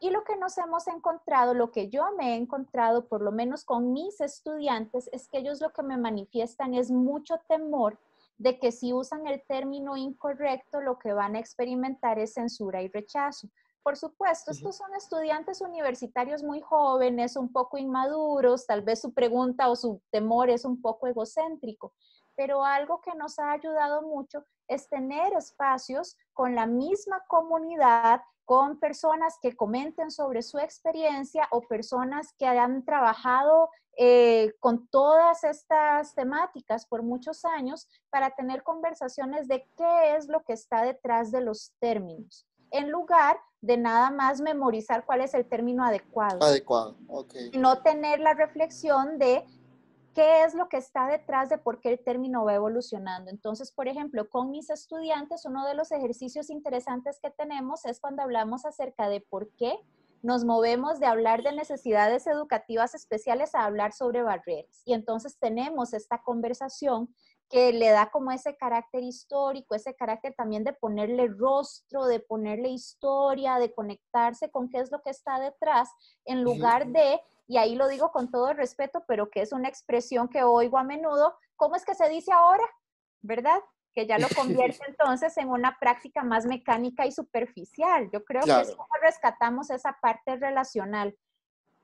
Y 0.00 0.10
lo 0.10 0.24
que 0.24 0.36
nos 0.36 0.58
hemos 0.58 0.88
encontrado, 0.88 1.54
lo 1.54 1.70
que 1.70 1.88
yo 1.88 2.04
me 2.18 2.32
he 2.32 2.36
encontrado, 2.36 3.06
por 3.06 3.22
lo 3.22 3.30
menos 3.30 3.64
con 3.64 3.92
mis 3.92 4.20
estudiantes, 4.20 5.08
es 5.12 5.28
que 5.28 5.38
ellos 5.38 5.60
lo 5.60 5.72
que 5.72 5.82
me 5.82 5.96
manifiestan 5.96 6.74
es 6.74 6.90
mucho 6.90 7.38
temor 7.48 7.98
de 8.38 8.58
que 8.58 8.72
si 8.72 8.92
usan 8.92 9.26
el 9.28 9.42
término 9.42 9.96
incorrecto, 9.96 10.80
lo 10.80 10.98
que 10.98 11.12
van 11.12 11.36
a 11.36 11.38
experimentar 11.38 12.18
es 12.18 12.34
censura 12.34 12.82
y 12.82 12.88
rechazo. 12.88 13.48
Por 13.84 13.98
supuesto, 13.98 14.50
estos 14.50 14.76
son 14.78 14.94
estudiantes 14.94 15.60
universitarios 15.60 16.42
muy 16.42 16.62
jóvenes, 16.62 17.36
un 17.36 17.52
poco 17.52 17.76
inmaduros, 17.76 18.66
tal 18.66 18.80
vez 18.80 19.02
su 19.02 19.12
pregunta 19.12 19.68
o 19.68 19.76
su 19.76 20.00
temor 20.10 20.48
es 20.48 20.64
un 20.64 20.80
poco 20.80 21.06
egocéntrico, 21.06 21.92
pero 22.34 22.64
algo 22.64 23.02
que 23.02 23.14
nos 23.14 23.38
ha 23.38 23.52
ayudado 23.52 24.00
mucho 24.00 24.42
es 24.68 24.88
tener 24.88 25.34
espacios 25.34 26.16
con 26.32 26.54
la 26.54 26.66
misma 26.66 27.22
comunidad 27.28 28.22
con 28.46 28.80
personas 28.80 29.38
que 29.42 29.54
comenten 29.54 30.10
sobre 30.10 30.40
su 30.40 30.58
experiencia 30.58 31.46
o 31.50 31.60
personas 31.60 32.32
que 32.38 32.46
han 32.46 32.86
trabajado 32.86 33.68
eh, 33.98 34.54
con 34.60 34.88
todas 34.88 35.44
estas 35.44 36.14
temáticas 36.14 36.86
por 36.86 37.02
muchos 37.02 37.44
años 37.44 37.86
para 38.08 38.30
tener 38.30 38.62
conversaciones 38.62 39.46
de 39.46 39.68
qué 39.76 40.16
es 40.16 40.26
lo 40.28 40.42
que 40.42 40.54
está 40.54 40.82
detrás 40.82 41.30
de 41.30 41.42
los 41.42 41.74
términos, 41.80 42.46
en 42.70 42.90
lugar 42.90 43.38
de 43.64 43.78
nada 43.78 44.10
más 44.10 44.42
memorizar 44.42 45.06
cuál 45.06 45.22
es 45.22 45.32
el 45.32 45.46
término 45.46 45.84
adecuado. 45.84 46.42
Adecuado, 46.42 46.96
ok. 47.08 47.34
No 47.54 47.80
tener 47.80 48.20
la 48.20 48.34
reflexión 48.34 49.18
de 49.18 49.42
qué 50.14 50.44
es 50.44 50.54
lo 50.54 50.68
que 50.68 50.76
está 50.76 51.06
detrás 51.06 51.48
de 51.48 51.56
por 51.56 51.80
qué 51.80 51.88
el 51.88 51.98
término 51.98 52.44
va 52.44 52.54
evolucionando. 52.54 53.30
Entonces, 53.30 53.72
por 53.72 53.88
ejemplo, 53.88 54.28
con 54.28 54.50
mis 54.50 54.68
estudiantes, 54.68 55.46
uno 55.46 55.66
de 55.66 55.74
los 55.74 55.92
ejercicios 55.92 56.50
interesantes 56.50 57.18
que 57.22 57.30
tenemos 57.30 57.86
es 57.86 58.00
cuando 58.00 58.22
hablamos 58.22 58.66
acerca 58.66 59.08
de 59.08 59.22
por 59.22 59.48
qué 59.52 59.80
nos 60.22 60.44
movemos 60.44 61.00
de 61.00 61.06
hablar 61.06 61.42
de 61.42 61.52
necesidades 61.52 62.26
educativas 62.26 62.94
especiales 62.94 63.54
a 63.54 63.64
hablar 63.64 63.94
sobre 63.94 64.22
barreras. 64.22 64.82
Y 64.84 64.92
entonces 64.92 65.38
tenemos 65.38 65.94
esta 65.94 66.22
conversación 66.22 67.14
que 67.54 67.72
le 67.72 67.90
da 67.90 68.10
como 68.10 68.32
ese 68.32 68.56
carácter 68.56 69.04
histórico, 69.04 69.76
ese 69.76 69.94
carácter 69.94 70.34
también 70.34 70.64
de 70.64 70.72
ponerle 70.72 71.28
rostro, 71.28 72.04
de 72.06 72.18
ponerle 72.18 72.70
historia, 72.70 73.60
de 73.60 73.72
conectarse 73.72 74.50
con 74.50 74.68
qué 74.68 74.80
es 74.80 74.90
lo 74.90 75.00
que 75.02 75.10
está 75.10 75.38
detrás, 75.38 75.88
en 76.24 76.42
lugar 76.42 76.88
de 76.88 77.20
y 77.46 77.58
ahí 77.58 77.76
lo 77.76 77.86
digo 77.86 78.10
con 78.10 78.28
todo 78.28 78.50
el 78.50 78.56
respeto, 78.56 79.04
pero 79.06 79.30
que 79.30 79.40
es 79.40 79.52
una 79.52 79.68
expresión 79.68 80.26
que 80.26 80.42
oigo 80.42 80.78
a 80.78 80.82
menudo, 80.82 81.36
¿cómo 81.54 81.76
es 81.76 81.84
que 81.84 81.94
se 81.94 82.08
dice 82.08 82.32
ahora? 82.32 82.64
¿Verdad? 83.22 83.60
Que 83.94 84.04
ya 84.08 84.18
lo 84.18 84.26
convierte 84.36 84.80
entonces 84.88 85.36
en 85.36 85.48
una 85.48 85.78
práctica 85.78 86.24
más 86.24 86.46
mecánica 86.46 87.06
y 87.06 87.12
superficial. 87.12 88.10
Yo 88.12 88.24
creo 88.24 88.42
que 88.42 88.62
es 88.62 88.74
como 88.74 88.88
rescatamos 89.00 89.70
esa 89.70 89.96
parte 90.02 90.34
relacional. 90.34 91.16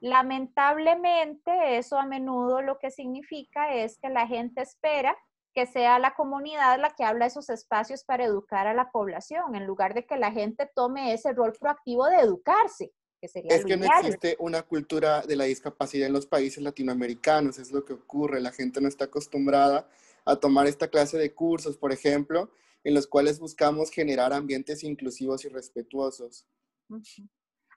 Lamentablemente, 0.01 1.77
eso 1.79 1.97
a 1.97 2.07
menudo 2.07 2.61
lo 2.61 2.81
que 2.81 2.91
significa 2.91 3.73
es 3.73 3.99
que 3.99 4.09
la 4.09 4.27
gente 4.27 4.63
espera 4.63 5.17
que 5.55 5.67
sea 5.67 5.99
la 5.99 6.15
comunidad 6.15 6.81
la 6.81 6.91
que 6.91 7.05
habla 7.05 7.27
esos 7.27 7.51
espacios 7.51 8.05
para 8.05 8.25
educar 8.25 8.67
a 8.67 8.75
la 8.75 8.91
población, 8.91 9.55
en 9.55 9.67
lugar 9.67 9.95
de 9.95 10.07
que 10.07 10.17
la 10.17 10.33
gente 10.33 10.71
tome 10.75 11.13
ese 11.13 11.33
rol 11.33 11.53
proactivo 11.59 12.07
de 12.07 12.21
educarse 12.21 12.93
es 13.23 13.65
que 13.65 13.77
no 13.77 13.85
existe 13.85 14.37
una 14.39 14.63
cultura 14.63 15.21
de 15.23 15.37
la 15.37 15.45
discapacidad 15.45 16.07
en 16.07 16.13
los 16.13 16.27
países 16.27 16.63
latinoamericanos, 16.63 17.59
es 17.59 17.71
lo 17.71 17.85
que 17.85 17.93
ocurre, 17.93 18.41
la 18.41 18.53
gente 18.53 18.81
no 18.81 18.89
está 18.89 19.07
acostumbrada 19.07 19.89
a 20.25 20.37
tomar 20.37 20.67
esta 20.67 20.89
clase 20.89 21.19
de 21.19 21.35
cursos, 21.35 21.77
por 21.77 21.93
ejemplo, 21.93 22.51
en 22.83 22.95
los 22.95 23.07
cuales 23.07 23.39
buscamos 23.39 23.91
generar 23.91 24.33
ambientes 24.33 24.83
inclusivos 24.85 25.45
y 25.45 25.49
respetuosos. 25.49 26.47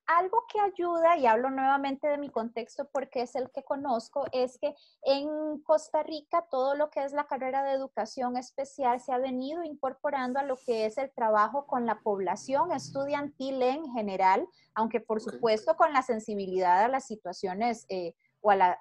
Algo 0.05 0.45
que 0.51 0.59
ayuda, 0.59 1.17
y 1.17 1.25
hablo 1.25 1.49
nuevamente 1.49 2.07
de 2.07 2.17
mi 2.17 2.29
contexto 2.29 2.89
porque 2.91 3.21
es 3.21 3.35
el 3.35 3.49
que 3.51 3.63
conozco, 3.63 4.25
es 4.33 4.57
que 4.57 4.75
en 5.03 5.59
Costa 5.63 6.03
Rica 6.03 6.45
todo 6.51 6.75
lo 6.75 6.89
que 6.89 7.03
es 7.03 7.13
la 7.13 7.25
carrera 7.25 7.63
de 7.63 7.71
educación 7.71 8.35
especial 8.35 8.99
se 8.99 9.13
ha 9.13 9.17
venido 9.17 9.63
incorporando 9.63 10.39
a 10.39 10.43
lo 10.43 10.57
que 10.57 10.85
es 10.85 10.97
el 10.97 11.09
trabajo 11.11 11.65
con 11.65 11.85
la 11.85 12.01
población 12.01 12.73
estudiantil 12.73 13.61
en 13.61 13.89
general, 13.93 14.45
aunque 14.73 14.99
por 14.99 15.21
supuesto 15.21 15.77
con 15.77 15.93
la 15.93 16.01
sensibilidad 16.01 16.83
a 16.83 16.89
las 16.89 17.07
situaciones 17.07 17.85
eh, 17.87 18.13
o, 18.41 18.51
a 18.51 18.55
la, 18.57 18.79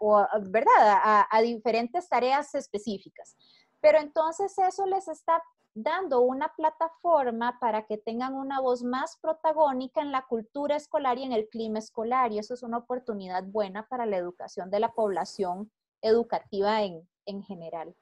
¿verdad? 0.48 1.24
a 1.30 1.40
diferentes 1.40 2.08
tareas 2.08 2.52
específicas. 2.56 3.36
Pero 3.80 3.98
entonces 3.98 4.56
eso 4.58 4.86
les 4.86 5.08
está 5.08 5.42
dando 5.74 6.20
una 6.20 6.54
plataforma 6.54 7.58
para 7.60 7.86
que 7.86 7.98
tengan 7.98 8.34
una 8.34 8.60
voz 8.60 8.82
más 8.82 9.16
protagónica 9.20 10.00
en 10.00 10.12
la 10.12 10.26
cultura 10.26 10.76
escolar 10.76 11.18
y 11.18 11.24
en 11.24 11.32
el 11.32 11.48
clima 11.48 11.78
escolar. 11.78 12.32
Y 12.32 12.38
eso 12.38 12.54
es 12.54 12.62
una 12.62 12.78
oportunidad 12.78 13.44
buena 13.44 13.86
para 13.88 14.06
la 14.06 14.16
educación 14.16 14.70
de 14.70 14.80
la 14.80 14.92
población 14.92 15.70
educativa 16.02 16.82
en, 16.82 17.42
general. 17.44 17.94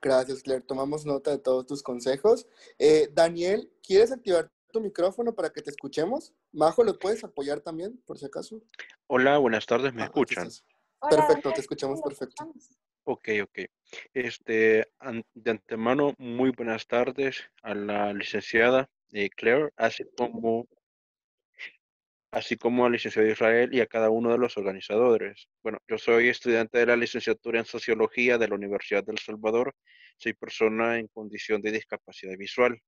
Gracias, 0.00 0.42
Claire. 0.42 0.64
Tomamos 0.64 1.04
nota 1.04 1.30
de 1.30 1.38
todos 1.38 1.66
tus 1.66 1.82
consejos. 1.82 2.46
Eh, 2.78 3.10
Daniel, 3.12 3.70
¿quieres 3.82 4.10
activar 4.10 4.50
tu 4.70 4.80
micrófono 4.80 5.34
para 5.34 5.50
que 5.50 5.62
te 5.62 5.70
escuchemos. 5.70 6.32
Majo, 6.52 6.84
¿lo 6.84 6.98
puedes 6.98 7.22
apoyar 7.24 7.60
también, 7.60 8.00
por 8.06 8.18
si 8.18 8.26
acaso? 8.26 8.60
Hola, 9.06 9.38
buenas 9.38 9.66
tardes, 9.66 9.92
¿me 9.92 10.02
Ah, 10.02 10.06
escuchan? 10.06 10.48
Perfecto, 11.08 11.52
te 11.52 11.60
escuchamos 11.60 12.00
perfecto. 12.00 12.52
Ok, 13.04 13.28
ok. 13.42 13.58
Este, 14.14 14.86
an- 15.00 15.24
de 15.34 15.50
antemano, 15.50 16.14
muy 16.18 16.50
buenas 16.50 16.86
tardes 16.86 17.42
a 17.62 17.74
la 17.74 18.12
licenciada 18.14 18.88
eh, 19.12 19.28
Claire, 19.30 19.70
así 19.76 20.04
como, 20.16 20.66
así 22.32 22.56
como 22.56 22.86
al 22.86 22.92
licenciado 22.92 23.28
Israel 23.28 23.70
y 23.74 23.80
a 23.80 23.86
cada 23.86 24.10
uno 24.10 24.30
de 24.30 24.38
los 24.38 24.56
organizadores. 24.56 25.48
Bueno, 25.62 25.78
yo 25.88 25.98
soy 25.98 26.28
estudiante 26.28 26.78
de 26.78 26.86
la 26.86 26.96
licenciatura 26.96 27.58
en 27.58 27.64
Sociología 27.64 28.38
de 28.38 28.48
la 28.48 28.54
Universidad 28.54 29.04
del 29.04 29.18
Salvador. 29.18 29.74
Soy 30.16 30.34
persona 30.34 30.98
en 30.98 31.08
condición 31.08 31.60
de 31.62 31.72
discapacidad 31.72 32.36
visual. 32.36 32.78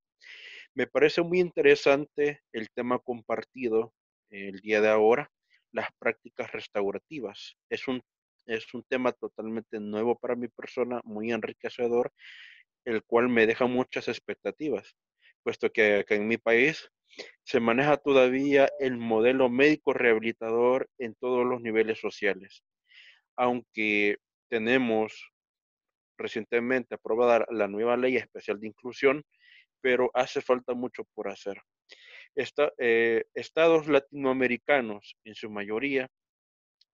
Me 0.75 0.87
parece 0.87 1.23
muy 1.23 1.41
interesante 1.41 2.41
el 2.53 2.71
tema 2.71 2.99
compartido 3.01 3.95
el 4.31 4.61
día 4.61 4.81
de 4.81 4.89
ahora, 4.89 5.31
las 5.73 5.89
prácticas 5.99 6.53
restaurativas. 6.53 7.57
Es 7.71 7.89
un, 7.89 8.03
es 8.47 8.73
un 8.75 8.83
tema 8.85 9.13
totalmente 9.13 9.81
nuevo 9.81 10.19
para 10.19 10.37
mi 10.37 10.49
persona, 10.49 11.01
muy 11.05 11.33
enriquecedor, 11.33 12.13
el 12.85 13.03
cual 13.05 13.29
me 13.29 13.47
deja 13.47 13.67
muchas 13.67 14.09
expectativas, 14.09 14.97
puesto 15.43 15.71
que 15.71 16.05
en 16.09 16.29
mi 16.29 16.37
país 16.39 16.91
se 17.45 17.61
maneja 17.61 17.97
todavía 17.97 18.69
el 18.79 18.97
modelo 18.97 19.49
médico 19.49 19.93
rehabilitador 19.93 20.89
en 20.99 21.15
todos 21.15 21.47
los 21.47 21.61
niveles 21.61 22.01
sociales. 22.01 22.63
Aunque 23.37 24.17
tenemos 24.49 25.33
recientemente 26.19 26.95
aprobada 26.95 27.47
la 27.51 27.69
nueva 27.69 27.97
ley 27.97 28.17
especial 28.17 28.61
de 28.61 28.69
inclusión, 28.69 29.25
pero 29.81 30.11
hace 30.15 30.41
falta 30.41 30.75
mucho 30.75 31.05
por 31.15 31.29
hacer. 31.29 31.61
Eh, 32.79 33.25
estados 33.35 33.89
latinoamericanos, 33.89 35.17
en 35.25 35.35
su 35.35 35.51
mayoría, 35.51 36.09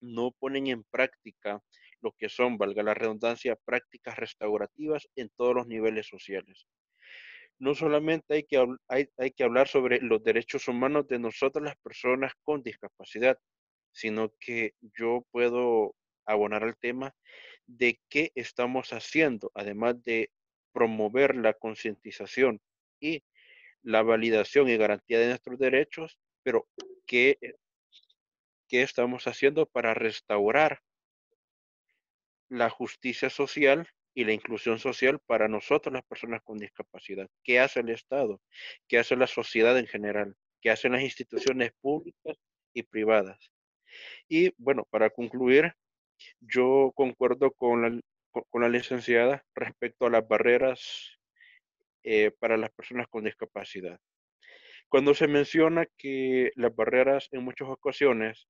no 0.01 0.33
ponen 0.33 0.67
en 0.69 0.85
práctica 0.85 1.63
lo 2.01 2.13
que 2.13 2.29
son, 2.29 2.59
valga 2.59 2.83
la 2.83 2.95
redundancia, 2.95 3.57
prácticas 3.65 4.17
restaurativas 4.17 5.09
en 5.17 5.31
todos 5.37 5.55
los 5.55 5.67
niveles 5.67 6.07
sociales. 6.07 6.67
No 7.59 7.75
solamente 7.75 8.35
hay 8.35 8.45
que, 8.45 8.65
hay, 8.89 9.09
hay 9.17 9.31
que 9.33 9.45
hablar 9.45 9.67
sobre 9.67 10.01
los 10.01 10.23
derechos 10.23 10.69
humanos 10.69 11.09
de 11.09 11.19
nosotras 11.19 11.65
las 11.65 11.77
personas 11.79 12.33
con 12.43 12.63
discapacidad, 12.63 13.39
sino 13.93 14.33
que 14.39 14.75
yo 14.97 15.27
puedo 15.33 15.97
abonar 16.25 16.63
al 16.63 16.77
tema 16.77 17.15
de 17.67 18.01
qué 18.09 18.31
estamos 18.35 18.93
haciendo, 18.93 19.51
además 19.55 20.03
de 20.05 20.31
promover 20.73 21.35
la 21.35 21.55
concientización 21.55 22.61
y 23.01 23.25
la 23.83 24.03
validación 24.03 24.69
y 24.69 24.77
garantía 24.77 25.19
de 25.19 25.29
nuestros 25.29 25.59
derechos, 25.59 26.19
pero 26.43 26.69
qué, 27.07 27.39
qué 28.69 28.83
estamos 28.83 29.27
haciendo 29.27 29.67
para 29.67 29.95
restaurar 29.95 30.81
la 32.49 32.71
justicia 32.71 33.31
social 33.31 33.89
y 34.15 34.25
la 34.25 34.33
inclusión 34.33 34.79
social 34.79 35.21
para 35.27 35.49
nosotros 35.49 35.93
las 35.93 36.05
personas 36.05 36.43
con 36.43 36.59
discapacidad. 36.59 37.29
¿Qué 37.45 37.61
hace 37.61 37.81
el 37.81 37.91
Estado? 37.91 38.41
¿Qué 38.89 38.99
hace 38.99 39.17
la 39.17 39.27
sociedad 39.27 39.79
en 39.79 39.87
general? 39.87 40.37
¿Qué 40.61 40.71
hacen 40.71 40.93
las 40.93 41.03
instituciones 41.03 41.73
públicas 41.81 42.37
y 42.75 42.83
privadas? 42.83 43.39
Y 44.29 44.53
bueno, 44.59 44.87
para 44.91 45.11
concluir, 45.11 45.75
yo 46.41 46.93
concuerdo 46.95 47.53
con 47.53 47.83
la, 47.83 48.01
con- 48.51 48.63
la 48.63 48.69
licenciada 48.69 49.45
respecto 49.55 50.07
a 50.07 50.11
las 50.11 50.27
barreras 50.27 51.19
eh, 52.03 52.31
para 52.39 52.57
las 52.57 52.71
personas 52.71 53.09
con 53.09 53.25
discapacidad. 53.25 54.01
Cuando 54.89 55.15
se 55.15 55.29
menciona 55.29 55.87
que 55.99 56.51
las 56.57 56.75
barreras 56.75 57.29
en 57.33 57.45
muchas 57.45 57.69
ocasiones 57.69 58.49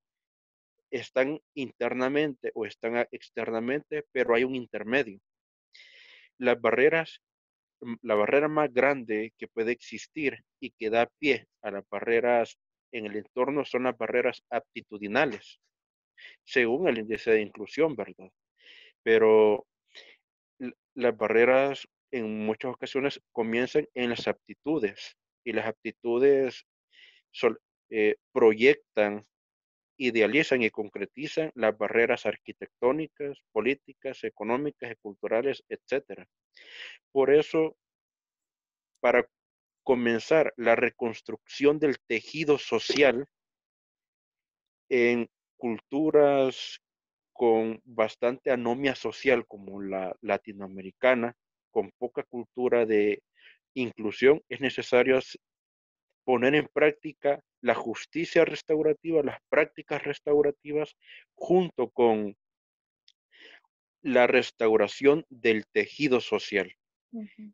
están 0.91 1.41
internamente 1.55 2.51
o 2.55 2.67
están 2.67 3.07
externamente, 3.11 4.05
pero 4.13 4.35
hay 4.35 4.45
un 4.45 4.55
intermedio. 4.55 5.21
Las 6.39 6.61
barreras, 6.61 7.21
mm, 7.81 7.95
la 8.03 8.15
barrera 8.15 8.49
más 8.49 8.73
grande 8.73 9.33
que 9.39 9.49
puede 9.49 9.73
existir 9.73 10.45
y 10.61 10.71
que 10.71 10.91
da 10.91 11.11
pie 11.19 11.47
a 11.63 11.71
las 11.71 11.85
barreras 11.89 12.59
en 12.93 13.07
el 13.07 13.17
entorno 13.17 13.65
son 13.65 13.85
las 13.85 13.97
barreras 13.97 14.43
aptitudinales, 14.51 15.61
según 16.45 16.89
el 16.89 16.99
índice 16.99 17.33
de 17.33 17.43
inclusión, 17.43 17.95
¿verdad? 17.97 18.31
Pero 19.03 19.67
las 20.95 21.17
barreras 21.17 21.87
en 22.11 22.47
muchas 22.47 22.73
ocasiones 22.73 23.21
comienzan 23.33 23.87
en 23.95 24.11
las 24.11 24.27
aptitudes 24.29 25.17
y 25.45 25.53
las 25.53 25.67
aptitudes 25.67 26.67
eh, 27.91 28.17
proyectan, 28.33 29.25
idealizan 29.99 30.63
y 30.63 30.71
concretizan 30.71 31.51
las 31.55 31.77
barreras 31.77 32.25
arquitectónicas, 32.25 33.39
políticas, 33.53 34.25
económicas 34.25 34.93
y 34.93 34.97
culturales, 34.97 35.63
etcétera. 35.69 36.27
Por 37.13 37.35
eso, 37.35 37.77
para 39.01 39.29
comenzar 39.83 40.53
la 40.57 40.77
reconstrucción 40.77 41.79
del 41.79 41.99
tejido 42.07 42.59
social 42.59 43.27
en 44.89 45.29
culturas 45.57 46.81
con 47.33 47.81
bastante 47.85 48.51
anomia 48.51 48.95
social 48.95 49.47
como 49.47 49.81
la 49.81 50.17
latinoamericana, 50.21 51.35
con 51.71 51.93
poca 51.99 52.23
cultura 52.23 52.87
de 52.87 53.23
inclusión, 53.75 54.43
es 54.49 54.61
necesario 54.61 55.21
poner 56.25 56.55
en 56.55 56.69
práctica 56.69 57.41
la 57.61 57.75
justicia 57.75 58.45
restaurativa, 58.45 59.23
las 59.23 59.41
prácticas 59.49 60.03
restaurativas, 60.05 60.97
junto 61.35 61.91
con 61.91 62.37
la 64.03 64.27
restauración 64.27 65.25
del 65.29 65.67
tejido 65.73 66.21
social. 66.21 66.73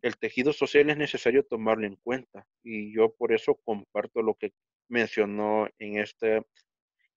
El 0.03 0.17
tejido 0.19 0.53
social 0.53 0.91
es 0.91 0.97
necesario 0.97 1.45
tomarlo 1.45 1.87
en 1.87 1.97
cuenta 2.03 2.45
y 2.65 2.93
yo 2.93 3.15
por 3.15 3.33
eso 3.33 3.55
comparto 3.65 4.21
lo 4.21 4.35
que 4.35 4.53
mencionó 4.89 5.69
en, 5.79 5.99
este, 5.99 6.43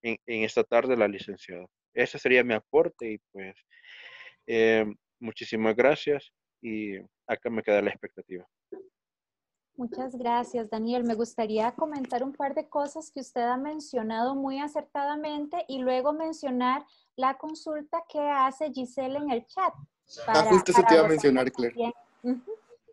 en, 0.03 0.17
en 0.25 0.43
esta 0.43 0.63
tarde 0.63 0.95
la 0.95 1.07
licenciada. 1.07 1.65
Ese 1.95 2.19
sería 2.19 2.43
mi 2.43 2.53
aporte 2.53 3.11
y 3.11 3.17
pues 3.31 3.55
eh, 4.45 4.85
muchísimas 5.19 5.75
gracias 5.75 6.31
y 6.61 6.97
acá 7.27 7.49
me 7.49 7.63
queda 7.63 7.81
la 7.81 7.89
expectativa. 7.89 8.47
Muchas 9.78 10.15
gracias, 10.15 10.71
Daniel. 10.71 11.03
Me 11.03 11.13
gustaría 11.13 11.71
comentar 11.73 12.23
un 12.23 12.34
par 12.34 12.55
de 12.55 12.67
cosas 12.67 13.11
que 13.11 13.19
usted 13.19 13.41
ha 13.41 13.57
mencionado 13.57 14.34
muy 14.34 14.59
acertadamente 14.59 15.65
y 15.67 15.78
luego 15.78 16.13
mencionar 16.13 16.84
la 17.15 17.38
consulta 17.38 18.03
que 18.09 18.19
hace 18.19 18.71
Giselle 18.71 19.17
en 19.17 19.30
el 19.30 19.45
chat. 19.45 19.73
Ah, 20.28 20.47
justo 20.49 20.71
eso 20.71 20.82
te 20.88 20.95
iba 20.95 21.05
a 21.05 21.07
mencionar, 21.07 21.51
Claire. 21.51 21.73
también. 21.73 21.93
Ujú. 22.23 22.51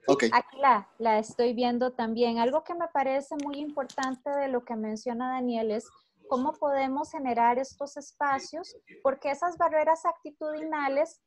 Ok. 0.09 0.24
Aquí 0.30 0.59
la, 0.59 0.87
la 0.99 1.18
estoy 1.18 1.55
viendo 1.55 1.93
también. 1.93 2.39
Algo 2.39 2.62
que 2.64 2.74
me 2.74 2.89
parece 2.89 3.35
muy 3.43 3.57
importante 3.57 4.28
de 4.28 4.49
lo 4.49 4.62
que 4.62 4.76
menciona 4.76 5.30
Daniel 5.30 5.70
es 5.70 5.89
cómo 6.29 6.53
podemos 6.53 7.11
generar 7.11 7.59
estos 7.59 7.97
espacios, 7.97 8.77
porque 9.03 9.31
esas 9.31 9.57
barreras 9.57 10.05
actitudinales, 10.05 11.20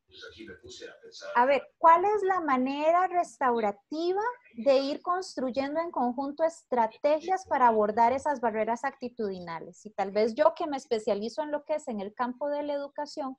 a 1.36 1.46
ver, 1.46 1.64
¿cuál 1.78 2.06
es 2.06 2.24
la 2.24 2.40
manera 2.40 3.08
restaurativa 3.08 4.22
de 4.56 4.78
ir 4.78 5.02
construyendo 5.02 5.80
en 5.80 5.92
conjunto 5.92 6.44
estrategias 6.44 7.46
para 7.48 7.68
abordar 7.68 8.14
esas 8.14 8.42
barreras 8.42 8.84
actitudinales? 8.84 9.86
Y 9.86 9.92
tal 9.92 10.12
vez 10.12 10.34
yo 10.36 10.54
que 10.56 10.68
me 10.68 10.78
especializo 10.78 11.44
en 11.44 11.52
lo 11.52 11.64
que 11.64 11.76
es 11.76 11.88
en 11.88 12.00
el 12.00 12.14
campo 12.14 12.50
de 12.50 12.64
la 12.64 12.74
educación, 12.74 13.38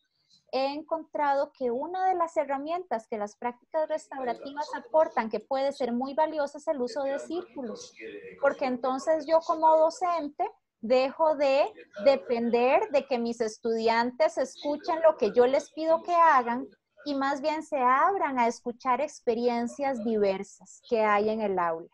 he 0.53 0.73
encontrado 0.73 1.53
que 1.53 1.71
una 1.71 2.07
de 2.09 2.15
las 2.15 2.37
herramientas 2.37 3.07
que 3.07 3.19
las 3.19 3.37
prácticas 3.37 3.89
restaurativas 3.89 4.69
aportan, 4.75 5.29
que 5.29 5.41
puede 5.41 5.73
ser 5.73 5.93
muy 5.93 6.15
valiosa, 6.15 6.59
es 6.59 6.69
el 6.69 6.81
uso 6.81 7.03
de 7.03 7.19
círculos, 7.19 7.93
porque 8.41 8.65
entonces 8.65 9.27
yo 9.27 9.41
como 9.41 9.77
docente 9.77 10.49
dejo 10.81 11.37
de 11.37 11.73
depender 12.05 12.89
de 12.91 13.07
que 13.07 13.19
mis 13.19 13.41
estudiantes 13.41 14.39
escuchen 14.39 15.01
lo 15.03 15.17
que 15.17 15.33
yo 15.33 15.47
les 15.47 15.71
pido 15.73 16.03
que 16.03 16.15
hagan 16.15 16.67
y 17.05 17.15
más 17.15 17.41
bien 17.41 17.63
se 17.63 17.79
abran 17.79 18.39
a 18.39 18.47
escuchar 18.47 19.01
experiencias 19.01 20.05
diversas 20.05 20.83
que 20.89 21.03
hay 21.03 21.31
en 21.31 21.41
el 21.41 21.59
aula. 21.59 21.89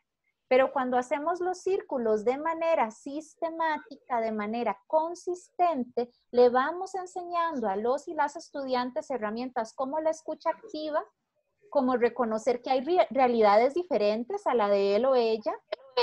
Pero 0.48 0.72
cuando 0.72 0.98
hacemos 0.98 1.40
los 1.40 1.62
círculos 1.62 2.24
de 2.24 2.36
manera 2.36 2.90
sistemática, 2.90 4.20
de 4.20 4.30
manera 4.30 4.78
consistente, 4.86 6.10
le 6.30 6.48
vamos 6.50 6.94
enseñando 6.94 7.68
a 7.68 7.76
los 7.76 8.08
y 8.08 8.14
las 8.14 8.36
estudiantes 8.36 9.10
herramientas 9.10 9.72
como 9.74 10.00
la 10.00 10.10
escucha 10.10 10.50
activa, 10.50 11.02
como 11.70 11.96
reconocer 11.96 12.60
que 12.60 12.70
hay 12.70 12.82
re 12.82 13.06
realidades 13.10 13.74
diferentes 13.74 14.46
a 14.46 14.54
la 14.54 14.68
de 14.68 14.96
él 14.96 15.06
o 15.06 15.14
ella, 15.14 15.54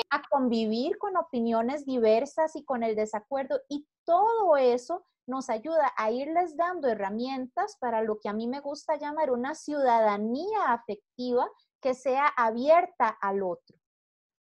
a 0.10 0.22
convivir 0.30 0.98
con 0.98 1.18
opiniones 1.18 1.86
diversas 1.86 2.56
y 2.56 2.64
con 2.64 2.84
el 2.84 2.96
desacuerdo. 2.96 3.62
Y 3.70 3.88
todo 4.06 4.58
eso 4.58 5.06
nos 5.28 5.50
ayuda 5.50 5.94
a 5.98 6.12
irles 6.12 6.58
dando 6.58 6.88
herramientas 6.88 7.78
para 7.80 8.02
lo 8.02 8.20
que 8.20 8.30
a 8.30 8.34
mí 8.34 8.48
me 8.48 8.60
gusta 8.60 8.98
llamar 8.98 9.32
una 9.32 9.56
ciudadanía 9.56 10.74
afectiva 10.74 11.50
que 11.82 11.94
sea 11.94 12.28
abierta 12.28 13.08
al 13.22 13.44
otro. 13.44 13.78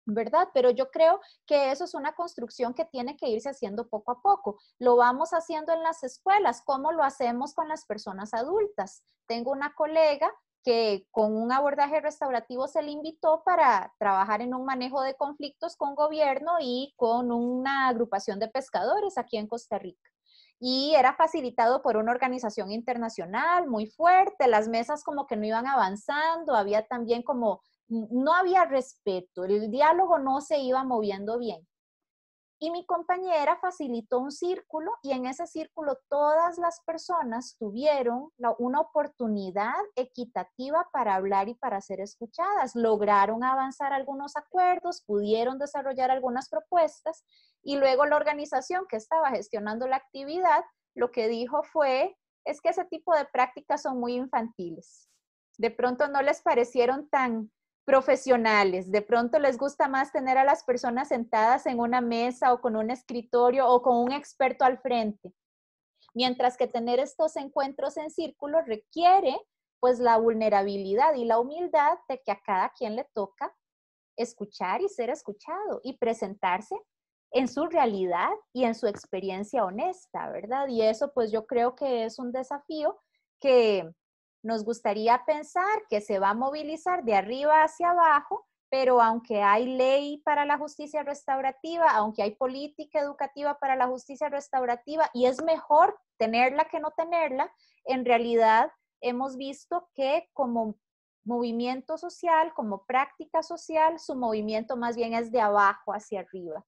¿verdad? 0.06 0.48
Pero 0.52 0.70
yo 0.70 0.90
creo 0.90 1.20
que 1.46 1.70
eso 1.70 1.84
es 1.84 1.94
una 1.94 2.14
construcción 2.14 2.74
que 2.74 2.84
tiene 2.84 3.16
que 3.16 3.28
irse 3.28 3.48
haciendo 3.48 3.88
poco 3.88 4.12
a 4.12 4.20
poco. 4.20 4.58
Lo 4.78 4.96
vamos 4.96 5.30
haciendo 5.30 5.72
en 5.72 5.82
las 5.82 6.02
escuelas, 6.04 6.62
¿cómo 6.62 6.92
lo 6.92 7.02
hacemos 7.02 7.54
con 7.54 7.68
las 7.68 7.86
personas 7.86 8.34
adultas? 8.34 9.02
Tengo 9.26 9.50
una 9.50 9.74
colega 9.74 10.30
que 10.64 11.06
con 11.10 11.36
un 11.36 11.52
abordaje 11.52 12.00
restaurativo 12.00 12.66
se 12.66 12.82
le 12.82 12.90
invitó 12.90 13.42
para 13.44 13.92
trabajar 13.98 14.40
en 14.40 14.54
un 14.54 14.64
manejo 14.64 15.02
de 15.02 15.14
conflictos 15.14 15.76
con 15.76 15.94
gobierno 15.94 16.52
y 16.60 16.94
con 16.96 17.30
una 17.30 17.88
agrupación 17.88 18.38
de 18.40 18.48
pescadores 18.48 19.18
aquí 19.18 19.36
en 19.36 19.46
Costa 19.46 19.78
Rica. 19.78 20.10
Y 20.58 20.94
era 20.96 21.14
facilitado 21.14 21.82
por 21.82 21.98
una 21.98 22.12
organización 22.12 22.72
internacional 22.72 23.68
muy 23.68 23.86
fuerte, 23.86 24.48
las 24.48 24.66
mesas 24.66 25.04
como 25.04 25.26
que 25.26 25.36
no 25.36 25.44
iban 25.44 25.66
avanzando, 25.66 26.54
había 26.54 26.86
también 26.86 27.22
como 27.22 27.60
no 27.88 28.32
había 28.32 28.64
respeto, 28.64 29.44
el 29.44 29.70
diálogo 29.70 30.18
no 30.18 30.40
se 30.40 30.58
iba 30.58 30.82
moviendo 30.84 31.38
bien. 31.38 31.66
Y 32.64 32.70
mi 32.70 32.86
compañera 32.86 33.58
facilitó 33.60 34.20
un 34.20 34.32
círculo 34.32 34.90
y 35.02 35.12
en 35.12 35.26
ese 35.26 35.46
círculo 35.46 35.98
todas 36.08 36.56
las 36.56 36.80
personas 36.86 37.58
tuvieron 37.58 38.32
una 38.58 38.80
oportunidad 38.80 39.74
equitativa 39.96 40.88
para 40.90 41.14
hablar 41.14 41.50
y 41.50 41.56
para 41.56 41.82
ser 41.82 42.00
escuchadas. 42.00 42.74
Lograron 42.74 43.44
avanzar 43.44 43.92
algunos 43.92 44.34
acuerdos, 44.34 45.02
pudieron 45.02 45.58
desarrollar 45.58 46.10
algunas 46.10 46.48
propuestas 46.48 47.22
y 47.62 47.76
luego 47.76 48.06
la 48.06 48.16
organización 48.16 48.86
que 48.88 48.96
estaba 48.96 49.28
gestionando 49.28 49.86
la 49.86 49.96
actividad 49.96 50.64
lo 50.94 51.10
que 51.10 51.28
dijo 51.28 51.64
fue, 51.64 52.16
es 52.46 52.62
que 52.62 52.70
ese 52.70 52.86
tipo 52.86 53.14
de 53.14 53.26
prácticas 53.26 53.82
son 53.82 54.00
muy 54.00 54.14
infantiles. 54.14 55.10
De 55.58 55.70
pronto 55.70 56.08
no 56.08 56.22
les 56.22 56.40
parecieron 56.40 57.10
tan 57.10 57.52
profesionales. 57.84 58.90
De 58.90 59.02
pronto 59.02 59.38
les 59.38 59.58
gusta 59.58 59.88
más 59.88 60.12
tener 60.12 60.38
a 60.38 60.44
las 60.44 60.64
personas 60.64 61.08
sentadas 61.08 61.66
en 61.66 61.78
una 61.78 62.00
mesa 62.00 62.52
o 62.52 62.60
con 62.60 62.76
un 62.76 62.90
escritorio 62.90 63.68
o 63.68 63.82
con 63.82 63.96
un 63.96 64.12
experto 64.12 64.64
al 64.64 64.78
frente. 64.78 65.32
Mientras 66.14 66.56
que 66.56 66.66
tener 66.66 66.98
estos 66.98 67.36
encuentros 67.36 67.96
en 67.96 68.10
círculo 68.10 68.62
requiere 68.62 69.36
pues 69.80 69.98
la 69.98 70.16
vulnerabilidad 70.16 71.14
y 71.14 71.24
la 71.24 71.38
humildad 71.38 71.98
de 72.08 72.22
que 72.24 72.32
a 72.32 72.40
cada 72.40 72.70
quien 72.70 72.96
le 72.96 73.04
toca 73.12 73.54
escuchar 74.16 74.80
y 74.80 74.88
ser 74.88 75.10
escuchado 75.10 75.80
y 75.82 75.98
presentarse 75.98 76.76
en 77.32 77.48
su 77.48 77.66
realidad 77.66 78.30
y 78.52 78.64
en 78.64 78.74
su 78.74 78.86
experiencia 78.86 79.64
honesta, 79.64 80.30
¿verdad? 80.30 80.68
Y 80.68 80.82
eso 80.82 81.12
pues 81.12 81.32
yo 81.32 81.46
creo 81.46 81.74
que 81.74 82.04
es 82.04 82.18
un 82.18 82.30
desafío 82.32 82.98
que 83.40 83.92
nos 84.44 84.62
gustaría 84.62 85.24
pensar 85.24 85.82
que 85.88 86.02
se 86.02 86.18
va 86.18 86.30
a 86.30 86.34
movilizar 86.34 87.02
de 87.02 87.14
arriba 87.14 87.62
hacia 87.62 87.90
abajo, 87.90 88.46
pero 88.68 89.00
aunque 89.00 89.42
hay 89.42 89.66
ley 89.76 90.18
para 90.18 90.44
la 90.44 90.58
justicia 90.58 91.02
restaurativa, 91.02 91.90
aunque 91.92 92.22
hay 92.22 92.32
política 92.32 93.00
educativa 93.00 93.58
para 93.58 93.74
la 93.74 93.86
justicia 93.86 94.28
restaurativa, 94.28 95.08
y 95.14 95.26
es 95.26 95.42
mejor 95.42 95.98
tenerla 96.18 96.66
que 96.66 96.78
no 96.78 96.90
tenerla, 96.90 97.50
en 97.86 98.04
realidad 98.04 98.70
hemos 99.00 99.36
visto 99.38 99.88
que 99.94 100.28
como 100.34 100.76
movimiento 101.24 101.96
social, 101.96 102.52
como 102.52 102.84
práctica 102.84 103.42
social, 103.42 103.98
su 103.98 104.14
movimiento 104.14 104.76
más 104.76 104.94
bien 104.94 105.14
es 105.14 105.32
de 105.32 105.40
abajo 105.40 105.94
hacia 105.94 106.20
arriba. 106.20 106.66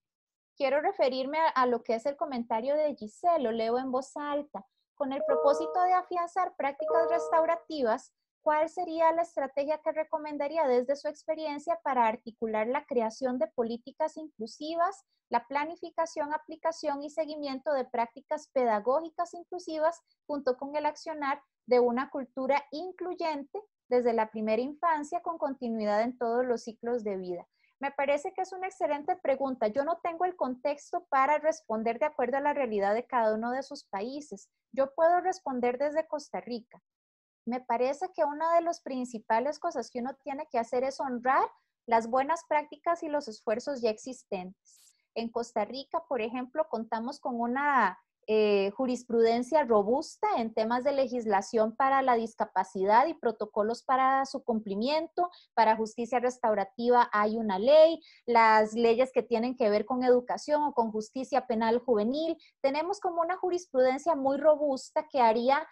Quiero 0.56 0.80
referirme 0.80 1.38
a, 1.54 1.66
lo 1.66 1.82
que 1.82 1.94
es 1.94 2.06
el 2.06 2.16
comentario 2.16 2.74
de 2.74 2.94
Giselle, 2.94 3.44
lo 3.44 3.52
leo 3.52 3.78
en 3.78 3.92
voz 3.92 4.16
alta 4.16 4.64
con 4.96 5.12
el 5.12 5.22
propósito 5.26 5.82
de 5.82 5.92
afianzar 5.92 6.54
prácticas 6.56 7.08
restaurativas, 7.10 8.12
¿cuál 8.42 8.68
sería 8.68 9.12
la 9.12 9.22
estrategia 9.22 9.78
que 9.78 9.92
recomendaría 9.92 10.66
desde 10.66 10.96
su 10.96 11.08
experiencia 11.08 11.78
para 11.82 12.06
articular 12.06 12.66
la 12.66 12.84
creación 12.86 13.38
de 13.38 13.48
políticas 13.48 14.16
inclusivas, 14.16 15.04
la 15.28 15.46
planificación, 15.46 16.32
aplicación 16.32 17.02
y 17.02 17.10
seguimiento 17.10 17.72
de 17.72 17.84
prácticas 17.84 18.48
pedagógicas 18.52 19.34
inclusivas 19.34 20.00
junto 20.26 20.56
con 20.56 20.76
el 20.76 20.86
accionar 20.86 21.42
de 21.66 21.80
una 21.80 22.10
cultura 22.10 22.64
incluyente 22.70 23.60
desde 23.88 24.12
la 24.12 24.30
primera 24.30 24.62
infancia 24.62 25.20
con 25.20 25.38
continuidad 25.38 26.02
en 26.02 26.16
todos 26.16 26.44
los 26.44 26.62
ciclos 26.62 27.04
de 27.04 27.16
vida? 27.16 27.46
Me 27.78 27.90
parece 27.90 28.32
que 28.32 28.40
es 28.40 28.52
una 28.52 28.68
excelente 28.68 29.16
pregunta. 29.16 29.68
Yo 29.68 29.84
no 29.84 29.98
tengo 29.98 30.24
el 30.24 30.34
contexto 30.34 31.04
para 31.10 31.38
responder 31.38 31.98
de 31.98 32.06
acuerdo 32.06 32.38
a 32.38 32.40
la 32.40 32.54
realidad 32.54 32.94
de 32.94 33.06
cada 33.06 33.34
uno 33.34 33.50
de 33.50 33.62
sus 33.62 33.84
países. 33.84 34.48
Yo 34.72 34.94
puedo 34.94 35.20
responder 35.20 35.76
desde 35.76 36.06
Costa 36.06 36.40
Rica. 36.40 36.82
Me 37.44 37.60
parece 37.60 38.10
que 38.14 38.24
una 38.24 38.54
de 38.54 38.62
las 38.62 38.80
principales 38.80 39.58
cosas 39.58 39.90
que 39.90 40.00
uno 40.00 40.14
tiene 40.24 40.48
que 40.50 40.58
hacer 40.58 40.84
es 40.84 41.00
honrar 41.00 41.48
las 41.86 42.08
buenas 42.08 42.44
prácticas 42.48 43.02
y 43.02 43.08
los 43.08 43.28
esfuerzos 43.28 43.82
ya 43.82 43.90
existentes. 43.90 44.82
En 45.14 45.30
Costa 45.30 45.64
Rica, 45.64 46.02
por 46.08 46.20
ejemplo, 46.20 46.66
contamos 46.68 47.20
con 47.20 47.40
una 47.40 47.98
eh, 48.28 48.72
jurisprudencia 48.72 49.62
robusta 49.62 50.26
en 50.38 50.52
temas 50.52 50.82
de 50.82 50.90
legislación 50.90 51.76
para 51.76 52.02
la 52.02 52.16
discapacidad 52.16 53.06
y 53.06 53.14
protocolos 53.14 53.84
para 53.84 54.26
su 54.26 54.42
cumplimiento. 54.42 55.30
Para 55.54 55.76
justicia 55.76 56.18
restaurativa 56.18 57.08
hay 57.12 57.36
una 57.36 57.60
ley, 57.60 58.00
las 58.24 58.72
leyes 58.72 59.12
que 59.12 59.22
tienen 59.22 59.56
que 59.56 59.70
ver 59.70 59.86
con 59.86 60.02
educación 60.02 60.64
o 60.64 60.72
con 60.72 60.90
justicia 60.90 61.46
penal 61.46 61.78
juvenil. 61.78 62.36
Tenemos 62.60 62.98
como 62.98 63.20
una 63.20 63.36
jurisprudencia 63.36 64.16
muy 64.16 64.38
robusta 64.38 65.06
que 65.08 65.20
haría 65.20 65.64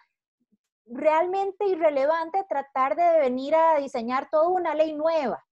realmente 0.85 1.67
irrelevante 1.67 2.45
tratar 2.47 2.95
de 2.95 3.19
venir 3.19 3.53
a 3.53 3.79
diseñar 3.79 4.29
toda 4.29 4.47
una 4.47 4.75
ley 4.75 4.93
nueva. 4.93 5.45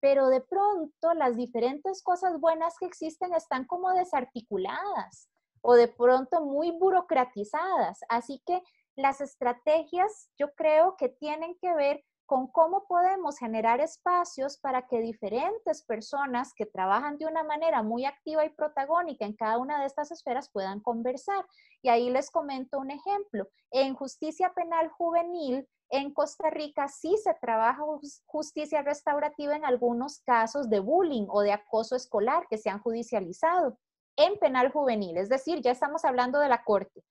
Pero 0.00 0.28
de 0.28 0.42
pronto 0.42 1.12
las 1.14 1.36
diferentes 1.36 2.04
cosas 2.04 2.38
buenas 2.38 2.76
que 2.78 2.86
existen 2.86 3.34
están 3.34 3.64
como 3.66 3.90
desarticuladas 3.92 5.28
o 5.62 5.74
de 5.74 5.88
pronto 5.88 6.40
muy 6.42 6.70
burocratizadas. 6.72 8.00
Así 8.08 8.42
que 8.46 8.62
las 8.96 9.20
estrategias 9.20 10.30
yo 10.38 10.54
creo 10.54 10.96
que 10.96 11.08
tienen 11.08 11.56
que 11.60 11.74
ver 11.74 12.04
con 12.30 12.46
cómo 12.46 12.86
podemos 12.86 13.38
generar 13.38 13.80
espacios 13.80 14.56
para 14.56 14.86
que 14.86 15.00
diferentes 15.00 15.82
personas 15.82 16.54
que 16.54 16.64
trabajan 16.64 17.18
de 17.18 17.26
una 17.26 17.42
manera 17.42 17.82
muy 17.82 18.04
activa 18.04 18.44
y 18.44 18.50
protagónica 18.50 19.24
en 19.24 19.34
cada 19.34 19.58
una 19.58 19.80
de 19.80 19.86
estas 19.86 20.12
esferas 20.12 20.48
puedan 20.48 20.78
conversar. 20.78 21.44
Y 21.82 21.88
ahí 21.88 22.08
les 22.08 22.30
comento 22.30 22.78
un 22.78 22.92
ejemplo. 22.92 23.48
En 23.72 23.94
justicia 23.94 24.52
penal 24.54 24.90
juvenil, 24.90 25.68
en 25.88 26.14
Costa 26.14 26.50
Rica 26.50 26.86
sí 26.86 27.16
se 27.16 27.34
trabaja 27.34 27.82
justicia 28.26 28.82
restaurativa 28.82 29.56
en 29.56 29.64
algunos 29.64 30.20
casos 30.20 30.70
de 30.70 30.78
bullying 30.78 31.26
o 31.30 31.40
de 31.40 31.50
acoso 31.50 31.96
escolar 31.96 32.46
que 32.48 32.58
se 32.58 32.70
han 32.70 32.80
judicializado 32.80 33.76
en 34.16 34.38
penal 34.38 34.70
juvenil, 34.70 35.16
es 35.16 35.28
decir, 35.28 35.60
ya 35.60 35.70
estamos 35.70 36.04
hablando 36.04 36.38
de 36.38 36.48
la 36.48 36.64
corte. 36.64 37.02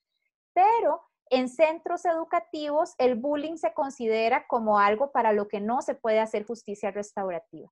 Pero 0.54 1.02
en 1.30 1.47
centros 1.47 2.06
educativos 2.06 2.95
el 2.97 3.16
bullying 3.16 3.58
se 3.58 3.74
considera 3.74 4.47
como 4.47 4.80
algo 4.80 5.12
para 5.12 5.32
lo 5.32 5.47
que 5.47 5.60
no 5.60 5.82
se 5.82 5.95
puede 5.95 6.20
hacer 6.20 6.45
justicia 6.45 6.91
restaurativa. 6.91 7.70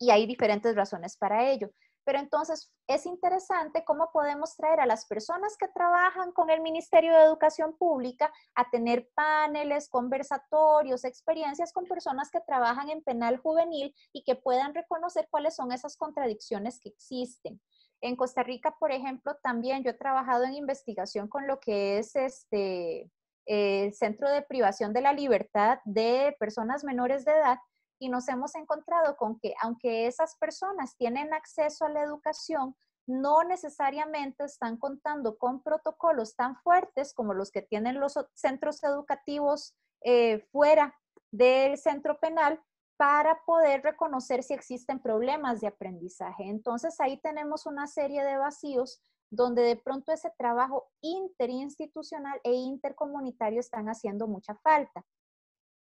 Y 0.00 0.10
hay 0.10 0.26
diferentes 0.26 0.74
razones 0.76 1.16
para 1.16 1.48
ello. 1.48 1.70
Pero 2.08 2.20
entonces 2.20 2.72
es 2.86 3.04
interesante 3.04 3.84
cómo 3.84 4.10
podemos 4.10 4.56
traer 4.56 4.80
a 4.80 4.86
las 4.86 5.04
personas 5.04 5.58
que 5.58 5.68
trabajan 5.68 6.32
con 6.32 6.48
el 6.48 6.62
Ministerio 6.62 7.12
de 7.12 7.22
Educación 7.22 7.76
Pública 7.76 8.32
a 8.54 8.70
tener 8.70 9.10
paneles, 9.14 9.90
conversatorios, 9.90 11.04
experiencias 11.04 11.70
con 11.70 11.84
personas 11.84 12.30
que 12.30 12.40
trabajan 12.40 12.88
en 12.88 13.02
penal 13.02 13.36
juvenil 13.36 13.94
y 14.10 14.24
que 14.24 14.36
puedan 14.36 14.74
reconocer 14.74 15.28
cuáles 15.30 15.54
son 15.54 15.70
esas 15.70 15.98
contradicciones 15.98 16.80
que 16.80 16.88
existen. 16.88 17.60
En 18.00 18.16
Costa 18.16 18.42
Rica, 18.42 18.76
por 18.78 18.92
ejemplo, 18.92 19.36
también 19.42 19.82
yo 19.82 19.90
he 19.90 19.94
trabajado 19.94 20.44
en 20.44 20.54
investigación 20.54 21.28
con 21.28 21.46
lo 21.46 21.58
que 21.58 21.98
es 21.98 22.14
este, 22.14 23.10
el 23.46 23.94
Centro 23.94 24.30
de 24.30 24.42
Privación 24.42 24.92
de 24.92 25.00
la 25.00 25.12
Libertad 25.12 25.78
de 25.84 26.36
Personas 26.38 26.84
Menores 26.84 27.24
de 27.24 27.32
Edad 27.32 27.58
y 27.98 28.08
nos 28.08 28.28
hemos 28.28 28.54
encontrado 28.54 29.16
con 29.16 29.40
que 29.40 29.54
aunque 29.60 30.06
esas 30.06 30.36
personas 30.36 30.96
tienen 30.96 31.34
acceso 31.34 31.86
a 31.86 31.88
la 31.88 32.02
educación, 32.02 32.76
no 33.08 33.42
necesariamente 33.42 34.44
están 34.44 34.76
contando 34.76 35.38
con 35.38 35.62
protocolos 35.62 36.36
tan 36.36 36.56
fuertes 36.56 37.14
como 37.14 37.32
los 37.34 37.50
que 37.50 37.62
tienen 37.62 37.98
los 37.98 38.14
centros 38.34 38.84
educativos 38.84 39.74
eh, 40.02 40.46
fuera 40.52 40.94
del 41.32 41.78
centro 41.78 42.18
penal 42.20 42.62
para 42.98 43.44
poder 43.44 43.82
reconocer 43.82 44.42
si 44.42 44.54
existen 44.54 44.98
problemas 45.00 45.60
de 45.60 45.68
aprendizaje. 45.68 46.42
Entonces 46.44 47.00
ahí 47.00 47.16
tenemos 47.20 47.64
una 47.64 47.86
serie 47.86 48.24
de 48.24 48.36
vacíos 48.36 49.00
donde 49.30 49.62
de 49.62 49.76
pronto 49.76 50.10
ese 50.10 50.32
trabajo 50.36 50.90
interinstitucional 51.00 52.40
e 52.42 52.52
intercomunitario 52.52 53.60
están 53.60 53.88
haciendo 53.88 54.26
mucha 54.26 54.56
falta. 54.56 55.06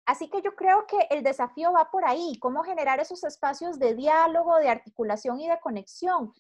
Así 0.05 0.29
que 0.29 0.43
yo 0.43 0.55
creo 0.55 0.87
que 0.87 0.99
el 1.09 1.23
desafío 1.23 1.73
va 1.73 1.91
por 1.91 2.05
ahí, 2.05 2.39
cómo 2.39 2.65
generar 2.65 3.01
esos 3.01 3.25
espacios 3.25 3.79
de 3.79 3.95
diálogo, 3.95 4.57
de 4.57 4.69
articulación 4.69 5.41
y 5.41 5.49
de 5.49 5.59
conexión. 5.61 6.35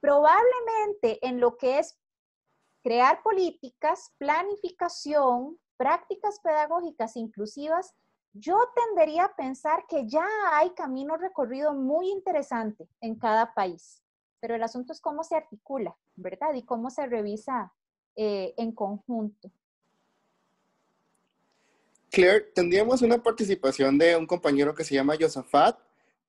Probablemente 0.00 1.18
en 1.26 1.38
lo 1.38 1.58
que 1.58 1.80
es 1.80 1.98
crear 2.82 3.22
políticas, 3.22 4.14
planificación, 4.16 5.58
prácticas 5.76 6.40
pedagógicas 6.40 7.16
inclusivas, 7.16 7.92
Yo 8.40 8.56
tendería 8.74 9.24
a 9.24 9.36
pensar 9.36 9.84
que 9.88 10.06
ya 10.06 10.24
hay 10.52 10.70
camino 10.70 11.16
recorrido 11.16 11.74
muy 11.74 12.08
interesante 12.10 12.88
en 13.00 13.16
cada 13.16 13.52
país, 13.52 14.02
pero 14.38 14.54
el 14.54 14.62
asunto 14.62 14.92
es 14.92 15.00
cómo 15.00 15.24
se 15.24 15.34
articula, 15.34 15.96
¿verdad? 16.14 16.54
Y 16.54 16.62
cómo 16.62 16.90
se 16.90 17.06
revisa 17.06 17.72
eh, 18.14 18.54
en 18.56 18.72
conjunto. 18.72 19.50
Claire, 22.10 22.52
tendríamos 22.54 23.02
una 23.02 23.20
participación 23.20 23.98
de 23.98 24.16
un 24.16 24.26
compañero 24.26 24.74
que 24.74 24.84
se 24.84 24.94
llama 24.94 25.16
Josafat. 25.18 25.78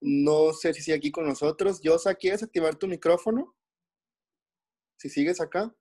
No 0.01 0.53
sé 0.53 0.73
si 0.73 0.81
sigue 0.81 0.97
aquí 0.97 1.11
con 1.11 1.27
nosotros. 1.27 1.79
Yosa, 1.81 2.15
¿quieres 2.15 2.41
activar 2.41 2.75
tu 2.75 2.87
micrófono? 2.87 3.53
Si 4.97 5.09
sigues 5.09 5.39
acá. 5.39 5.73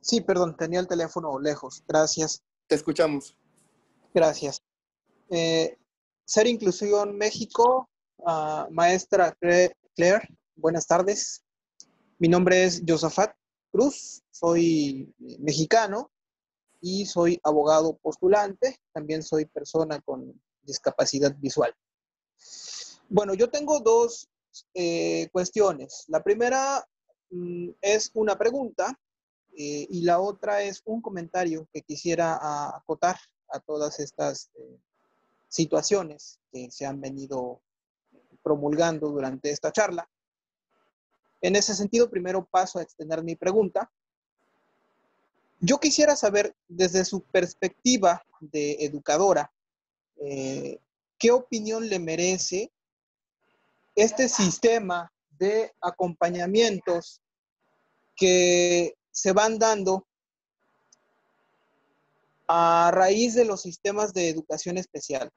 Sí, 0.00 0.20
perdón, 0.20 0.56
tenía 0.56 0.80
el 0.80 0.88
teléfono 0.88 1.38
lejos. 1.38 1.84
Gracias. 1.86 2.45
Te 2.66 2.74
escuchamos. 2.74 3.36
Gracias. 4.12 4.60
Eh, 5.30 5.78
Ser 6.24 6.48
Inclusión 6.48 7.16
México, 7.16 7.88
uh, 8.18 8.68
maestra 8.70 9.36
Claire, 9.94 10.28
buenas 10.56 10.86
tardes. 10.88 11.44
Mi 12.18 12.26
nombre 12.26 12.64
es 12.64 12.82
Josafat 12.86 13.36
Cruz, 13.70 14.24
soy 14.32 15.14
mexicano 15.38 16.10
y 16.80 17.06
soy 17.06 17.38
abogado 17.44 17.96
postulante, 17.98 18.80
también 18.92 19.22
soy 19.22 19.44
persona 19.44 20.00
con 20.00 20.40
discapacidad 20.62 21.36
visual. 21.38 21.72
Bueno, 23.08 23.34
yo 23.34 23.48
tengo 23.48 23.78
dos 23.78 24.28
eh, 24.74 25.28
cuestiones. 25.30 26.04
La 26.08 26.24
primera 26.24 26.84
mm, 27.30 27.68
es 27.80 28.10
una 28.14 28.36
pregunta 28.36 28.98
eh, 29.56 29.86
y 29.88 30.02
la 30.02 30.20
otra 30.20 30.62
es 30.62 30.82
un 30.84 31.00
comentario 31.00 31.66
que 31.72 31.82
quisiera 31.82 32.38
acotar 32.76 33.16
a 33.48 33.60
todas 33.60 34.00
estas 34.00 34.50
eh, 34.56 34.78
situaciones 35.48 36.38
que 36.52 36.70
se 36.70 36.84
han 36.84 37.00
venido 37.00 37.60
promulgando 38.42 39.08
durante 39.08 39.50
esta 39.50 39.72
charla. 39.72 40.08
En 41.40 41.56
ese 41.56 41.74
sentido, 41.74 42.10
primero 42.10 42.44
paso 42.44 42.78
a 42.78 42.82
extender 42.82 43.22
mi 43.22 43.34
pregunta 43.34 43.90
yo 45.60 45.78
quisiera 45.78 46.16
saber 46.16 46.54
desde 46.68 47.04
su 47.04 47.22
perspectiva 47.22 48.24
de 48.40 48.76
educadora, 48.80 49.50
eh, 50.18 50.78
¿qué 51.18 51.30
opinión 51.30 51.88
le 51.88 51.98
merece 51.98 52.70
este 53.94 54.28
sistema 54.28 55.10
de 55.38 55.72
acompañamientos 55.80 57.22
que 58.14 58.94
se 59.16 59.32
van 59.32 59.58
dando 59.58 60.06
a 62.46 62.90
raíz 62.92 63.34
de 63.34 63.46
los 63.46 63.62
sistemas 63.62 64.12
de 64.12 64.28
educación 64.28 64.76
especial? 64.76 65.30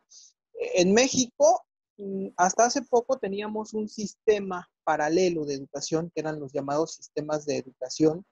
En 0.75 0.93
México, 0.93 1.63
mm, 1.97 2.27
hasta 2.35 2.65
hace 2.65 2.81
poco 2.81 3.17
teníamos 3.17 3.73
un 3.73 3.87
sistema 3.87 4.69
paralelo 4.83 5.45
de 5.45 5.53
educación, 5.53 6.11
que 6.13 6.19
eran 6.19 6.41
los 6.41 6.51
llamados 6.51 6.95
sistemas 6.95 7.45
de 7.45 7.57
educación 7.57 8.25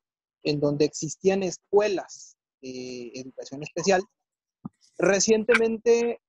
en 0.44 0.60
donde 0.60 0.84
existían 0.84 1.44
escuelas 1.44 2.36
de 2.62 3.12
educación 3.16 3.64
especial. 3.64 4.04
Recientemente, 4.98 6.20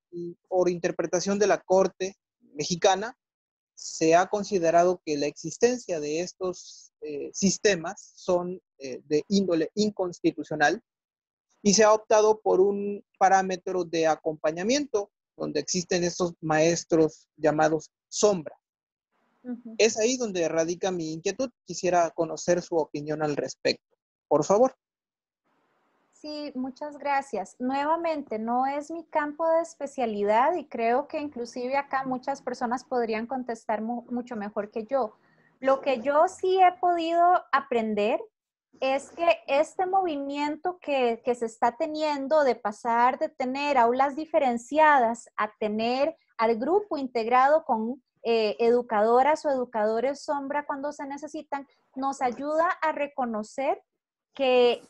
por 0.46 0.68
interpretación 0.68 1.40
de 1.40 1.48
la 1.48 1.58
Corte 1.58 2.16
mexicana, 2.54 3.18
se 3.78 4.16
ha 4.16 4.26
considerado 4.26 5.00
que 5.04 5.16
la 5.16 5.26
existencia 5.26 6.00
de 6.00 6.20
estos 6.20 6.92
eh, 7.00 7.30
sistemas 7.32 8.12
son 8.16 8.60
eh, 8.78 9.00
de 9.06 9.22
índole 9.28 9.70
inconstitucional 9.74 10.82
y 11.62 11.74
se 11.74 11.84
ha 11.84 11.92
optado 11.92 12.40
por 12.40 12.60
un 12.60 13.04
parámetro 13.18 13.84
de 13.84 14.08
acompañamiento 14.08 15.12
donde 15.36 15.60
existen 15.60 16.02
estos 16.02 16.34
maestros 16.40 17.28
llamados 17.36 17.90
sombra. 18.08 18.56
Es 19.78 19.96
ahí 19.96 20.16
donde 20.16 20.48
radica 20.48 20.90
mi 20.90 21.12
inquietud. 21.12 21.50
Quisiera 21.64 22.10
conocer 22.10 22.60
su 22.60 22.74
opinión 22.74 23.22
al 23.22 23.36
respecto 23.36 23.88
por 24.28 24.44
favor. 24.44 24.76
Sí, 26.20 26.50
muchas 26.56 26.98
gracias. 26.98 27.54
Nuevamente, 27.60 28.40
no 28.40 28.66
es 28.66 28.90
mi 28.90 29.04
campo 29.04 29.48
de 29.48 29.60
especialidad 29.60 30.52
y 30.56 30.66
creo 30.66 31.06
que 31.06 31.20
inclusive 31.20 31.76
acá 31.76 32.02
muchas 32.04 32.42
personas 32.42 32.82
podrían 32.82 33.28
contestar 33.28 33.82
mucho 33.82 34.34
mejor 34.34 34.72
que 34.72 34.84
yo. 34.84 35.14
Lo 35.60 35.80
que 35.80 36.00
yo 36.00 36.26
sí 36.26 36.60
he 36.60 36.72
podido 36.80 37.22
aprender 37.52 38.20
es 38.80 39.10
que 39.10 39.28
este 39.46 39.86
movimiento 39.86 40.80
que, 40.80 41.22
se 41.24 41.46
está 41.46 41.76
teniendo 41.76 42.42
de 42.42 42.56
pasar 42.56 43.20
de 43.20 43.28
tener 43.28 43.78
aulas 43.78 44.16
diferenciadas 44.16 45.28
a 45.36 45.52
tener 45.60 46.16
al 46.36 46.56
grupo 46.56 46.98
integrado 46.98 47.64
con 47.64 48.02
eh, 48.24 48.56
educadoras 48.58 49.44
o 49.44 49.50
educadores 49.50 50.24
sombra 50.24 50.66
cuando 50.66 50.90
se 50.90 51.06
necesitan, 51.06 51.68
nos 51.94 52.22
ayuda 52.22 52.68
a 52.82 52.90
reconocer 52.90 53.80
que 54.34 54.82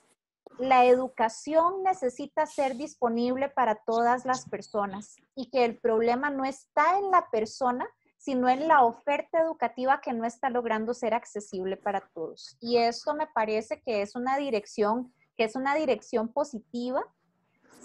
la 0.59 0.85
educación 0.85 1.83
necesita 1.83 2.47
ser 2.47 2.77
disponible 2.77 3.49
para 3.49 3.77
todas 3.77 4.25
las 4.25 4.49
personas 4.49 5.17
y 5.35 5.51
que 5.51 5.65
el 5.65 5.79
problema 5.79 6.31
no 6.31 6.45
está 6.45 6.99
en 6.99 7.11
la 7.11 7.31
persona, 7.31 7.87
sino 8.17 8.49
en 8.49 8.67
la 8.67 8.85
oferta 8.85 9.41
educativa 9.41 10.01
que 10.01 10.13
no 10.13 10.25
está 10.25 10.51
logrando 10.51 10.95
ser 10.95 11.15
accesible 11.15 11.77
para 11.77 12.01
todos. 12.13 12.57
Y 12.61 12.79
esto 12.79 13.15
me 13.15 13.27
parece 13.29 13.81
que 13.81 14.03
es 14.03 14.17
una 14.17 14.37
dirección, 14.37 15.13
que 15.37 15.45
es 15.45 15.55
una 15.55 15.75
dirección 15.75 16.29
positiva. 16.29 17.05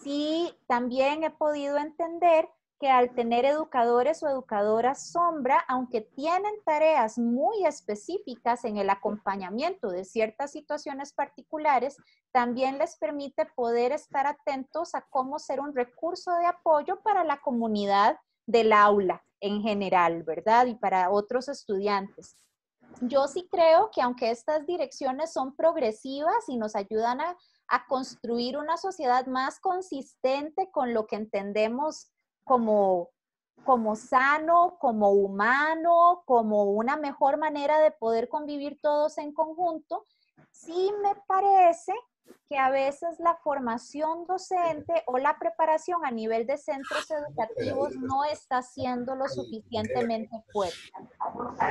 Sí, 0.02 0.52
también 0.68 1.24
he 1.24 1.30
podido 1.30 1.78
entender 1.78 2.50
que 2.84 2.90
al 2.90 3.16
tener 3.16 3.46
educadores 3.46 4.22
o 4.24 4.28
educadoras 4.28 5.10
sombra, 5.10 5.64
aunque 5.70 6.02
tienen 6.02 6.52
tareas 6.66 7.18
muy 7.18 7.66
específicas 7.66 8.66
en 8.66 8.76
el 8.76 8.90
acompañamiento 8.90 9.88
de 9.88 10.04
ciertas 10.04 10.52
situaciones 10.52 11.14
particulares, 11.14 11.96
también 12.34 12.78
les 12.80 12.98
permite 12.98 13.46
poder 13.56 13.94
estar 13.94 14.28
atentos 14.28 14.96
a 14.96 15.06
cómo 15.10 15.40
ser 15.40 15.62
un 15.62 15.74
recurso 15.74 16.36
de 16.36 16.46
apoyo 16.46 17.00
para 17.02 17.24
la 17.24 17.40
comunidad 17.40 18.18
del 18.46 18.74
aula 18.74 19.24
en 19.40 19.62
general, 19.62 20.24
¿verdad? 20.24 20.66
Y 20.66 20.76
para 20.76 21.10
otros 21.10 21.48
estudiantes. 21.48 22.36
Yo 23.00 23.30
sí 23.30 23.48
creo 23.50 23.92
que 23.92 24.02
aunque 24.02 24.30
estas 24.30 24.68
direcciones 24.68 25.32
son 25.32 25.56
progresivas 25.56 26.50
y 26.50 26.58
nos 26.58 26.76
ayudan 26.76 27.22
a, 27.22 27.38
a 27.70 27.88
construir 27.88 28.58
una 28.58 28.76
sociedad 28.76 29.26
más 29.28 29.62
consistente 29.62 30.70
con 30.70 30.94
lo 30.94 31.08
que 31.08 31.16
entendemos 31.16 32.10
como, 32.44 33.10
como 33.64 33.96
sano, 33.96 34.78
como 34.80 35.12
humano, 35.12 36.24
como 36.26 36.64
una 36.66 36.98
mejor 36.98 37.38
manera 37.38 37.80
de 37.80 37.92
poder 37.92 38.30
convivir 38.30 38.80
todos 38.82 39.18
en 39.18 39.34
conjunto, 39.34 40.06
sí 40.52 40.92
me 41.02 41.16
parece 41.28 41.94
que 42.48 42.58
a 42.58 42.70
veces 42.70 43.20
la 43.20 43.36
formación 43.36 44.26
docente 44.26 45.04
o 45.08 45.18
la 45.18 45.38
preparación 45.40 46.06
a 46.06 46.12
nivel 46.12 46.46
de 46.46 46.58
centros 46.58 47.10
educativos 47.10 47.96
no 47.96 48.24
está 48.26 48.62
siendo 48.62 49.16
lo 49.16 49.28
suficientemente 49.28 50.44
fuerte. 50.52 50.78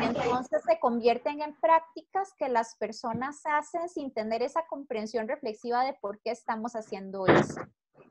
Entonces 0.01 0.63
se 0.67 0.79
convierten 0.81 1.41
en 1.41 1.55
prácticas 1.61 2.35
que 2.37 2.49
las 2.49 2.77
personas 2.77 3.41
hacen 3.45 3.89
sin 3.89 4.13
tener 4.13 4.43
esa 4.43 4.67
comprensión 4.67 5.29
reflexiva 5.29 5.85
de 5.85 5.95
por 5.95 6.21
qué 6.21 6.31
estamos 6.31 6.75
haciendo 6.75 7.27
eso. 7.27 7.61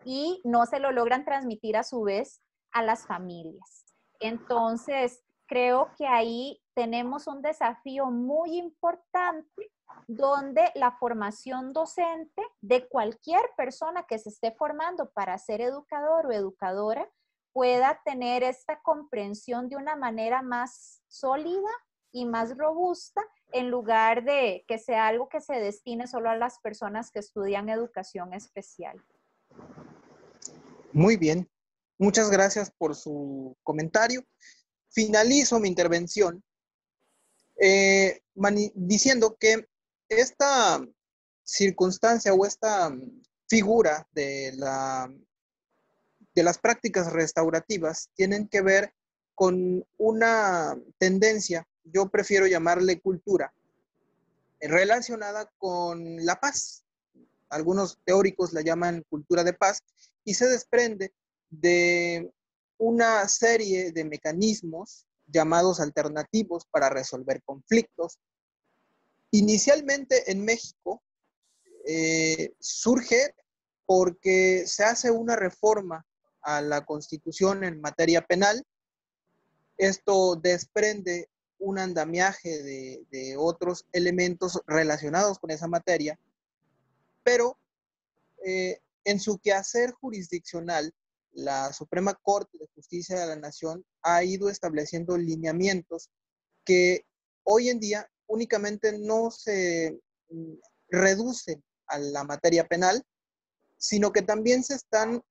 Y 0.03 0.41
no 0.43 0.65
se 0.65 0.79
lo 0.79 0.91
logran 0.91 1.25
transmitir 1.25 1.77
a 1.77 1.83
su 1.83 2.01
vez 2.01 2.41
a 2.71 2.83
las 2.83 3.05
familias. 3.05 3.85
Entonces, 4.19 5.23
creo 5.47 5.91
que 5.97 6.07
ahí 6.07 6.61
tenemos 6.73 7.27
un 7.27 7.41
desafío 7.41 8.05
muy 8.07 8.57
importante 8.57 9.71
donde 10.07 10.71
la 10.75 10.91
formación 10.91 11.73
docente 11.73 12.41
de 12.61 12.87
cualquier 12.87 13.41
persona 13.57 14.03
que 14.03 14.17
se 14.17 14.29
esté 14.29 14.51
formando 14.51 15.09
para 15.11 15.37
ser 15.37 15.61
educador 15.61 16.27
o 16.27 16.31
educadora 16.31 17.09
pueda 17.51 17.99
tener 18.05 18.43
esta 18.43 18.81
comprensión 18.81 19.67
de 19.67 19.75
una 19.75 19.95
manera 19.95 20.41
más 20.41 21.03
sólida 21.07 21.69
y 22.13 22.25
más 22.25 22.57
robusta 22.57 23.21
en 23.51 23.69
lugar 23.69 24.23
de 24.23 24.63
que 24.67 24.77
sea 24.77 25.07
algo 25.07 25.27
que 25.27 25.41
se 25.41 25.55
destine 25.55 26.07
solo 26.07 26.29
a 26.29 26.37
las 26.37 26.59
personas 26.59 27.11
que 27.11 27.19
estudian 27.19 27.67
educación 27.67 28.33
especial. 28.33 29.01
Muy 30.93 31.17
bien, 31.17 31.49
Muchas 32.01 32.31
gracias 32.31 32.71
por 32.71 32.95
su 32.95 33.55
comentario. 33.61 34.25
Finalizo 34.89 35.59
mi 35.59 35.67
intervención 35.67 36.43
eh, 37.61 38.23
diciendo 38.73 39.37
que 39.39 39.67
esta 40.09 40.83
circunstancia 41.43 42.33
o 42.33 42.43
esta 42.43 42.91
figura 43.47 44.07
de, 44.13 44.51
la, 44.57 45.13
de 46.33 46.41
las 46.41 46.57
prácticas 46.57 47.13
restaurativas 47.13 48.09
tienen 48.15 48.47
que 48.47 48.61
ver 48.61 48.95
con 49.35 49.85
una 49.99 50.75
tendencia, 50.97 51.67
yo 51.83 52.09
prefiero 52.09 52.47
llamarle 52.47 52.99
cultura, 52.99 53.53
relacionada 54.59 55.51
con 55.59 56.25
la 56.25 56.39
paz. 56.39 56.83
algunos 57.49 57.99
teóricos 58.05 58.53
la 58.53 58.61
llaman 58.61 59.05
cultura 59.07 59.43
de 59.43 59.53
paz, 59.53 59.83
y 60.23 60.33
se 60.33 60.47
desprende 60.47 61.13
de 61.51 62.31
una 62.77 63.27
serie 63.27 63.91
de 63.91 64.03
mecanismos 64.05 65.05
llamados 65.27 65.79
alternativos 65.79 66.65
para 66.65 66.89
resolver 66.89 67.43
conflictos. 67.43 68.17
Inicialmente 69.29 70.31
en 70.31 70.43
México 70.43 71.03
eh, 71.85 72.53
surge 72.59 73.35
porque 73.85 74.63
se 74.65 74.83
hace 74.83 75.11
una 75.11 75.35
reforma 75.35 76.05
a 76.41 76.61
la 76.61 76.85
constitución 76.85 77.63
en 77.63 77.81
materia 77.81 78.21
penal. 78.21 78.65
Esto 79.77 80.35
desprende 80.35 81.29
un 81.59 81.77
andamiaje 81.77 82.63
de, 82.63 83.35
otros 83.37 83.85
elementos 83.91 84.59
relacionados 84.65 85.37
con 85.37 85.51
esa 85.51 85.67
materia, 85.67 86.19
pero 87.23 87.57
eh, 88.43 88.79
en 89.03 89.19
su 89.19 89.37
quehacer 89.37 89.91
jurisdiccional, 89.91 90.93
la 91.33 91.71
Suprema 91.73 92.13
Corte 92.21 92.57
de 92.57 92.67
Justicia 92.75 93.19
de 93.19 93.27
la 93.27 93.35
Nación 93.35 93.85
ha 94.01 94.23
ido 94.23 94.49
estableciendo 94.49 95.17
lineamientos 95.17 96.09
que 96.65 97.05
hoy 97.43 97.69
en 97.69 97.79
día 97.79 98.09
únicamente 98.27 98.97
no 98.97 99.31
se 99.31 99.99
mm, 100.29 100.53
reducen 100.89 101.63
a 101.87 101.99
la 101.99 102.23
materia 102.23 102.67
penal, 102.67 103.03
sino 103.77 104.11
que 104.11 104.21
también 104.21 104.63
se 104.63 104.75
están 104.75 105.21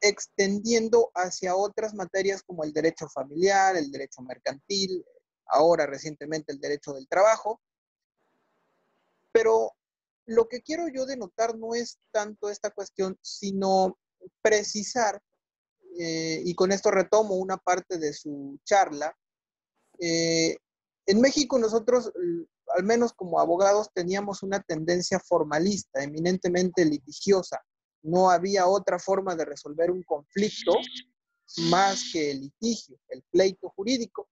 extendiendo 0.00 1.10
hacia 1.14 1.54
otras 1.54 1.94
materias 1.94 2.42
como 2.42 2.64
el 2.64 2.72
derecho 2.72 3.08
familiar, 3.08 3.76
el 3.76 3.90
derecho 3.92 4.22
mercantil, 4.22 5.04
ahora 5.46 5.86
recientemente 5.86 6.52
el 6.52 6.60
derecho 6.60 6.92
del 6.92 7.06
trabajo. 7.06 7.60
Pero 9.30 9.72
lo 10.26 10.48
que 10.48 10.62
quiero 10.62 10.88
yo 10.88 11.06
denotar 11.06 11.56
no 11.56 11.74
es 11.74 11.98
tanto 12.10 12.50
esta 12.50 12.70
cuestión, 12.70 13.18
sino 13.22 13.98
precisar, 14.42 15.20
eh, 15.98 16.42
y 16.44 16.54
con 16.54 16.72
esto 16.72 16.90
retomo 16.90 17.34
una 17.34 17.56
parte 17.56 17.98
de 17.98 18.12
su 18.12 18.58
charla, 18.64 19.14
eh, 19.98 20.56
en 21.06 21.20
México 21.20 21.58
nosotros, 21.58 22.12
al 22.76 22.84
menos 22.84 23.12
como 23.12 23.40
abogados, 23.40 23.90
teníamos 23.92 24.42
una 24.42 24.60
tendencia 24.60 25.18
formalista, 25.18 26.02
eminentemente 26.02 26.84
litigiosa. 26.84 27.60
No 28.02 28.30
había 28.30 28.66
otra 28.66 28.98
forma 28.98 29.34
de 29.34 29.44
resolver 29.44 29.90
un 29.90 30.02
conflicto 30.02 30.72
más 31.70 32.10
que 32.12 32.30
el 32.30 32.40
litigio, 32.42 32.98
el 33.08 33.22
pleito 33.30 33.68
jurídico. 33.70 34.28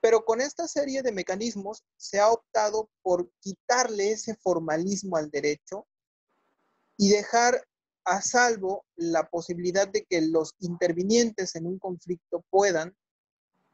Pero 0.00 0.24
con 0.24 0.40
esta 0.40 0.68
serie 0.68 1.02
de 1.02 1.12
mecanismos 1.12 1.82
se 1.96 2.20
ha 2.20 2.30
optado 2.30 2.90
por 3.02 3.30
quitarle 3.40 4.12
ese 4.12 4.34
formalismo 4.36 5.16
al 5.16 5.30
derecho 5.30 5.86
y 6.96 7.08
dejar 7.08 7.66
a 8.04 8.20
salvo 8.22 8.84
la 8.96 9.28
posibilidad 9.28 9.88
de 9.88 10.04
que 10.04 10.20
los 10.20 10.54
intervinientes 10.60 11.54
en 11.56 11.66
un 11.66 11.78
conflicto 11.78 12.44
puedan 12.50 12.94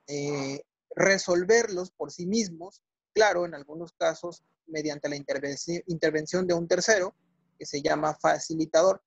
eh, 0.07 0.63
resolverlos 0.95 1.91
por 1.91 2.13
sí 2.13 2.27
mismos, 2.27 2.83
claro, 3.13 3.45
en 3.47 3.55
algunos 3.55 3.93
casos 3.93 4.43
mediante 4.67 5.09
la 5.09 5.17
intervención 5.17 6.47
de 6.47 6.55
un 6.55 6.69
tercero, 6.69 7.15
que 7.59 7.67
se 7.67 7.83
llama 7.83 8.15
facilitador. 8.15 9.03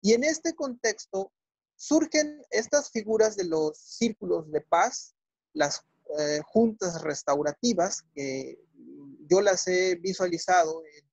Y 0.00 0.14
en 0.14 0.24
este 0.24 0.54
contexto 0.54 1.32
surgen 1.76 2.42
estas 2.50 2.90
figuras 2.90 3.36
de 3.36 3.44
los 3.44 3.76
círculos 3.76 4.50
de 4.50 4.60
paz, 4.60 5.14
las 5.52 5.82
eh, 6.18 6.40
juntas 6.44 7.02
restaurativas 7.02 8.02
que 8.14 8.58
yo 9.28 9.40
las 9.40 9.66
he 9.68 9.96
visualizado 9.96 10.82
en, 10.84 11.09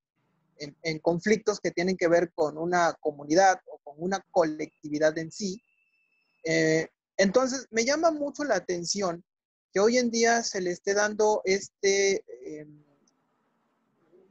conflictos 1.02 1.60
que 1.60 1.72
tienen 1.72 1.98
que 1.98 2.08
ver 2.08 2.32
con 2.34 2.58
una 2.58 2.94
comunidad 3.00 3.60
o 3.68 3.80
con 3.80 3.96
una 3.98 4.24
colectividad 4.32 5.18
en 5.18 5.32
sí. 5.32 5.62
Eh, 6.44 6.88
entonces, 7.18 7.68
me 7.72 7.86
llama 7.86 8.12
mucho 8.12 8.44
la 8.44 8.56
atención 8.56 9.24
que 9.74 9.80
hoy 9.80 9.98
en 9.98 10.12
día 10.12 10.44
se 10.44 10.62
le 10.62 10.72
esté 10.72 10.94
dando 10.94 11.42
este, 11.46 12.24
em, 12.46 12.84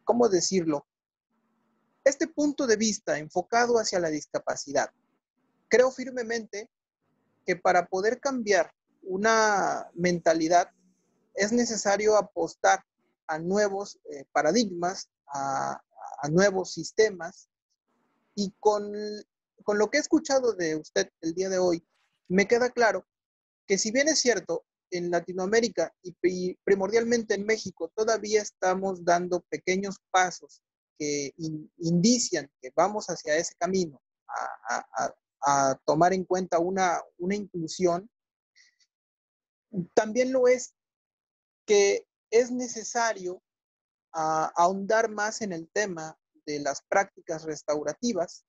¿cómo 0.05 0.29
decirlo? 0.29 0.87
Este 2.05 2.29
punto 2.29 2.67
de 2.67 2.77
vista 2.77 3.19
enfocado 3.19 3.79
hacia 3.79 3.99
la 3.99 4.09
discapacidad. 4.09 4.91
Creo 5.69 5.91
firmemente 5.91 6.71
que 7.45 7.57
para 7.57 7.87
poder 7.87 8.21
cambiar 8.21 8.73
una 9.03 9.89
mentalidad, 9.95 10.71
es 11.35 11.53
necesario 11.53 12.17
apostar 12.17 12.85
a 13.27 13.39
nuevos 13.39 13.99
eh, 14.11 14.25
paradigmas, 14.33 15.09
a, 15.29 15.81
nuevos 16.31 16.73
sistemas. 16.73 17.49
Y 18.35 18.55
con, 18.61 18.93
con 19.63 19.79
lo 19.79 19.91
que 19.91 19.99
he 19.99 20.01
escuchado 20.01 20.53
de 20.53 20.77
usted 20.77 21.11
el 21.21 21.35
día 21.35 21.49
de 21.49 21.59
hoy, 21.59 21.87
me 22.29 22.47
queda 22.47 22.71
claro 22.71 23.07
que 23.67 23.79
si 23.79 23.91
bien 23.91 24.09
es 24.09 24.21
cierto, 24.21 24.65
en 24.91 25.11
Latinoamérica 25.11 25.93
y, 26.03 26.55
primordialmente 26.63 27.35
en 27.35 27.45
México 27.45 27.91
todavía 27.95 28.41
estamos 28.41 29.05
dando 29.05 29.41
pequeños 29.49 29.97
pasos 30.13 30.63
que 30.97 31.33
indician 31.79 32.49
que 32.61 32.71
vamos 32.75 33.07
hacia 33.07 33.37
ese 33.37 33.55
camino, 33.59 34.01
a, 34.29 35.15
a 35.43 35.79
tomar 35.85 36.13
en 36.13 36.25
cuenta 36.25 36.59
una, 36.59 37.01
una 37.19 37.35
inclusión, 37.35 38.11
también 39.95 40.33
lo 40.33 40.49
es 40.49 40.75
que 41.67 42.07
es 42.31 42.51
necesario 42.51 43.43
ah, 44.17 44.53
ahondar 44.57 45.11
más 45.11 45.43
en 45.43 45.53
el 45.53 45.69
tema 45.69 46.19
de 46.47 46.61
las 46.61 46.83
prácticas 46.89 47.45
restaurativas, 47.45 48.45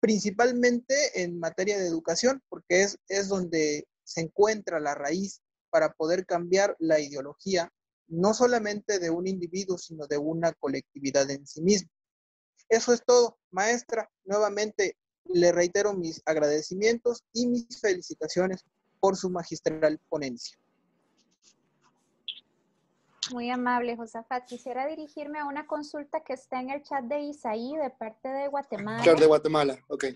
principalmente 0.00 1.22
en 1.22 1.38
materia 1.38 1.78
de 1.78 1.86
educación, 1.86 2.42
porque 2.48 2.82
es, 2.82 2.98
es 3.08 3.28
donde 3.28 3.86
se 4.04 4.20
encuentra 4.20 4.80
la 4.80 4.94
raíz 4.94 5.40
para 5.70 5.92
poder 5.92 6.26
cambiar 6.26 6.76
la 6.78 7.00
ideología, 7.00 7.72
no 8.08 8.34
solamente 8.34 8.98
de 8.98 9.10
un 9.10 9.26
individuo, 9.26 9.78
sino 9.78 10.06
de 10.06 10.18
una 10.18 10.52
colectividad 10.52 11.30
en 11.30 11.46
sí 11.46 11.62
misma. 11.62 11.90
Eso 12.68 12.92
es 12.92 13.02
todo, 13.04 13.38
maestra. 13.50 14.10
Nuevamente 14.24 14.96
le 15.24 15.52
reitero 15.52 15.94
mis 15.94 16.22
agradecimientos 16.24 17.24
y 17.32 17.46
mis 17.46 17.80
felicitaciones 17.80 18.64
por 19.00 19.16
su 19.16 19.30
magistral 19.30 19.98
ponencia. 20.08 20.56
Muy 23.32 23.50
amable, 23.50 23.96
Josafat. 23.96 24.44
Quisiera 24.46 24.86
dirigirme 24.86 25.38
a 25.38 25.44
una 25.44 25.66
consulta 25.66 26.20
que 26.20 26.32
está 26.32 26.60
en 26.60 26.70
el 26.70 26.82
chat 26.82 27.04
de 27.04 27.20
Isaí 27.20 27.76
de 27.76 27.90
parte 27.90 28.28
de 28.28 28.48
Guatemala. 28.48 29.04
Chat 29.04 29.18
de 29.18 29.26
Guatemala, 29.26 29.78
ok. 29.88 30.06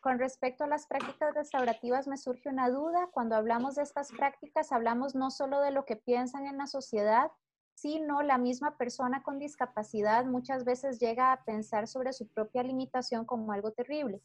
Con 0.00 0.18
respecto 0.18 0.64
a 0.64 0.66
las 0.68 0.86
prácticas 0.86 1.34
restaurativas, 1.34 2.06
me 2.06 2.16
surge 2.16 2.48
una 2.48 2.70
duda. 2.70 3.08
Cuando 3.12 3.34
hablamos 3.34 3.74
de 3.74 3.82
estas 3.82 4.10
prácticas, 4.12 4.72
hablamos 4.72 5.14
no 5.14 5.30
solo 5.30 5.60
de 5.60 5.72
lo 5.72 5.84
que 5.84 5.96
piensan 5.96 6.46
en 6.46 6.58
la 6.58 6.66
sociedad, 6.66 7.30
sino 7.74 8.22
la 8.22 8.38
misma 8.38 8.76
persona 8.78 9.22
con 9.22 9.38
discapacidad 9.38 10.24
muchas 10.24 10.64
veces 10.64 10.98
llega 10.98 11.32
a 11.32 11.44
pensar 11.44 11.86
sobre 11.88 12.12
su 12.12 12.26
propia 12.28 12.62
limitación 12.62 13.26
como 13.26 13.52
algo 13.52 13.72
terrible. 13.72 14.22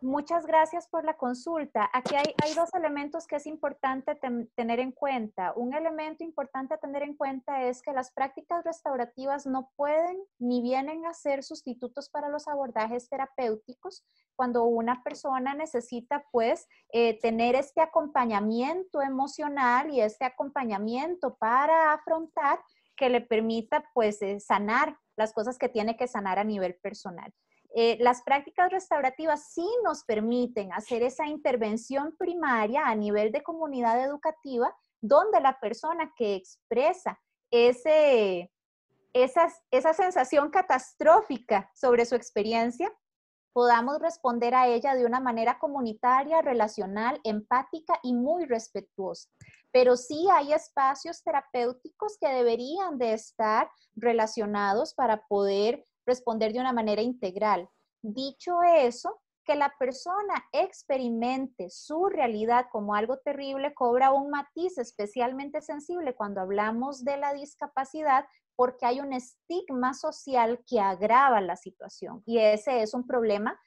Muchas 0.00 0.46
gracias 0.46 0.88
por 0.88 1.04
la 1.04 1.16
consulta. 1.16 1.88
Aquí 1.92 2.14
hay, 2.14 2.34
hay 2.42 2.54
dos 2.54 2.72
elementos 2.74 3.26
que 3.26 3.36
es 3.36 3.46
importante 3.46 4.18
tener 4.54 4.78
en 4.78 4.92
cuenta. 4.92 5.52
Un 5.56 5.74
elemento 5.74 6.22
importante 6.22 6.74
a 6.74 6.78
tener 6.78 7.02
en 7.02 7.16
cuenta 7.16 7.64
es 7.64 7.82
que 7.82 7.92
las 7.92 8.12
prácticas 8.12 8.64
restaurativas 8.64 9.46
no 9.46 9.70
pueden 9.76 10.18
ni 10.38 10.62
vienen 10.62 11.06
a 11.06 11.14
ser 11.14 11.42
sustitutos 11.42 12.10
para 12.10 12.28
los 12.28 12.46
abordajes 12.46 13.08
terapéuticos 13.08 14.04
cuando 14.36 14.64
una 14.64 15.02
persona 15.02 15.54
necesita 15.54 16.24
pues 16.30 16.68
eh, 16.92 17.18
tener 17.20 17.54
este 17.54 17.80
acompañamiento 17.80 19.00
emocional 19.02 19.90
y 19.90 20.00
este 20.00 20.24
acompañamiento 20.24 21.36
para 21.36 21.92
afrontar 21.92 22.60
que 22.96 23.08
le 23.10 23.20
permita 23.22 23.84
pues 23.94 24.20
eh, 24.22 24.40
sanar 24.40 24.98
las 25.16 25.32
cosas 25.32 25.58
que 25.58 25.68
tiene 25.68 25.96
que 25.96 26.06
sanar 26.06 26.38
a 26.38 26.44
nivel 26.44 26.74
personal. 26.76 27.32
Eh, 27.78 27.98
las 28.00 28.22
prácticas 28.22 28.70
restaurativas 28.72 29.52
sí 29.52 29.68
nos 29.84 30.02
permiten 30.04 30.72
hacer 30.72 31.02
esa 31.02 31.26
intervención 31.26 32.16
primaria 32.16 32.86
a 32.86 32.94
nivel 32.94 33.32
de 33.32 33.42
comunidad 33.42 34.02
educativa, 34.02 34.74
donde 35.02 35.42
la 35.42 35.60
persona 35.60 36.10
que 36.16 36.36
expresa 36.36 37.20
ese, 37.50 38.50
esa 39.12 39.92
sensación 39.92 40.48
catastrófica 40.48 41.70
sobre 41.74 42.06
su 42.06 42.14
experiencia, 42.14 42.90
podamos 43.52 43.98
responder 44.00 44.54
a 44.54 44.68
ella 44.68 44.94
de 44.94 45.04
una 45.04 45.20
manera 45.20 45.58
comunitaria, 45.58 46.40
relacional, 46.40 47.20
empática 47.24 48.00
y 48.02 48.14
muy 48.14 48.46
respetuosa. 48.46 49.28
Pero 49.70 49.98
sí 49.98 50.26
hay 50.32 50.54
espacios 50.54 51.22
terapéuticos 51.22 52.16
que 52.18 52.28
deberían 52.28 52.96
de 52.96 53.12
estar 53.12 53.70
relacionados 53.94 54.94
para 54.94 55.26
poder 55.26 55.86
responder 56.06 56.52
de 56.52 56.60
una 56.60 56.72
manera 56.72 57.02
integral. 57.02 57.68
Dicho 58.00 58.62
eso, 58.62 59.20
que 59.44 59.54
la 59.54 59.72
persona 59.78 60.44
experimente 60.52 61.70
su 61.70 62.06
realidad 62.06 62.66
como 62.70 62.94
algo 62.94 63.18
terrible 63.18 63.74
cobra 63.74 64.12
un 64.12 64.30
matiz 64.30 64.76
especialmente 64.78 65.60
sensible 65.62 66.14
cuando 66.14 66.40
hablamos 66.40 67.04
de 67.04 67.16
la 67.16 67.32
discapacidad 67.32 68.26
porque 68.56 68.86
hay 68.86 69.00
un 69.00 69.12
estigma 69.12 69.94
social 69.94 70.64
que 70.66 70.80
agrava 70.80 71.40
la 71.40 71.56
situación 71.56 72.22
y 72.26 72.38
ese 72.38 72.82
es 72.82 72.92
un 72.92 73.06
problema 73.06 73.58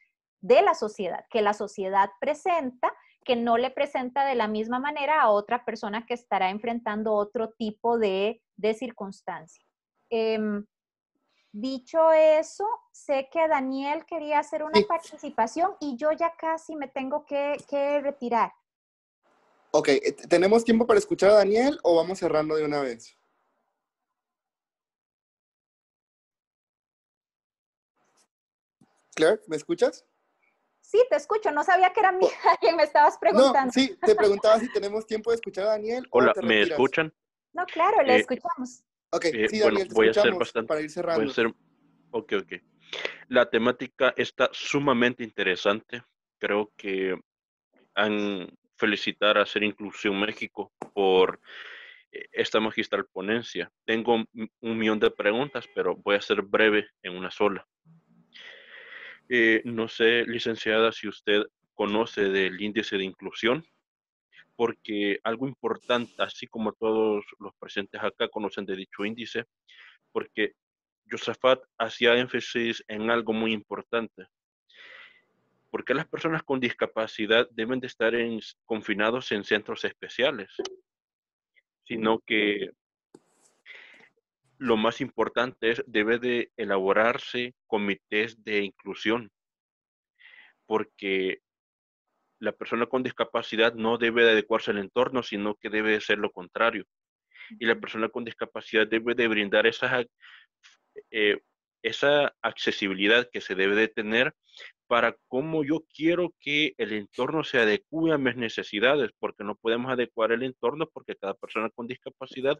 de 0.41 0.61
la 0.61 0.73
sociedad, 0.73 1.25
que 1.29 1.41
la 1.41 1.53
sociedad 1.53 2.09
presenta, 2.19 2.93
que 3.23 3.35
no 3.35 3.57
le 3.57 3.71
presenta 3.71 4.25
de 4.25 4.35
la 4.35 4.47
misma 4.47 4.79
manera 4.79 5.21
a 5.21 5.29
otra 5.29 5.65
persona 5.65 6.05
que 6.05 6.13
estará 6.13 6.49
enfrentando 6.49 7.13
otro 7.13 7.51
tipo 7.51 7.97
de, 7.97 8.41
de 8.55 8.73
circunstancia. 8.73 9.63
Em, 10.09 10.65
dicho 11.51 12.11
eso, 12.11 12.67
sé 12.91 13.29
que 13.31 13.47
Daniel 13.47 14.05
quería 14.05 14.39
hacer 14.39 14.63
una 14.63 14.81
participación 14.87 15.75
y 15.79 15.97
yo 15.97 16.11
ya 16.11 16.33
casi 16.37 16.75
me 16.75 16.87
tengo 16.87 17.25
que, 17.25 17.57
que 17.67 17.99
retirar. 18.01 18.51
Ok, 19.71 19.89
eh, 19.89 20.15
¿tenemos 20.27 20.63
tiempo 20.63 20.87
para 20.87 20.99
escuchar 20.99 21.29
a 21.31 21.35
Daniel 21.35 21.79
o 21.83 21.95
vamos 21.95 22.19
cerrando 22.19 22.55
de 22.55 22.65
una 22.65 22.81
vez? 22.81 23.15
Claire, 29.15 29.41
¿me 29.47 29.57
escuchas? 29.57 30.05
Sí, 30.81 31.05
te 31.09 31.17
escucho. 31.17 31.51
No 31.51 31.63
sabía 31.63 31.93
que 31.93 31.99
era 31.99 32.11
mí 32.11 32.25
quien 32.61 32.75
me 32.75 32.83
estabas 32.83 33.17
preguntando. 33.17 33.65
No, 33.65 33.71
sí, 33.71 33.95
te 34.03 34.15
preguntaba 34.15 34.59
si 34.59 34.71
tenemos 34.71 35.05
tiempo 35.05 35.29
de 35.29 35.35
escuchar 35.35 35.65
a 35.65 35.71
Daniel. 35.71 36.07
Hola, 36.09 36.33
¿me 36.41 36.61
escuchan? 36.61 37.13
No, 37.53 37.65
claro, 37.65 38.01
le 38.01 38.15
eh, 38.15 38.19
escuchamos. 38.21 38.83
Ok, 39.11 39.25
eh, 39.25 39.49
sí, 39.49 39.59
Daniel, 39.59 39.87
voy 39.91 40.09
a 40.09 40.13
ser 40.13 40.33
bastante, 40.33 40.67
para 40.67 40.81
ir 40.81 40.89
cerrando. 40.89 41.21
Voy 41.21 41.31
a 41.31 41.33
ser, 41.33 41.47
ok, 42.11 42.33
ok. 42.33 42.53
La 43.27 43.49
temática 43.49 44.13
está 44.17 44.49
sumamente 44.51 45.23
interesante. 45.23 46.03
Creo 46.39 46.71
que 46.75 47.19
han 47.95 48.49
felicitar 48.77 49.37
a 49.37 49.45
Ser 49.45 49.63
Inclusión 49.63 50.19
México 50.19 50.71
por 50.93 51.39
eh, 52.11 52.27
esta 52.31 52.59
magistral 52.59 53.05
ponencia. 53.11 53.71
Tengo 53.85 54.23
un 54.61 54.77
millón 54.77 54.99
de 54.99 55.11
preguntas, 55.11 55.65
pero 55.75 55.95
voy 55.95 56.15
a 56.15 56.21
ser 56.21 56.41
breve 56.41 56.87
en 57.03 57.15
una 57.15 57.29
sola. 57.29 57.67
Eh, 59.27 59.61
no 59.65 59.87
sé, 59.87 60.23
licenciada, 60.25 60.91
si 60.91 61.07
usted 61.07 61.43
conoce 61.75 62.29
del 62.29 62.59
índice 62.59 62.97
de 62.97 63.03
inclusión, 63.03 63.63
porque 64.59 65.21
algo 65.23 65.47
importante, 65.47 66.11
así 66.17 66.45
como 66.45 66.73
todos 66.73 67.23
los 67.39 67.55
presentes 67.55 68.03
acá 68.03 68.27
conocen 68.27 68.65
de 68.65 68.75
dicho 68.75 69.05
índice, 69.05 69.45
porque 70.11 70.51
Josafat 71.09 71.61
hacía 71.77 72.17
énfasis 72.17 72.83
en 72.89 73.09
algo 73.09 73.31
muy 73.31 73.53
importante. 73.53 74.27
porque 75.71 75.93
las 75.93 76.09
personas 76.09 76.43
con 76.43 76.59
discapacidad 76.59 77.47
deben 77.51 77.79
de 77.79 77.87
estar 77.87 78.13
confinados 78.65 79.31
en 79.31 79.45
centros 79.45 79.85
especiales? 79.85 80.51
Sino 81.85 82.19
que 82.19 82.71
lo 84.57 84.75
más 84.75 84.99
importante 84.99 85.71
es, 85.71 85.81
debe 85.87 86.19
de 86.19 86.51
elaborarse 86.57 87.53
comités 87.65 88.43
de 88.43 88.63
inclusión, 88.63 89.31
porque 90.65 91.39
la 92.39 92.53
persona 92.53 92.85
con 92.85 93.03
discapacidad 93.03 93.73
no 93.73 93.97
debe 93.97 94.23
de 94.23 94.31
adecuarse 94.31 94.71
al 94.71 94.79
entorno, 94.79 95.23
sino 95.23 95.55
que 95.55 95.69
debe 95.69 95.91
de 95.91 96.01
ser 96.01 96.17
lo 96.17 96.31
contrario. 96.31 96.85
Y 97.59 97.65
la 97.65 97.79
persona 97.79 98.09
con 98.09 98.23
discapacidad 98.23 98.87
debe 98.87 99.15
de 99.15 99.27
brindar 99.27 99.67
esa, 99.67 100.05
eh, 101.11 101.39
esa 101.81 102.33
accesibilidad 102.41 103.29
que 103.31 103.41
se 103.41 103.55
debe 103.55 103.75
de 103.75 103.87
tener 103.87 104.33
para 104.87 105.15
cómo 105.27 105.63
yo 105.63 105.83
quiero 105.93 106.33
que 106.39 106.73
el 106.77 106.93
entorno 106.93 107.43
se 107.43 107.59
adecue 107.59 108.11
a 108.11 108.17
mis 108.17 108.35
necesidades, 108.35 109.11
porque 109.19 109.43
no 109.43 109.55
podemos 109.55 109.91
adecuar 109.91 110.31
el 110.31 110.43
entorno 110.43 110.89
porque 110.91 111.15
cada 111.15 111.35
persona 111.35 111.69
con 111.69 111.87
discapacidad 111.87 112.57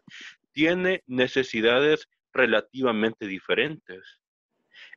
tiene 0.52 1.02
necesidades 1.06 2.06
relativamente 2.32 3.26
diferentes. 3.26 4.20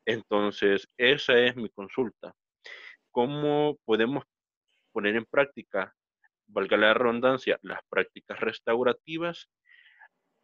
Entonces, 0.05 0.87
esa 0.97 1.39
es 1.39 1.55
mi 1.55 1.69
consulta. 1.69 2.35
¿Cómo 3.09 3.77
podemos 3.85 4.23
poner 4.93 5.15
en 5.17 5.25
práctica, 5.25 5.93
valga 6.47 6.77
la 6.77 6.93
redundancia, 6.93 7.59
las 7.61 7.81
prácticas 7.89 8.39
restaurativas 8.39 9.49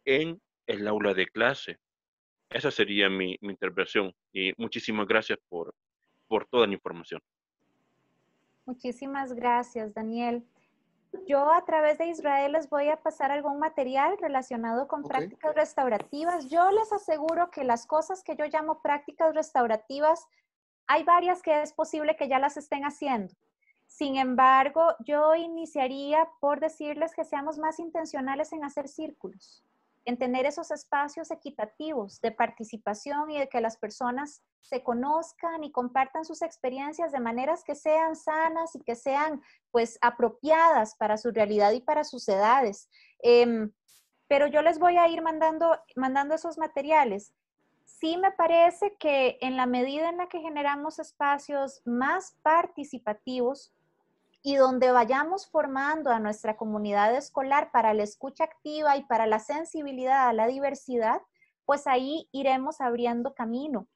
en 0.04 0.40
el 0.66 0.86
aula 0.86 1.14
de 1.14 1.26
clase? 1.26 1.78
Esa 2.50 2.70
sería 2.70 3.08
mi, 3.08 3.38
mi 3.40 3.52
intervención 3.52 4.12
y 4.32 4.52
muchísimas 4.58 5.06
gracias 5.06 5.38
por, 5.48 5.72
por 6.26 6.46
toda 6.48 6.66
la 6.66 6.74
información. 6.74 7.20
Muchísimas 8.66 9.32
gracias, 9.32 9.94
Daniel. 9.94 10.44
Yo 11.26 11.52
a 11.52 11.64
través 11.64 11.98
de 11.98 12.06
Israel 12.06 12.52
les 12.52 12.68
voy 12.68 12.88
a 12.88 13.02
pasar 13.02 13.32
algún 13.32 13.58
material 13.58 14.16
relacionado 14.20 14.86
con 14.86 15.02
prácticas 15.02 15.54
restaurativas. 15.54 16.48
Yo 16.48 16.70
les 16.70 16.92
aseguro 16.92 17.50
que 17.50 17.64
las 17.64 17.86
cosas 17.86 18.22
que 18.22 18.36
yo 18.36 18.44
llamo 18.46 18.80
prácticas 18.80 19.34
restaurativas, 19.34 20.26
hay 20.86 21.02
varias 21.02 21.42
que 21.42 21.62
es 21.62 21.72
posible 21.72 22.16
que 22.16 22.28
ya 22.28 22.38
las 22.38 22.56
estén 22.56 22.84
haciendo. 22.84 23.34
Sin 23.90 24.16
embargo, 24.16 24.94
yo 25.00 25.34
iniciaría 25.34 26.26
por 26.40 26.60
decirles 26.60 27.14
que 27.14 27.24
seamos 27.24 27.58
más 27.58 27.78
intencionales 27.78 28.52
en 28.52 28.64
hacer 28.64 28.88
círculos 28.88 29.64
en 30.04 30.18
tener 30.18 30.46
esos 30.46 30.70
espacios 30.70 31.30
equitativos 31.30 32.20
de 32.20 32.32
participación 32.32 33.30
y 33.30 33.38
de 33.38 33.48
que 33.48 33.60
las 33.60 33.76
personas 33.76 34.42
se 34.60 34.82
conozcan 34.82 35.64
y 35.64 35.72
compartan 35.72 36.24
sus 36.24 36.42
experiencias 36.42 37.12
de 37.12 37.20
maneras 37.20 37.64
que 37.64 37.74
sean 37.74 38.16
sanas 38.16 38.74
y 38.74 38.80
que 38.80 38.94
sean 38.94 39.42
pues 39.70 39.98
apropiadas 40.00 40.94
para 40.96 41.16
su 41.16 41.30
realidad 41.30 41.72
y 41.72 41.80
para 41.80 42.04
sus 42.04 42.28
edades. 42.28 42.88
Em, 43.20 43.72
pero 44.26 44.46
yo 44.46 44.62
les 44.62 44.78
voy 44.78 44.96
a 44.96 45.08
ir 45.08 45.22
mandando, 45.22 45.78
mandando 45.96 46.34
esos 46.34 46.56
materiales. 46.56 47.34
Sí 47.84 48.16
me 48.16 48.32
parece 48.32 48.96
que 48.98 49.38
en 49.40 49.56
la 49.56 49.66
medida 49.66 50.08
en 50.08 50.18
la 50.18 50.28
que 50.28 50.40
generamos 50.40 50.98
espacios 50.98 51.82
más 51.84 52.36
participativos, 52.42 53.74
y 54.42 54.56
donde 54.56 54.90
vayamos 54.90 55.46
formando 55.46 56.10
a 56.10 56.18
nuestra 56.18 56.56
comunidad 56.56 57.14
escolar 57.14 57.70
para 57.72 57.92
la 57.94 58.02
escucha 58.02 58.44
activa 58.44 58.96
y 58.96 59.04
para 59.04 59.26
la 59.26 59.38
sensibilidad 59.38 60.28
a 60.28 60.32
la 60.32 60.46
diversidad, 60.46 61.20
pues 61.66 61.86
ahí 61.86 62.28
iremos 62.32 62.80
abriendo 62.80 63.34
camino. 63.34 63.86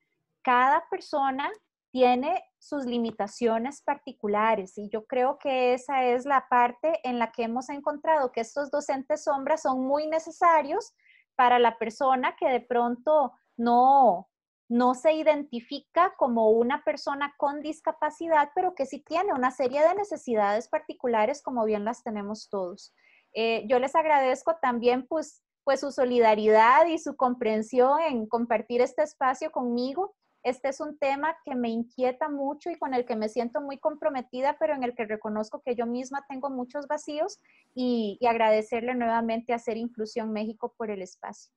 Cada 0.42 0.88
persona 0.90 1.50
tiene 1.90 2.44
sus 2.58 2.84
limitaciones 2.86 3.80
particulares 3.80 4.76
y 4.76 4.88
yo 4.88 5.06
creo 5.06 5.38
que 5.38 5.74
esa 5.74 6.04
es 6.04 6.26
la 6.26 6.48
parte 6.48 7.00
en 7.04 7.18
la 7.18 7.30
que 7.30 7.44
hemos 7.44 7.68
encontrado 7.68 8.32
que 8.32 8.40
estos 8.40 8.70
docentes 8.70 9.24
sombras 9.24 9.62
son 9.62 9.86
muy 9.86 10.06
necesarios 10.06 10.92
para 11.36 11.58
la 11.58 11.78
persona 11.78 12.36
que 12.36 12.48
de 12.48 12.60
pronto 12.60 13.32
no, 13.56 14.28
no 14.68 14.94
se 14.94 15.12
identifica 15.12 16.14
como 16.16 16.50
una 16.50 16.82
persona 16.84 17.34
con 17.36 17.60
discapacidad, 17.60 18.50
pero 18.54 18.74
que 18.74 18.86
sí 18.86 19.00
tiene 19.00 19.32
una 19.32 19.50
serie 19.50 19.82
de 19.82 19.94
necesidades 19.94 20.68
particulares, 20.68 21.42
como 21.42 21.64
bien 21.64 21.84
las 21.84 22.02
tenemos 22.02 22.48
todos. 22.48 22.94
Eh, 23.34 23.64
yo 23.68 23.78
les 23.78 23.94
agradezco 23.94 24.56
también 24.62 25.06
pues, 25.06 25.42
pues 25.64 25.80
su 25.80 25.90
solidaridad 25.90 26.86
y 26.86 26.98
su 26.98 27.16
comprensión 27.16 28.00
en 28.00 28.26
compartir 28.26 28.80
este 28.80 29.02
espacio 29.02 29.50
conmigo. 29.50 30.14
Este 30.42 30.68
es 30.68 30.80
un 30.80 30.98
tema 30.98 31.36
que 31.44 31.54
me 31.54 31.70
inquieta 31.70 32.28
mucho 32.28 32.70
y 32.70 32.76
con 32.76 32.94
el 32.94 33.06
que 33.06 33.16
me 33.16 33.28
siento 33.28 33.60
muy 33.60 33.78
comprometida, 33.78 34.56
pero 34.58 34.74
en 34.74 34.82
el 34.82 34.94
que 34.94 35.06
reconozco 35.06 35.62
que 35.62 35.74
yo 35.74 35.86
misma 35.86 36.24
tengo 36.28 36.50
muchos 36.50 36.86
vacíos 36.86 37.40
y, 37.74 38.18
y 38.20 38.26
agradecerle 38.26 38.94
nuevamente 38.94 39.52
a 39.52 39.58
Ser 39.58 39.78
Inclusión 39.78 40.32
México 40.32 40.74
por 40.76 40.90
el 40.90 41.02
espacio. 41.02 41.50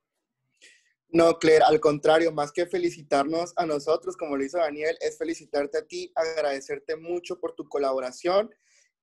No, 1.10 1.40
Claire, 1.40 1.64
al 1.64 1.80
contrario, 1.80 2.32
más 2.32 2.52
que 2.52 2.66
felicitarnos 2.66 3.54
a 3.56 3.66
nosotros, 3.66 4.18
como 4.18 4.36
lo 4.36 4.44
hizo 4.44 4.58
Daniel, 4.58 4.98
es 5.00 5.18
felicitarte 5.18 5.78
a 5.78 5.86
ti, 5.86 6.12
agradecerte 6.16 6.98
mucho 6.98 7.40
por 7.40 7.54
tu 7.54 7.68
colaboración 7.70 8.50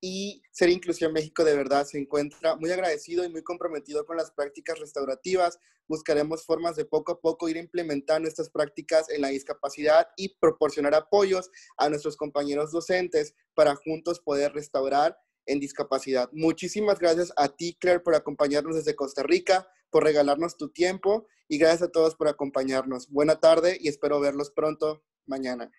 y 0.06 0.42
Ser 0.50 0.68
Inclusión 0.68 1.14
México 1.14 1.44
de 1.44 1.56
verdad 1.56 1.86
se 1.86 1.98
encuentra 1.98 2.56
muy 2.56 2.70
agradecido 2.70 3.24
y 3.24 3.30
muy 3.30 3.42
comprometido 3.42 4.04
con 4.04 4.18
las 4.18 4.30
prácticas 4.32 4.78
restaurativas. 4.78 5.58
Buscaremos 5.88 6.44
formas 6.44 6.76
de 6.76 6.84
poco 6.84 7.12
a 7.12 7.20
poco 7.22 7.48
ir 7.48 7.56
implementando 7.56 8.28
estas 8.28 8.50
prácticas 8.50 9.08
en 9.08 9.22
la 9.22 9.28
discapacidad 9.28 10.08
y 10.18 10.36
proporcionar 10.36 10.94
apoyos 10.94 11.50
a 11.78 11.88
nuestros 11.88 12.18
compañeros 12.18 12.70
docentes 12.70 13.34
para 13.54 13.76
juntos 13.76 14.20
poder 14.20 14.52
restaurar 14.52 15.16
en 15.46 15.60
discapacidad. 15.60 16.30
Muchísimas 16.32 16.98
gracias 16.98 17.32
a 17.36 17.48
ti, 17.48 17.76
Claire, 17.80 18.00
por 18.00 18.14
acompañarnos 18.14 18.76
desde 18.76 18.94
Costa 18.96 19.22
Rica, 19.22 19.68
por 19.90 20.04
regalarnos 20.04 20.56
tu 20.56 20.70
tiempo 20.70 21.26
y 21.48 21.58
gracias 21.58 21.82
a 21.82 21.90
todos 21.90 22.16
por 22.16 22.28
acompañarnos. 22.28 23.08
Buena 23.10 23.40
tarde 23.40 23.76
y 23.80 23.88
espero 23.88 24.20
verlos 24.20 24.50
pronto 24.50 25.04
mañana. 25.26 25.70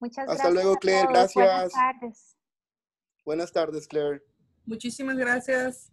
Muchas 0.00 0.26
gracias. 0.26 0.46
Hasta 0.46 0.50
luego, 0.50 0.76
Claire. 0.76 1.08
Gracias. 1.08 1.34
Buenas 1.34 1.72
tardes. 1.72 2.36
Buenas 3.24 3.52
tardes, 3.52 3.88
Claire. 3.88 4.22
Muchísimas 4.64 5.16
gracias. 5.16 5.92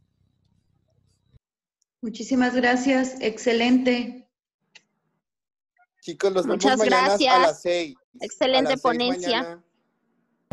Muchísimas 2.01 2.55
gracias. 2.55 3.19
Excelente. 3.19 4.29
Chicos, 6.01 6.33
los 6.33 6.45
vemos 6.45 6.63
mañana 6.77 7.15
a 7.15 7.39
las 7.39 7.61
seis. 7.61 7.95
Excelente 8.19 8.77
ponencia. 8.77 9.64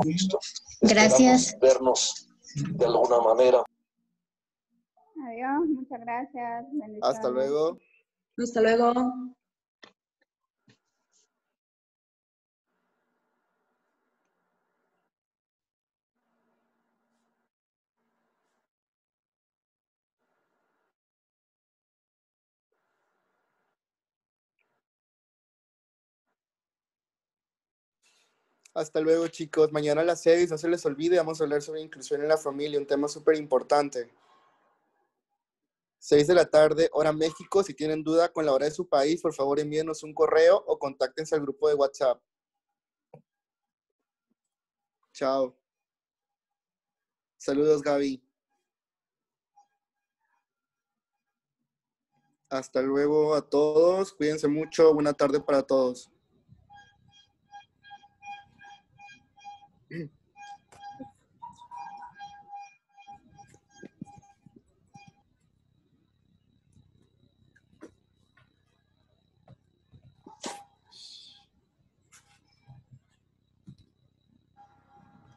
Visto. 0.05 0.39
Gracias. 0.81 1.49
Esperamos 1.49 1.61
vernos 1.61 2.79
de 2.79 2.85
alguna 2.85 3.21
manera. 3.21 3.63
Adiós, 5.27 5.69
muchas 5.69 6.01
gracias. 6.01 6.67
Hasta 7.03 7.31
luego. 7.31 7.79
Hasta 8.39 8.61
luego. 8.61 8.95
Hasta 28.75 29.01
luego, 29.01 29.29
chicos. 29.29 29.71
Mañana 29.73 30.01
a 30.01 30.05
las 30.05 30.23
6, 30.23 30.51
no 30.51 30.59
se 30.59 30.69
les 30.69 30.85
olvide, 30.87 31.19
vamos 31.19 31.41
a 31.41 31.45
hablar 31.45 31.61
sobre 31.63 31.83
inclusión 31.83 32.23
en 32.23 32.29
la 32.29 32.39
familia, 32.39 32.79
un 32.79 32.87
tema 32.87 33.07
súper 33.09 33.37
importante. 33.37 34.11
6 35.99 36.27
de 36.27 36.35
la 36.35 36.47
tarde, 36.47 36.89
hora 36.93 37.13
México. 37.13 37.63
Si 37.63 37.75
tienen 37.75 38.03
duda 38.03 38.33
con 38.33 38.47
la 38.47 38.53
hora 38.53 38.67
de 38.67 38.73
su 38.73 38.89
país, 38.89 39.21
por 39.23 39.35
favor 39.35 39.61
envíenos 39.61 40.03
un 40.03 40.15
correo 40.15 40.57
o 40.67 40.79
contáctense 40.79 41.35
al 41.35 41.43
grupo 41.43 41.69
de 41.69 41.75
WhatsApp. 41.75 42.21
Chao. 45.13 45.55
Saludos, 47.37 47.83
Gaby. 47.83 48.23
Hasta 52.49 52.83
luego 52.83 53.35
a 53.35 53.43
todos. 53.43 54.13
Cuídense 54.13 54.47
mucho. 54.47 54.93
Buena 54.95 55.13
tarde 55.15 55.41
para 55.41 55.63
todos. 55.63 56.12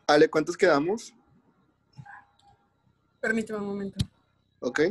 Ale, 0.07 0.29
¿cuántos 0.29 0.55
quedamos? 0.55 1.13
Permíteme 3.19 3.59
un 3.59 3.65
momento. 3.65 4.05
Ok. 4.59 4.81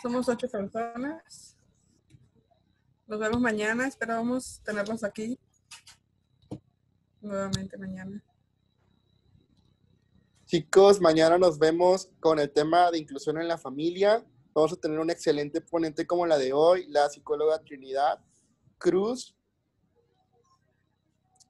Somos 0.00 0.28
ocho 0.28 0.48
personas. 0.48 1.56
Nos 3.06 3.18
vemos 3.18 3.40
mañana. 3.40 3.86
Esperábamos 3.86 4.62
tenerlos 4.64 5.04
aquí. 5.04 5.38
Nuevamente 7.20 7.76
mañana. 7.76 8.22
Chicos, 10.46 11.00
mañana 11.00 11.36
nos 11.36 11.58
vemos 11.58 12.10
con 12.20 12.38
el 12.38 12.50
tema 12.50 12.90
de 12.90 12.98
inclusión 12.98 13.38
en 13.38 13.48
la 13.48 13.58
familia. 13.58 14.24
Vamos 14.54 14.72
a 14.72 14.76
tener 14.76 14.98
un 15.00 15.10
excelente 15.10 15.60
ponente 15.60 16.06
como 16.06 16.26
la 16.26 16.38
de 16.38 16.52
hoy, 16.52 16.86
la 16.88 17.08
psicóloga 17.08 17.58
Trinidad 17.60 18.20
Cruz, 18.78 19.34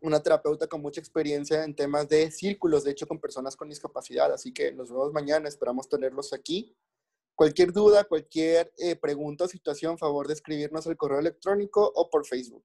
una 0.04 0.22
terapeuta 0.22 0.66
con 0.66 0.82
mucha 0.82 1.00
experiencia 1.00 1.64
en 1.64 1.74
temas 1.74 2.06
de 2.08 2.30
círculos, 2.30 2.84
de 2.84 2.90
hecho 2.90 3.08
con 3.08 3.18
personas 3.18 3.56
con 3.56 3.70
discapacidad. 3.70 4.32
Así 4.32 4.52
que 4.52 4.70
nos 4.70 4.90
vemos 4.90 5.12
mañana, 5.12 5.48
esperamos 5.48 5.88
tenerlos 5.88 6.34
aquí. 6.34 6.76
Cualquier 7.34 7.72
duda, 7.72 8.04
cualquier 8.04 8.70
eh, 8.76 8.96
pregunta 8.96 9.44
o 9.44 9.48
situación, 9.48 9.96
favor 9.96 10.28
de 10.28 10.34
escribirnos 10.34 10.86
al 10.86 10.98
correo 10.98 11.20
electrónico 11.20 11.90
o 11.94 12.10
por 12.10 12.26
Facebook. 12.26 12.64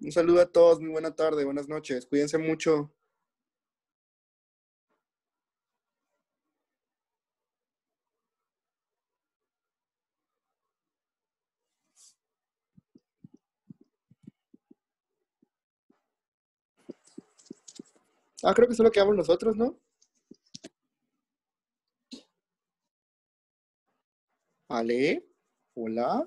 Un 0.00 0.12
saludo 0.12 0.42
a 0.42 0.46
todos, 0.46 0.80
muy 0.80 0.90
buena 0.90 1.14
tarde, 1.16 1.44
buenas 1.44 1.66
noches, 1.66 2.06
cuídense 2.06 2.38
mucho. 2.38 2.92
Ah, 18.42 18.54
creo 18.54 18.68
que 18.68 18.74
solo 18.74 18.90
quedamos 18.90 19.16
nosotros, 19.16 19.56
¿no? 19.56 19.78
Ale, 24.68 25.26
hola. 25.74 26.26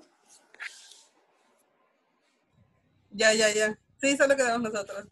Ya, 3.10 3.32
ya, 3.34 3.50
ya. 3.52 3.78
Sí, 4.00 4.16
solo 4.16 4.36
quedamos 4.36 4.72
nosotros. 4.72 5.06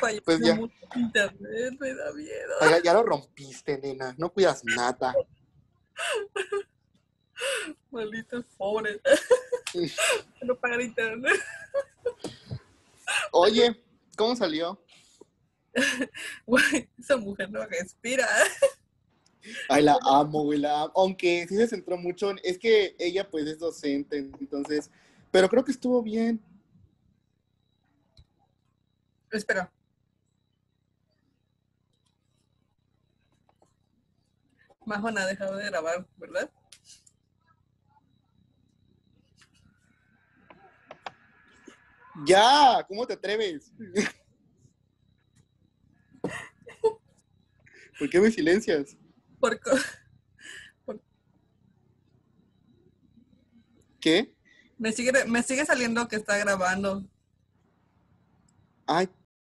Fallando 0.00 0.22
pues 0.24 0.40
ya. 0.40 0.58
internet, 0.94 1.76
me 1.80 1.94
da 1.94 2.12
miedo. 2.12 2.54
Ay, 2.60 2.70
ya, 2.70 2.82
ya 2.82 2.94
lo 2.94 3.02
rompiste, 3.02 3.78
nena, 3.78 4.14
no 4.18 4.32
cuidas 4.32 4.64
nada. 4.64 5.14
Malditos 7.90 8.44
pobres. 8.56 9.00
no 10.42 10.56
pagan 10.56 10.80
internet. 10.80 11.40
Oye, 13.32 13.82
¿cómo 14.16 14.36
salió? 14.36 14.80
Güey, 16.46 16.88
esa 16.98 17.16
mujer 17.16 17.50
no 17.50 17.64
respira. 17.66 18.26
Ay, 19.68 19.82
la 19.82 19.98
amo, 20.02 20.44
güey, 20.44 20.58
la 20.58 20.82
amo. 20.82 20.92
Aunque 20.96 21.46
sí 21.48 21.56
se 21.56 21.68
centró 21.68 21.96
mucho 21.96 22.30
en... 22.30 22.40
Es 22.42 22.58
que 22.58 22.94
ella, 22.98 23.28
pues, 23.28 23.46
es 23.46 23.58
docente, 23.58 24.18
entonces... 24.18 24.90
Pero 25.30 25.48
creo 25.48 25.64
que 25.64 25.72
estuvo 25.72 26.02
bien. 26.02 26.40
Espera. 29.30 29.70
Majo 34.84 35.10
no 35.10 35.20
ha 35.20 35.26
dejado 35.26 35.56
de 35.56 35.66
grabar, 35.66 36.06
¿verdad? 36.16 36.50
Ya, 42.26 42.84
¿cómo 42.88 43.06
te 43.06 43.12
atreves? 43.14 43.70
¿Por 47.98 48.08
qué 48.08 48.20
me 48.20 48.30
silencias? 48.30 48.96
Por 49.40 49.58
co- 49.60 49.70
¿Qué? 54.00 54.32
me, 54.78 54.92
sigue, 54.92 55.12
me 55.26 55.42
sigue 55.42 55.66
saliendo 55.66 56.06
que 56.08 56.16
está 56.16 56.38
grabando. 56.38 57.04
Ay, 58.86 59.08